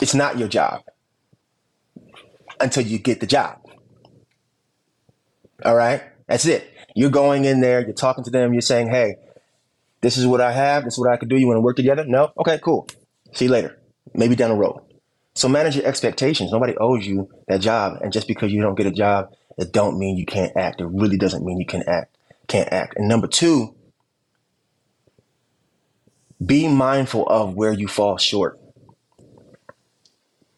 It's 0.00 0.14
not 0.14 0.38
your 0.38 0.48
job 0.48 0.82
until 2.60 2.84
you 2.84 2.98
get 2.98 3.20
the 3.20 3.26
job. 3.26 3.58
All 5.64 5.74
right? 5.74 6.02
That's 6.28 6.44
it. 6.44 6.70
You're 6.94 7.10
going 7.10 7.44
in 7.44 7.60
there, 7.60 7.80
you're 7.80 7.92
talking 7.94 8.24
to 8.24 8.30
them, 8.30 8.52
you're 8.52 8.60
saying, 8.60 8.88
hey, 8.90 9.16
this 10.00 10.16
is 10.16 10.26
what 10.26 10.40
I 10.40 10.52
have, 10.52 10.84
this 10.84 10.94
is 10.94 10.98
what 10.98 11.10
I 11.10 11.16
could 11.16 11.28
do. 11.28 11.36
You 11.36 11.46
want 11.46 11.56
to 11.56 11.62
work 11.62 11.76
together? 11.76 12.04
No? 12.04 12.32
Okay, 12.38 12.58
cool. 12.62 12.88
See 13.32 13.46
you 13.46 13.50
later. 13.50 13.78
Maybe 14.14 14.36
down 14.36 14.50
the 14.50 14.56
road. 14.56 14.80
So 15.34 15.48
manage 15.48 15.76
your 15.76 15.86
expectations. 15.86 16.52
Nobody 16.52 16.76
owes 16.76 17.06
you 17.06 17.28
that 17.48 17.60
job. 17.60 17.98
And 18.00 18.12
just 18.12 18.26
because 18.26 18.52
you 18.52 18.62
don't 18.62 18.74
get 18.74 18.86
a 18.86 18.90
job, 18.90 19.32
it 19.58 19.72
don't 19.72 19.98
mean 19.98 20.16
you 20.16 20.26
can't 20.26 20.56
act. 20.56 20.80
It 20.80 20.86
really 20.86 21.16
doesn't 21.16 21.44
mean 21.44 21.58
you 21.58 21.66
can 21.66 21.82
act, 21.88 22.16
can't 22.46 22.72
act. 22.72 22.94
And 22.96 23.08
number 23.08 23.26
two, 23.26 23.74
be 26.44 26.68
mindful 26.68 27.26
of 27.26 27.54
where 27.54 27.72
you 27.72 27.88
fall 27.88 28.18
short. 28.18 28.60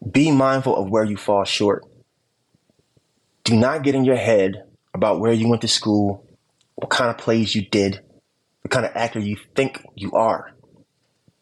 Be 0.09 0.31
mindful 0.31 0.75
of 0.75 0.89
where 0.89 1.03
you 1.03 1.17
fall 1.17 1.43
short. 1.43 1.85
Do 3.43 3.55
not 3.55 3.83
get 3.83 3.95
in 3.95 4.05
your 4.05 4.17
head 4.17 4.63
about 4.93 5.19
where 5.19 5.33
you 5.33 5.47
went 5.47 5.61
to 5.61 5.67
school, 5.67 6.25
what 6.75 6.89
kind 6.89 7.09
of 7.09 7.17
plays 7.17 7.55
you 7.55 7.65
did, 7.65 8.01
the 8.63 8.69
kind 8.69 8.85
of 8.85 8.91
actor 8.95 9.19
you 9.19 9.37
think 9.55 9.83
you 9.95 10.11
are. 10.13 10.51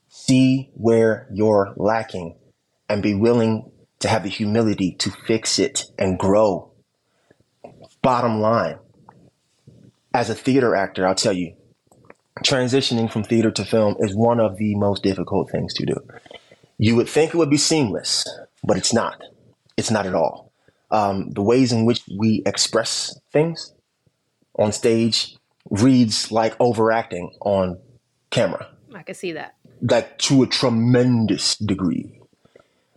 See 0.10 0.72
where 0.74 1.28
you're 1.34 1.74
lacking 1.78 2.38
and 2.90 3.04
be 3.04 3.14
willing 3.14 3.72
to 4.00 4.08
have 4.08 4.24
the 4.24 4.30
humility 4.30 4.96
to 5.00 5.12
fix 5.12 5.60
it 5.60 5.86
and 5.98 6.20
grow. 6.20 6.72
Bottom 8.02 8.40
line, 8.40 8.80
as 10.14 10.30
a 10.30 10.36
theater 10.36 10.76
actor, 10.76 11.06
I'll 11.06 11.16
tell 11.16 11.34
you, 11.34 11.56
transitioning 12.44 13.12
from 13.12 13.24
theater 13.24 13.52
to 13.52 13.66
film 13.66 13.96
is 14.00 14.16
one 14.16 14.40
of 14.40 14.58
the 14.58 14.76
most 14.76 15.04
difficult 15.04 15.52
things 15.52 15.74
to 15.76 15.86
do. 15.86 15.96
You 16.78 16.96
would 16.96 17.10
think 17.10 17.34
it 17.34 17.38
would 17.38 17.50
be 17.50 17.58
seamless, 17.58 18.26
but 18.64 18.78
it's 18.78 18.94
not. 18.94 19.22
It's 19.76 19.92
not 19.92 20.06
at 20.06 20.16
all. 20.16 20.52
Um, 20.90 21.32
the 21.32 21.42
ways 21.42 21.72
in 21.72 21.86
which 21.86 22.02
we 22.18 22.44
express 22.46 23.20
things 23.32 23.74
on 24.58 24.72
stage 24.72 25.37
reads 25.70 26.32
like 26.32 26.56
overacting 26.60 27.32
on 27.42 27.80
camera, 28.30 28.68
i 28.94 29.04
can 29.04 29.16
see 29.16 29.32
that 29.32 29.56
like 29.82 30.18
to 30.20 30.44
a 30.44 30.48
tremendous 30.48 31.56
degree, 31.58 32.20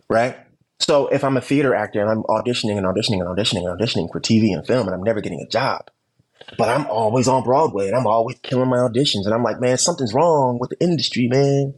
right? 0.09 0.37
So 0.79 1.07
if 1.07 1.23
I'm 1.23 1.37
a 1.37 1.41
theater 1.41 1.75
actor 1.75 2.01
and 2.01 2.09
I'm 2.09 2.23
auditioning 2.23 2.77
and 2.77 2.85
auditioning 2.85 3.19
and 3.19 3.27
auditioning 3.27 3.69
and 3.69 3.79
auditioning 3.79 4.11
for 4.11 4.19
TV 4.19 4.53
and 4.53 4.65
film 4.65 4.87
and 4.87 4.95
I'm 4.95 5.03
never 5.03 5.21
getting 5.21 5.41
a 5.41 5.47
job, 5.47 5.91
but 6.57 6.69
I'm 6.69 6.87
always 6.87 7.27
on 7.27 7.43
Broadway 7.43 7.87
and 7.87 7.95
I'm 7.95 8.07
always 8.07 8.39
killing 8.39 8.69
my 8.69 8.77
auditions 8.77 9.25
and 9.25 9.33
I'm 9.33 9.43
like, 9.43 9.59
man, 9.59 9.77
something's 9.77 10.13
wrong 10.13 10.57
with 10.59 10.71
the 10.71 10.81
industry, 10.83 11.27
man. 11.27 11.75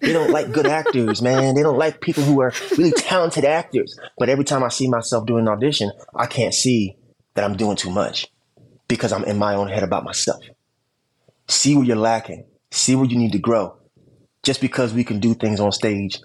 They 0.00 0.12
don't 0.12 0.30
like 0.30 0.52
good 0.52 0.66
actors, 0.66 1.22
man. 1.22 1.54
They 1.54 1.62
don't 1.62 1.78
like 1.78 2.00
people 2.00 2.22
who 2.22 2.40
are 2.40 2.52
really 2.76 2.92
talented 2.92 3.44
actors. 3.44 3.98
But 4.18 4.28
every 4.28 4.44
time 4.44 4.62
I 4.62 4.68
see 4.68 4.88
myself 4.88 5.26
doing 5.26 5.46
an 5.46 5.48
audition, 5.48 5.90
I 6.14 6.26
can't 6.26 6.52
see 6.52 6.96
that 7.34 7.44
I'm 7.44 7.56
doing 7.56 7.76
too 7.76 7.90
much 7.90 8.28
because 8.94 9.12
I'm 9.12 9.24
in 9.24 9.38
my 9.38 9.54
own 9.54 9.68
head 9.68 9.82
about 9.82 10.04
myself. 10.04 10.42
See 11.48 11.74
where 11.74 11.84
you're 11.84 11.96
lacking. 11.96 12.44
See 12.70 12.94
where 12.94 13.06
you 13.06 13.18
need 13.18 13.32
to 13.32 13.38
grow. 13.38 13.76
Just 14.42 14.60
because 14.60 14.92
we 14.92 15.04
can 15.04 15.20
do 15.20 15.34
things 15.34 15.60
on 15.60 15.72
stage, 15.72 16.20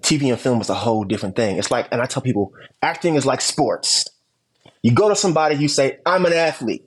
TV 0.00 0.30
and 0.30 0.40
film 0.40 0.60
is 0.60 0.70
a 0.70 0.74
whole 0.74 1.04
different 1.04 1.36
thing. 1.36 1.56
It's 1.56 1.70
like, 1.70 1.88
and 1.92 2.00
I 2.00 2.06
tell 2.06 2.22
people, 2.22 2.52
acting 2.82 3.14
is 3.14 3.26
like 3.26 3.40
sports. 3.40 4.04
You 4.82 4.92
go 4.92 5.08
to 5.08 5.16
somebody, 5.16 5.56
you 5.56 5.68
say, 5.68 5.98
I'm 6.04 6.26
an 6.26 6.32
athlete. 6.32 6.84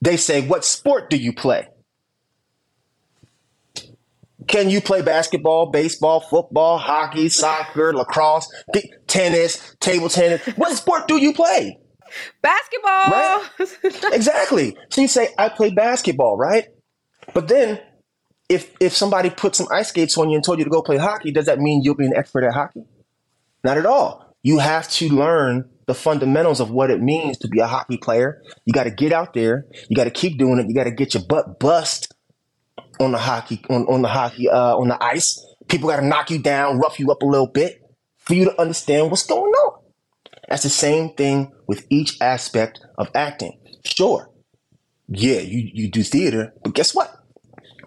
They 0.00 0.16
say, 0.16 0.46
What 0.46 0.64
sport 0.64 1.10
do 1.10 1.16
you 1.16 1.32
play? 1.32 1.68
Can 4.46 4.70
you 4.70 4.80
play 4.80 5.02
basketball, 5.02 5.66
baseball, 5.70 6.20
football, 6.20 6.78
hockey, 6.78 7.28
soccer, 7.28 7.92
lacrosse, 7.92 8.48
tennis, 9.06 9.76
table 9.80 10.08
tennis? 10.08 10.44
What 10.56 10.76
sport 10.76 11.06
do 11.08 11.16
you 11.18 11.32
play? 11.32 11.79
Basketball. 12.42 13.10
Right? 13.10 13.48
Exactly. 14.12 14.76
So 14.90 15.00
you 15.00 15.08
say, 15.08 15.28
I 15.38 15.48
play 15.48 15.70
basketball, 15.70 16.36
right? 16.36 16.66
But 17.34 17.48
then 17.48 17.80
if 18.48 18.74
if 18.80 18.94
somebody 18.94 19.30
put 19.30 19.54
some 19.54 19.68
ice 19.70 19.88
skates 19.88 20.18
on 20.18 20.28
you 20.30 20.36
and 20.36 20.44
told 20.44 20.58
you 20.58 20.64
to 20.64 20.70
go 20.70 20.82
play 20.82 20.96
hockey, 20.96 21.30
does 21.30 21.46
that 21.46 21.58
mean 21.60 21.82
you'll 21.84 21.94
be 21.94 22.06
an 22.06 22.16
expert 22.16 22.44
at 22.44 22.52
hockey? 22.52 22.84
Not 23.62 23.78
at 23.78 23.86
all. 23.86 24.34
You 24.42 24.58
have 24.58 24.88
to 24.92 25.08
learn 25.08 25.68
the 25.86 25.94
fundamentals 25.94 26.60
of 26.60 26.70
what 26.70 26.90
it 26.90 27.00
means 27.00 27.36
to 27.38 27.48
be 27.48 27.60
a 27.60 27.66
hockey 27.66 27.98
player. 27.98 28.42
You 28.64 28.72
got 28.72 28.84
to 28.84 28.90
get 28.90 29.12
out 29.12 29.34
there. 29.34 29.66
You 29.88 29.96
got 29.96 30.04
to 30.04 30.10
keep 30.10 30.38
doing 30.38 30.58
it. 30.58 30.66
You 30.68 30.74
got 30.74 30.84
to 30.84 30.90
get 30.90 31.14
your 31.14 31.22
butt 31.24 31.58
bust 31.58 32.14
on 32.98 33.12
the 33.12 33.18
hockey 33.18 33.62
on, 33.68 33.86
on 33.86 34.02
the 34.02 34.08
hockey 34.08 34.48
uh, 34.48 34.76
on 34.76 34.88
the 34.88 35.02
ice. 35.02 35.44
People 35.68 35.88
got 35.88 36.00
to 36.00 36.06
knock 36.06 36.30
you 36.30 36.38
down, 36.38 36.78
rough 36.78 36.98
you 36.98 37.10
up 37.10 37.22
a 37.22 37.26
little 37.26 37.46
bit 37.46 37.82
for 38.18 38.34
you 38.34 38.44
to 38.46 38.60
understand 38.60 39.10
what's 39.10 39.26
going 39.26 39.52
on. 39.52 39.79
That's 40.50 40.64
the 40.64 40.68
same 40.68 41.14
thing 41.14 41.52
with 41.66 41.86
each 41.88 42.20
aspect 42.20 42.80
of 42.98 43.08
acting. 43.14 43.58
Sure, 43.84 44.30
yeah, 45.08 45.40
you, 45.40 45.70
you 45.72 45.90
do 45.90 46.02
theater, 46.02 46.52
but 46.62 46.74
guess 46.74 46.94
what? 46.94 47.12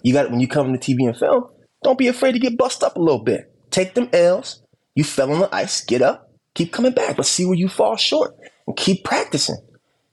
You 0.01 0.14
got 0.14 0.30
when 0.30 0.39
you 0.39 0.47
come 0.47 0.74
to 0.74 0.80
TV 0.80 1.07
and 1.07 1.18
film, 1.18 1.45
don't 1.84 1.97
be 1.97 2.07
afraid 2.07 2.34
to 2.34 2.39
get 2.39 2.57
bust 2.57 2.84
up 2.84 2.97
a 2.97 2.99
little 2.99 3.24
bit. 3.24 3.53
Take 3.72 3.93
them 3.93 4.09
L's. 4.11 4.61
You 4.95 5.03
fell 5.03 5.32
on 5.32 5.39
the 5.39 5.55
ice, 5.55 5.84
get 5.84 6.01
up, 6.01 6.32
keep 6.53 6.74
coming 6.74 6.91
back, 6.91 7.16
but 7.16 7.26
see 7.26 7.45
where 7.45 7.57
you 7.57 7.68
fall 7.68 7.95
short 7.95 8.36
and 8.68 8.76
keep 8.76 9.03
practicing. 9.03 9.57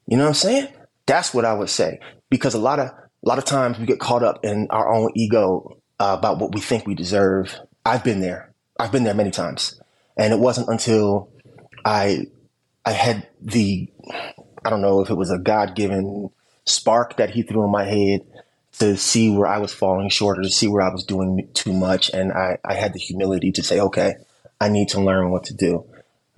You 0.06 0.16
know 0.16 0.24
what 0.24 0.28
I'm 0.30 0.34
saying? 0.34 0.68
That's 1.06 1.34
what 1.34 1.44
I 1.44 1.52
would 1.54 1.68
say. 1.68 1.98
Because 2.30 2.54
a 2.54 2.58
lot 2.58 2.78
of 2.78 2.88
a 2.88 3.28
lot 3.28 3.38
of 3.38 3.44
times 3.44 3.78
we 3.78 3.86
get 3.86 3.98
caught 4.00 4.22
up 4.22 4.44
in 4.44 4.68
our 4.70 4.92
own 4.92 5.10
ego 5.14 5.78
uh, 5.98 6.16
about 6.18 6.38
what 6.38 6.54
we 6.54 6.60
think 6.60 6.86
we 6.86 6.94
deserve. 6.94 7.58
I've 7.84 8.04
been 8.04 8.20
there. 8.20 8.54
I've 8.78 8.92
been 8.92 9.04
there 9.04 9.14
many 9.14 9.30
times. 9.30 9.80
And 10.16 10.32
it 10.32 10.38
wasn't 10.38 10.68
until 10.68 11.30
I 11.84 12.26
I 12.84 12.92
had 12.92 13.28
the 13.40 13.88
I 14.64 14.70
don't 14.70 14.82
know 14.82 15.00
if 15.00 15.10
it 15.10 15.14
was 15.14 15.30
a 15.30 15.38
God 15.38 15.74
given 15.74 16.30
spark 16.64 17.16
that 17.16 17.30
he 17.30 17.42
threw 17.42 17.64
in 17.64 17.70
my 17.70 17.84
head 17.84 18.26
to 18.78 18.96
see 18.96 19.30
where 19.30 19.46
I 19.46 19.58
was 19.58 19.72
falling 19.72 20.08
short 20.08 20.38
or 20.38 20.42
to 20.42 20.50
see 20.50 20.68
where 20.68 20.82
I 20.82 20.92
was 20.92 21.04
doing 21.04 21.48
too 21.54 21.72
much. 21.72 22.10
And 22.10 22.32
I, 22.32 22.58
I 22.64 22.74
had 22.74 22.92
the 22.92 22.98
humility 22.98 23.52
to 23.52 23.62
say, 23.62 23.80
okay, 23.80 24.14
I 24.60 24.68
need 24.68 24.88
to 24.90 25.00
learn 25.00 25.30
what 25.30 25.44
to 25.44 25.54
do. 25.54 25.84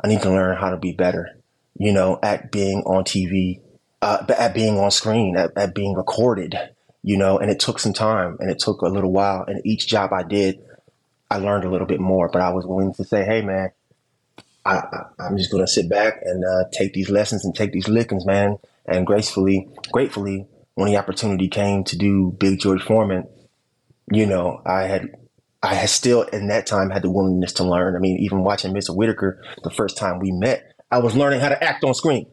I 0.03 0.09
need 0.09 0.23
to 0.23 0.31
learn 0.31 0.57
how 0.57 0.71
to 0.71 0.77
be 0.77 0.93
better, 0.93 1.37
you 1.77 1.93
know, 1.93 2.19
at 2.23 2.51
being 2.51 2.83
on 2.87 3.05
TV, 3.05 3.61
uh, 4.01 4.25
at 4.37 4.55
being 4.55 4.79
on 4.79 4.91
screen, 4.91 5.37
at, 5.37 5.57
at 5.57 5.75
being 5.75 5.95
recorded, 5.95 6.59
you 7.03 7.17
know, 7.17 7.39
and 7.39 7.51
it 7.51 7.61
took 7.61 7.79
some 7.79 7.93
time 7.93 8.37
and 8.41 8.51
it 8.51 8.59
took 8.59 8.81
a 8.81 8.89
little 8.89 9.13
while. 9.13 9.45
And 9.47 9.65
each 9.65 9.87
job 9.87 10.13
I 10.13 10.23
did, 10.23 10.61
I 11.31 11.39
learned 11.39 11.65
a 11.65 11.71
little 11.71 11.87
bit 11.87 12.01
more, 12.01 12.29
but 12.29 12.43
I 12.43 12.51
was 12.51 12.67
willing 12.67 12.95
to 12.95 13.05
say, 13.05 13.25
hey, 13.25 13.43
man, 13.43 13.71
I, 14.65 14.83
I, 15.19 15.27
am 15.27 15.37
just 15.37 15.51
going 15.51 15.65
to 15.65 15.71
sit 15.71 15.89
back 15.89 16.21
and 16.23 16.45
uh, 16.45 16.65
take 16.73 16.93
these 16.93 17.11
lessons 17.11 17.45
and 17.45 17.55
take 17.55 17.73
these 17.73 17.89
lickings, 17.89 18.25
man. 18.25 18.59
And 18.87 19.07
gracefully, 19.07 19.69
gratefully, 19.91 20.47
when 20.75 20.91
the 20.91 20.97
opportunity 20.97 21.49
came 21.49 21.85
to 21.85 21.97
do 21.97 22.35
Big 22.39 22.61
George 22.61 22.83
Foreman, 22.83 23.27
you 24.13 24.27
know, 24.27 24.61
I 24.65 24.85
had 24.85 25.11
I 25.63 25.75
had 25.75 25.91
still 25.91 26.23
in 26.23 26.49
that 26.49 26.67
time 26.67 26.91
had 26.91 27.03
the 27.03 27.11
willingness 27.11 27.53
to 27.55 27.65
learn. 27.65 27.95
I 27.95 27.99
mean, 27.99 28.19
even 28.19 28.43
watching 28.43 28.73
Mr. 28.73 28.95
Whitaker 28.95 29.43
the 29.63 29.71
first 29.71 29.97
time 29.97 30.19
we 30.19 30.33
met, 30.33 30.73
I 30.91 30.99
was 30.99 31.15
learning 31.15 31.41
how 31.41 31.51
to 31.51 31.63
act 31.63 31.85
on 31.85 31.95
screen. 31.95 32.27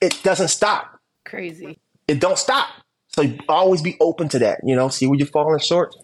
It 0.00 0.20
doesn't 0.22 0.48
stop. 0.48 1.00
Crazy. 1.24 1.78
It 2.08 2.20
don't 2.20 2.38
stop. 2.38 2.68
So 3.08 3.24
always 3.48 3.82
be 3.82 3.96
open 4.00 4.28
to 4.30 4.38
that. 4.40 4.60
You 4.64 4.74
know, 4.74 4.88
see 4.88 5.06
where 5.06 5.18
you're 5.18 5.28
falling 5.28 5.60
short, 5.60 5.94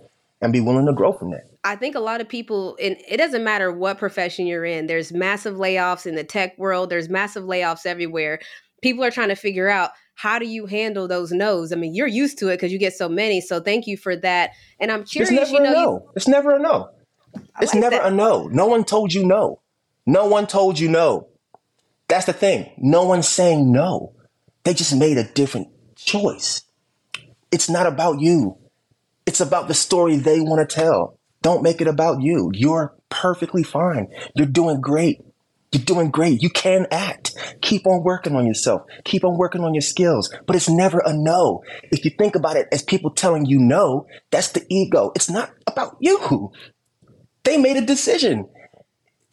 and 0.40 0.52
be 0.52 0.60
willing 0.60 0.86
to 0.86 0.92
grow 0.92 1.12
from 1.12 1.32
that. 1.32 1.47
I 1.64 1.76
think 1.76 1.94
a 1.94 2.00
lot 2.00 2.20
of 2.20 2.28
people, 2.28 2.76
and 2.80 2.96
it 3.08 3.16
doesn't 3.16 3.44
matter 3.44 3.72
what 3.72 3.98
profession 3.98 4.46
you're 4.46 4.64
in, 4.64 4.86
there's 4.86 5.12
massive 5.12 5.56
layoffs 5.56 6.06
in 6.06 6.14
the 6.14 6.24
tech 6.24 6.56
world, 6.58 6.90
there's 6.90 7.08
massive 7.08 7.44
layoffs 7.44 7.84
everywhere. 7.84 8.40
People 8.82 9.04
are 9.04 9.10
trying 9.10 9.28
to 9.28 9.34
figure 9.34 9.68
out 9.68 9.90
how 10.14 10.38
do 10.38 10.46
you 10.46 10.66
handle 10.66 11.08
those 11.08 11.32
no's? 11.32 11.72
I 11.72 11.76
mean, 11.76 11.94
you're 11.94 12.06
used 12.06 12.38
to 12.38 12.48
it 12.48 12.56
because 12.56 12.72
you 12.72 12.78
get 12.78 12.94
so 12.94 13.08
many. 13.08 13.40
So 13.40 13.60
thank 13.60 13.86
you 13.86 13.96
for 13.96 14.16
that. 14.16 14.50
And 14.80 14.90
I'm 14.90 15.04
curious, 15.04 15.30
it's 15.30 15.52
never 15.52 15.64
you 15.64 15.70
know, 15.70 15.70
a 15.70 15.74
no. 15.74 15.92
You, 15.92 16.10
it's 16.16 16.28
never 16.28 16.56
a 16.56 16.58
no. 16.58 16.90
It's 17.60 17.74
like 17.74 17.80
never 17.80 17.96
that. 17.96 18.12
a 18.12 18.14
no. 18.14 18.48
No 18.48 18.66
one 18.66 18.84
told 18.84 19.12
you 19.12 19.24
no. 19.24 19.60
No 20.06 20.26
one 20.26 20.46
told 20.46 20.78
you 20.78 20.88
no. 20.88 21.28
That's 22.08 22.26
the 22.26 22.32
thing. 22.32 22.72
No 22.78 23.04
one's 23.04 23.28
saying 23.28 23.70
no. 23.70 24.14
They 24.64 24.74
just 24.74 24.96
made 24.96 25.18
a 25.18 25.24
different 25.24 25.68
choice. 25.96 26.62
It's 27.52 27.68
not 27.68 27.86
about 27.86 28.20
you. 28.20 28.58
It's 29.26 29.40
about 29.40 29.68
the 29.68 29.74
story 29.74 30.16
they 30.16 30.40
want 30.40 30.68
to 30.68 30.74
tell. 30.74 31.17
Don't 31.42 31.62
make 31.62 31.80
it 31.80 31.88
about 31.88 32.22
you. 32.22 32.50
You're 32.54 32.94
perfectly 33.10 33.62
fine. 33.62 34.08
You're 34.34 34.46
doing 34.46 34.80
great. 34.80 35.20
You're 35.72 35.84
doing 35.84 36.10
great. 36.10 36.42
You 36.42 36.48
can 36.48 36.86
act. 36.90 37.34
Keep 37.60 37.86
on 37.86 38.02
working 38.02 38.34
on 38.34 38.46
yourself. 38.46 38.82
Keep 39.04 39.24
on 39.24 39.36
working 39.36 39.62
on 39.62 39.74
your 39.74 39.82
skills. 39.82 40.32
But 40.46 40.56
it's 40.56 40.68
never 40.68 41.02
a 41.04 41.12
no. 41.12 41.62
If 41.92 42.04
you 42.04 42.10
think 42.10 42.34
about 42.34 42.56
it 42.56 42.68
as 42.72 42.82
people 42.82 43.10
telling 43.10 43.44
you 43.44 43.58
no, 43.58 44.06
that's 44.30 44.48
the 44.52 44.64
ego. 44.70 45.12
It's 45.14 45.28
not 45.28 45.52
about 45.66 45.96
you. 46.00 46.52
They 47.44 47.58
made 47.58 47.76
a 47.76 47.84
decision. 47.84 48.48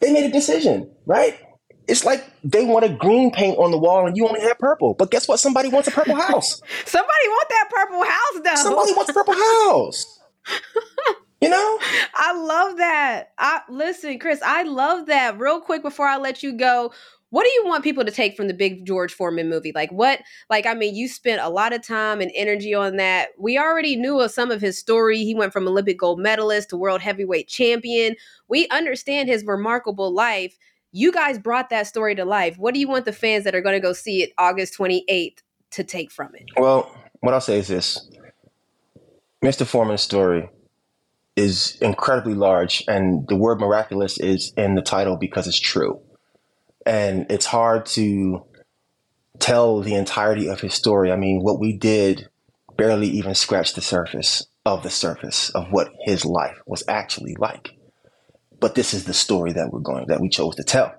They 0.00 0.12
made 0.12 0.24
a 0.24 0.32
decision, 0.32 0.90
right? 1.06 1.38
It's 1.88 2.04
like 2.04 2.24
they 2.44 2.64
wanted 2.64 2.98
green 2.98 3.30
paint 3.30 3.58
on 3.58 3.70
the 3.70 3.78
wall 3.78 4.06
and 4.06 4.16
you 4.16 4.26
only 4.26 4.40
had 4.40 4.58
purple. 4.58 4.94
But 4.94 5.10
guess 5.10 5.26
what? 5.28 5.38
Somebody 5.38 5.68
wants 5.68 5.88
a 5.88 5.92
purple 5.92 6.16
house. 6.16 6.60
Somebody 6.84 7.28
want 7.28 7.48
that 7.48 7.70
purple 7.70 8.04
house 8.04 8.40
though. 8.44 8.62
Somebody 8.62 8.92
wants 8.92 9.10
a 9.10 9.14
purple 9.14 9.34
house. 9.34 10.18
You 11.40 11.50
know? 11.50 11.78
I 12.14 12.32
love 12.34 12.78
that. 12.78 13.32
I 13.38 13.60
listen, 13.68 14.18
Khris, 14.18 14.40
I 14.44 14.62
love 14.62 15.06
that. 15.06 15.38
Real 15.38 15.60
quick 15.60 15.82
before 15.82 16.06
I 16.06 16.16
let 16.16 16.42
you 16.42 16.56
go, 16.56 16.92
what 17.30 17.44
do 17.44 17.50
you 17.50 17.66
want 17.66 17.84
people 17.84 18.04
to 18.04 18.10
take 18.10 18.36
from 18.36 18.48
the 18.48 18.54
big 18.54 18.86
George 18.86 19.12
Foreman 19.12 19.50
movie? 19.50 19.72
Like 19.74 19.90
what 19.90 20.20
like 20.48 20.64
I 20.64 20.74
mean, 20.74 20.94
you 20.94 21.08
spent 21.08 21.42
a 21.42 21.50
lot 21.50 21.74
of 21.74 21.86
time 21.86 22.20
and 22.20 22.30
energy 22.34 22.72
on 22.72 22.96
that. 22.96 23.30
We 23.38 23.58
already 23.58 23.96
knew 23.96 24.20
of 24.20 24.30
some 24.30 24.50
of 24.50 24.60
his 24.60 24.78
story. 24.78 25.18
He 25.18 25.34
went 25.34 25.52
from 25.52 25.68
Olympic 25.68 25.98
gold 25.98 26.18
medalist 26.18 26.70
to 26.70 26.76
world 26.76 27.02
heavyweight 27.02 27.48
champion. 27.48 28.16
We 28.48 28.68
understand 28.68 29.28
his 29.28 29.44
remarkable 29.44 30.14
life. 30.14 30.56
You 30.92 31.12
guys 31.12 31.38
brought 31.38 31.68
that 31.70 31.86
story 31.86 32.14
to 32.14 32.24
life. 32.24 32.56
What 32.56 32.72
do 32.72 32.80
you 32.80 32.88
want 32.88 33.04
the 33.04 33.12
fans 33.12 33.44
that 33.44 33.54
are 33.54 33.60
going 33.60 33.74
to 33.76 33.80
go 33.80 33.92
see 33.92 34.22
it 34.22 34.32
August 34.38 34.78
28th 34.78 35.38
to 35.72 35.84
take 35.84 36.10
from 36.10 36.34
it? 36.34 36.44
Well, 36.56 36.90
what 37.20 37.34
I'll 37.34 37.40
say 37.42 37.58
is 37.58 37.68
this. 37.68 38.08
Mr. 39.44 39.66
Foreman's 39.66 40.00
story 40.00 40.48
is 41.36 41.76
incredibly 41.82 42.34
large, 42.34 42.82
and 42.88 43.28
the 43.28 43.36
word 43.36 43.60
miraculous 43.60 44.18
is 44.18 44.52
in 44.56 44.74
the 44.74 44.82
title 44.82 45.16
because 45.16 45.46
it's 45.46 45.60
true. 45.60 46.00
And 46.86 47.26
it's 47.30 47.46
hard 47.46 47.86
to 47.86 48.44
tell 49.38 49.80
the 49.80 49.94
entirety 49.94 50.48
of 50.48 50.60
his 50.60 50.74
story. 50.74 51.12
I 51.12 51.16
mean, 51.16 51.42
what 51.42 51.60
we 51.60 51.76
did 51.76 52.28
barely 52.76 53.08
even 53.08 53.34
scratched 53.34 53.74
the 53.74 53.82
surface 53.82 54.46
of 54.64 54.82
the 54.82 54.90
surface 54.90 55.50
of 55.50 55.70
what 55.70 55.92
his 56.04 56.24
life 56.24 56.58
was 56.66 56.82
actually 56.88 57.36
like. 57.38 57.70
But 58.58 58.74
this 58.74 58.94
is 58.94 59.04
the 59.04 59.14
story 59.14 59.52
that 59.52 59.70
we're 59.70 59.80
going 59.80 60.06
that 60.06 60.20
we 60.20 60.28
chose 60.28 60.56
to 60.56 60.64
tell. 60.64 60.94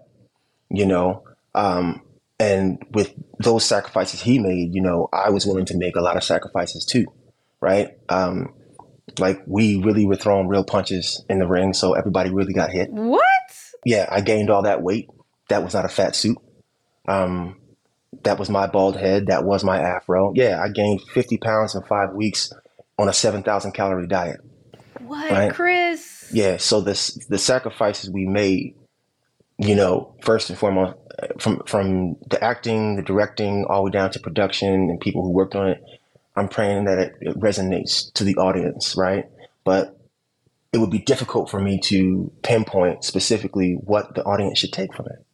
You 0.69 0.85
know, 0.85 1.23
um, 1.55 2.01
and 2.39 2.83
with 2.91 3.13
those 3.39 3.65
sacrifices 3.65 4.21
he 4.21 4.37
made, 4.37 4.73
you 4.73 4.81
know, 4.81 5.09
I 5.11 5.29
was 5.31 5.45
willing 5.45 5.65
to 5.65 5.77
make 5.77 5.95
a 5.95 6.01
lot 6.01 6.17
of 6.17 6.23
sacrifices 6.23 6.85
too, 6.85 7.05
right? 7.61 7.97
Um, 8.09 8.53
like 9.19 9.41
we 9.45 9.77
really 9.77 10.05
were 10.05 10.15
throwing 10.15 10.47
real 10.47 10.63
punches 10.63 11.23
in 11.29 11.39
the 11.39 11.47
ring, 11.47 11.73
so 11.73 11.93
everybody 11.93 12.29
really 12.29 12.53
got 12.53 12.71
hit. 12.71 12.89
What? 12.91 13.23
Yeah, 13.85 14.07
I 14.11 14.21
gained 14.21 14.49
all 14.49 14.63
that 14.63 14.81
weight. 14.81 15.09
That 15.49 15.63
was 15.63 15.73
not 15.73 15.85
a 15.85 15.89
fat 15.89 16.15
suit. 16.15 16.37
Um, 17.07 17.59
that 18.23 18.37
was 18.37 18.49
my 18.49 18.67
bald 18.67 18.97
head. 18.97 19.27
That 19.27 19.43
was 19.43 19.63
my 19.63 19.79
afro. 19.79 20.33
Yeah, 20.35 20.61
I 20.61 20.69
gained 20.69 21.01
50 21.01 21.37
pounds 21.37 21.75
in 21.75 21.83
five 21.83 22.13
weeks 22.13 22.51
on 22.97 23.07
a 23.07 23.13
7,000 23.13 23.71
calorie 23.71 24.07
diet. 24.07 24.41
What, 24.99 25.31
right? 25.31 25.53
Khris? 25.53 26.29
Yeah, 26.33 26.57
so 26.57 26.81
this 26.81 27.13
the 27.29 27.37
sacrifices 27.37 28.09
we 28.09 28.25
made, 28.25 28.75
you 29.57 29.75
know, 29.75 30.15
first 30.21 30.49
and 30.49 30.59
foremost, 30.59 30.97
from 31.39 31.61
from 31.65 32.15
the 32.29 32.43
acting, 32.43 32.97
the 32.97 33.03
directing, 33.03 33.65
all 33.65 33.77
the 33.77 33.83
way 33.83 33.91
down 33.91 34.11
to 34.11 34.19
production 34.19 34.73
and 34.73 34.99
people 34.99 35.23
who 35.23 35.31
worked 35.31 35.55
on 35.55 35.69
it 35.69 35.81
I'm 36.37 36.47
praying 36.47 36.85
that 36.85 36.99
it, 36.99 37.15
it 37.19 37.39
resonates 37.39 38.13
to 38.13 38.23
the 38.23 38.35
audience, 38.35 38.95
right? 38.95 39.25
But 39.65 39.99
it 40.71 40.77
would 40.77 40.91
be 40.91 40.99
difficult 40.99 41.49
for 41.49 41.59
me 41.59 41.79
to 41.85 42.31
pinpoint 42.43 43.03
specifically 43.03 43.73
what 43.73 44.15
the 44.15 44.23
audience 44.23 44.59
should 44.59 44.71
take 44.71 44.93
from 44.93 45.07
it 45.07 45.25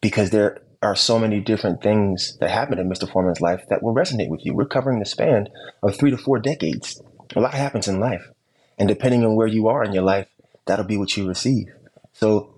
because 0.00 0.30
there 0.30 0.62
are 0.82 0.94
so 0.94 1.18
many 1.18 1.40
different 1.40 1.82
things 1.82 2.36
that 2.38 2.50
happen 2.50 2.78
in 2.78 2.88
Mr. 2.88 3.10
Foreman's 3.10 3.40
life 3.40 3.64
that 3.68 3.82
will 3.82 3.94
resonate 3.94 4.28
with 4.28 4.44
you. 4.44 4.54
We're 4.54 4.66
covering 4.66 5.00
the 5.00 5.04
span 5.04 5.48
of 5.82 5.96
three 5.96 6.10
to 6.10 6.16
four 6.16 6.38
decades. 6.38 7.02
A 7.34 7.40
lot 7.40 7.54
happens 7.54 7.88
in 7.88 7.98
life. 7.98 8.30
And 8.78 8.88
depending 8.88 9.24
on 9.24 9.34
where 9.34 9.48
you 9.48 9.66
are 9.66 9.82
in 9.82 9.92
your 9.92 10.04
life, 10.04 10.28
that'll 10.66 10.84
be 10.84 10.96
what 10.96 11.16
you 11.16 11.26
receive. 11.26 11.72
So 12.12 12.54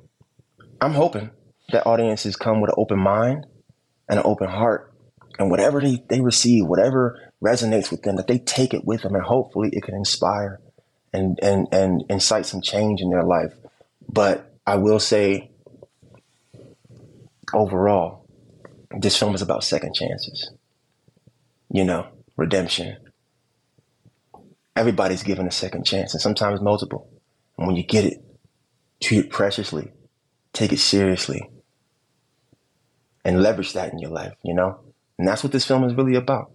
I'm 0.81 0.93
hoping 0.93 1.31
that 1.73 1.87
audiences 1.87 2.37
come 2.37 2.61
with 2.61 2.71
an 2.71 2.77
open 2.77 2.99
mind 2.99 3.47
and 4.09 4.19
an 4.19 4.27
open 4.27 4.49
heart. 4.49 4.90
And 5.39 5.51
whatever 5.51 5.81
they, 5.81 6.03
they 6.09 6.21
receive, 6.21 6.67
whatever 6.67 7.19
resonates 7.43 7.91
with 7.91 8.03
them, 8.03 8.17
that 8.17 8.27
they 8.27 8.39
take 8.39 8.75
it 8.75 8.85
with 8.85 9.03
them 9.03 9.15
and 9.15 9.25
hopefully 9.25 9.71
it 9.73 9.83
can 9.83 9.95
inspire 9.95 10.61
and, 11.13 11.39
and, 11.43 11.67
and 11.73 12.05
incite 12.09 12.47
some 12.47 12.61
change 12.61 13.01
in 13.01 13.11
their 13.11 13.25
life. 13.25 13.53
But 14.09 14.53
I 14.67 14.77
will 14.77 15.01
say 15.01 15.51
overall, 17.55 18.27
this 18.99 19.17
film 19.17 19.35
is 19.35 19.43
about 19.43 19.65
second 19.65 19.95
chances. 19.95 20.51
You 21.73 21.85
know, 21.85 22.09
redemption. 22.37 22.97
Everybody's 24.75 25.23
given 25.23 25.47
a 25.47 25.53
second 25.53 25.85
chance, 25.85 26.15
and 26.15 26.21
sometimes 26.21 26.61
multiple. 26.61 27.09
And 27.59 27.67
when 27.67 27.77
you 27.77 27.83
get 27.83 28.05
it, 28.05 28.25
treat 29.01 29.27
it 29.27 29.31
preciously, 29.31 29.93
take 30.53 30.73
it 30.73 30.79
seriously, 30.79 31.49
and 33.25 33.43
leverage 33.43 33.75
that 33.75 33.93
in 33.93 33.99
your 33.99 34.11
life, 34.11 34.35
you 34.43 34.55
know? 34.55 34.81
And 35.21 35.29
that's 35.29 35.45
what 35.45 35.53
this 35.53 35.67
film 35.67 35.85
is 35.85 35.93
really 35.93 36.15
about, 36.15 36.51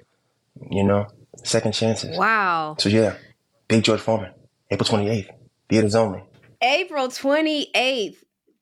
you 0.72 0.84
know? 0.84 1.06
Second 1.44 1.74
chances. 1.74 2.18
Wow. 2.18 2.76
So, 2.80 2.90
yeah, 2.90 3.14
Big 3.68 3.84
George 3.84 4.00
Foreman, 4.00 4.32
April 4.72 4.90
28th, 4.90 5.30
theaters 5.70 5.94
only. 5.94 6.24
April 6.64 7.08
28th. 7.10 8.16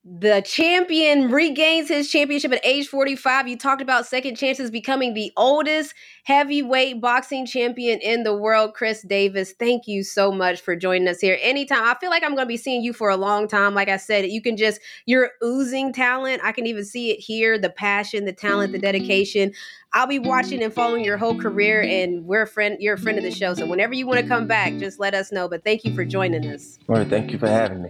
The 0.06 0.41
champion 0.45 1.32
regains 1.32 1.88
his 1.88 2.12
championship 2.12 2.51
at 2.51 2.66
age 2.66 2.89
45. 2.89 3.47
You 3.47 3.58
talked 3.58 3.82
about 3.82 4.06
second 4.06 4.36
chances 4.36 4.70
becoming 4.70 5.14
the 5.14 5.32
oldest 5.38 5.93
heavyweight 6.26 6.99
boxing 6.99 7.45
champion 7.45 7.99
in 8.01 8.24
the 8.24 8.36
world. 8.36 8.74
Khris 8.74 9.01
Davis, 9.04 9.54
thank 9.58 9.88
you 9.88 10.04
so 10.04 10.30
much 10.30 10.60
for 10.60 10.76
joining 10.76 11.08
us 11.08 11.22
here. 11.22 11.39
Anytime. 11.41 11.84
I 11.86 11.95
feel 12.01 12.10
like 12.10 12.22
I'm 12.22 12.36
going 12.36 12.45
to 12.45 12.51
be 12.51 12.58
seeing 12.58 12.84
you 12.84 12.91
for 12.91 13.10
a 13.10 13.16
long 13.16 13.47
time. 13.47 13.76
Like 13.76 13.88
I 13.88 13.95
said, 13.95 14.26
you 14.26 14.41
can 14.41 14.58
just, 14.58 14.82
you're 15.06 15.32
oozing 15.41 15.93
talent. 15.93 16.41
I 16.43 16.51
can 16.51 16.68
even 16.68 16.84
see 16.84 17.12
it 17.12 17.20
here 17.22 17.58
the 17.58 17.70
passion, 17.70 18.26
the 18.26 18.34
talent, 18.34 18.74
the 18.74 18.80
mm-hmm. 18.80 18.84
dedication. 18.84 19.54
I'll 19.93 20.08
be 20.08 20.20
watching 20.20 20.62
and 20.62 20.74
following 20.74 21.06
your 21.06 21.18
whole 21.18 21.39
career, 21.39 21.82
and 21.82 22.26
we're 22.26 22.41
a 22.41 22.47
friend, 22.47 22.78
you're 22.80 22.95
a 22.95 22.99
friend 22.99 23.18
of 23.18 23.24
the 23.24 23.32
show. 23.32 23.54
So 23.54 23.68
whenever 23.68 23.93
you 23.93 24.06
want 24.06 24.20
to 24.20 24.28
come 24.28 24.47
back, 24.47 24.74
just 24.80 24.99
let 24.99 25.14
us 25.14 25.32
know. 25.32 25.47
But 25.47 25.64
thank 25.64 25.86
you 25.86 25.95
for 25.95 26.04
joining 26.04 26.45
us. 26.47 26.78
All 26.89 26.95
right, 26.95 27.08
thank 27.08 27.32
you 27.32 27.38
for 27.38 27.47
having 27.47 27.84
me. 27.84 27.89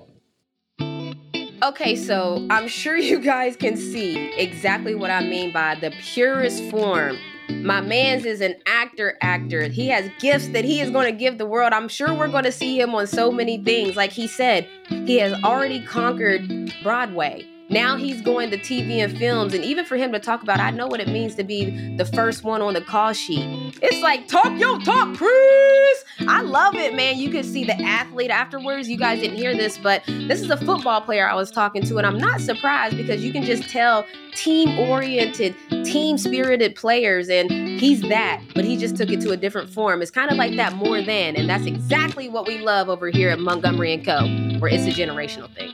Okay, 1.64 1.96
so 1.96 2.46
I'm 2.50 2.68
sure 2.68 2.98
you 2.98 3.20
guys 3.22 3.56
can 3.56 3.78
see 3.78 4.34
exactly 4.34 4.96
what 4.96 5.10
I 5.10 5.24
mean 5.24 5.54
by 5.54 5.76
the 5.76 5.92
purest 6.02 6.62
form. 6.70 7.18
My 7.50 7.80
man's 7.80 8.26
is 8.26 8.42
an 8.42 8.56
actor, 8.66 9.18
actor. 9.22 9.70
He 9.70 9.88
has 9.88 10.10
gifts 10.20 10.50
that 10.50 10.66
he 10.66 10.82
is 10.82 10.90
going 10.90 11.06
to 11.06 11.18
give 11.18 11.38
the 11.38 11.46
world. 11.46 11.72
I'm 11.72 11.88
sure 11.88 12.14
we're 12.14 12.28
going 12.28 12.44
to 12.44 12.52
see 12.52 12.78
him 12.78 12.94
on 12.94 13.08
so 13.08 13.32
many 13.32 13.64
things. 13.64 13.96
Like 13.96 14.12
he 14.12 14.28
said, 14.28 14.68
he 14.90 15.20
has 15.20 15.32
already 15.42 15.82
conquered 15.86 16.74
Broadway. 16.84 17.48
Now 17.74 17.98
he's 17.98 18.22
going 18.22 18.52
to 18.52 18.58
TV 18.60 19.04
and 19.04 19.18
films, 19.18 19.56
and 19.56 19.66
even 19.66 19.84
for 19.84 19.98
him 19.98 20.12
to 20.12 20.20
talk 20.20 20.44
about, 20.44 20.60
I 20.60 20.70
know 20.70 20.86
what 20.86 21.00
it 21.00 21.08
means 21.08 21.34
to 21.36 21.44
be 21.44 21.96
the 21.98 22.06
first 22.06 22.44
one 22.44 22.62
on 22.62 22.76
the 22.76 22.82
call 22.82 23.14
sheet. 23.14 23.80
It's 23.82 24.00
like 24.04 24.28
talk 24.28 24.60
yo 24.60 24.78
talk, 24.78 25.18
Khris. 25.18 26.06
I 26.28 26.42
love 26.44 26.76
it, 26.76 26.94
man. 26.94 27.18
You 27.18 27.32
can 27.32 27.44
see 27.44 27.64
the 27.64 27.74
athlete 27.82 28.30
afterwards. 28.30 28.88
You 28.88 28.98
guys 28.98 29.22
didn't 29.22 29.38
hear 29.38 29.56
this, 29.56 29.80
but 29.80 30.04
this 30.06 30.44
is 30.44 30.52
a 30.52 30.58
football 30.58 31.02
player 31.02 31.28
I 31.28 31.34
was 31.34 31.50
talking 31.50 31.82
to, 31.86 31.98
and 31.98 32.06
I'm 32.06 32.20
not 32.20 32.42
surprised 32.42 32.96
because 32.96 33.26
you 33.26 33.34
can 33.34 33.42
just 33.44 33.68
tell 33.72 34.06
team-oriented, 34.36 35.56
team-spirited 35.84 36.76
players, 36.76 37.28
and 37.28 37.50
he's 37.50 38.02
that, 38.04 38.40
but 38.54 38.66
he 38.66 38.78
just 38.78 38.96
took 38.96 39.10
it 39.10 39.20
to 39.22 39.32
a 39.32 39.38
different 39.38 39.68
form. 39.68 40.04
It's 40.04 40.12
kind 40.12 40.30
of 40.30 40.38
like 40.38 40.56
that 40.58 40.74
more 40.74 41.02
than, 41.02 41.36
and 41.36 41.50
that's 41.50 41.66
exactly 41.66 42.30
what 42.30 42.46
we 42.46 42.60
love 42.60 42.88
over 42.88 43.10
here 43.10 43.32
at 43.32 43.40
Montgomery 43.40 43.94
and 43.94 44.06
Co., 44.06 44.28
where 44.60 44.72
it's 44.72 44.86
a 44.86 44.92
generational 44.92 45.50
thing. 45.56 45.74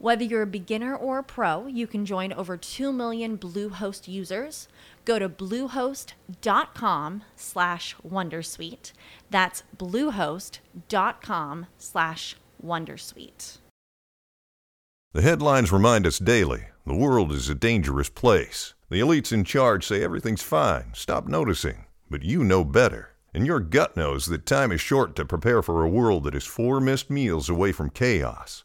Whether 0.00 0.22
you're 0.22 0.42
a 0.42 0.46
beginner 0.46 0.94
or 0.94 1.18
a 1.18 1.24
pro, 1.24 1.66
you 1.66 1.88
can 1.88 2.06
join 2.06 2.32
over 2.32 2.56
2 2.56 2.92
million 2.92 3.36
Bluehost 3.36 4.06
users. 4.06 4.68
Go 5.04 5.18
to 5.18 5.28
bluehost.com 5.28 7.22
slash 7.34 7.96
wondersuite. 8.08 8.92
That's 9.30 9.64
bluehost.com 9.76 11.66
slash 11.78 12.36
wondersuite. 12.64 13.58
The 15.14 15.22
headlines 15.22 15.72
remind 15.72 16.06
us 16.06 16.20
daily 16.20 16.66
the 16.86 16.94
world 16.94 17.32
is 17.32 17.48
a 17.48 17.54
dangerous 17.56 18.08
place. 18.08 18.74
The 18.90 19.00
elites 19.00 19.32
in 19.32 19.42
charge 19.42 19.84
say 19.84 20.04
everything's 20.04 20.42
fine, 20.42 20.92
stop 20.94 21.26
noticing. 21.26 21.86
But 22.08 22.22
you 22.22 22.44
know 22.44 22.64
better. 22.64 23.16
And 23.34 23.44
your 23.44 23.60
gut 23.60 23.96
knows 23.96 24.26
that 24.26 24.46
time 24.46 24.70
is 24.70 24.80
short 24.80 25.16
to 25.16 25.24
prepare 25.24 25.60
for 25.60 25.82
a 25.82 25.88
world 25.88 26.24
that 26.24 26.36
is 26.36 26.44
four 26.44 26.80
missed 26.80 27.10
meals 27.10 27.48
away 27.48 27.72
from 27.72 27.90
chaos. 27.90 28.64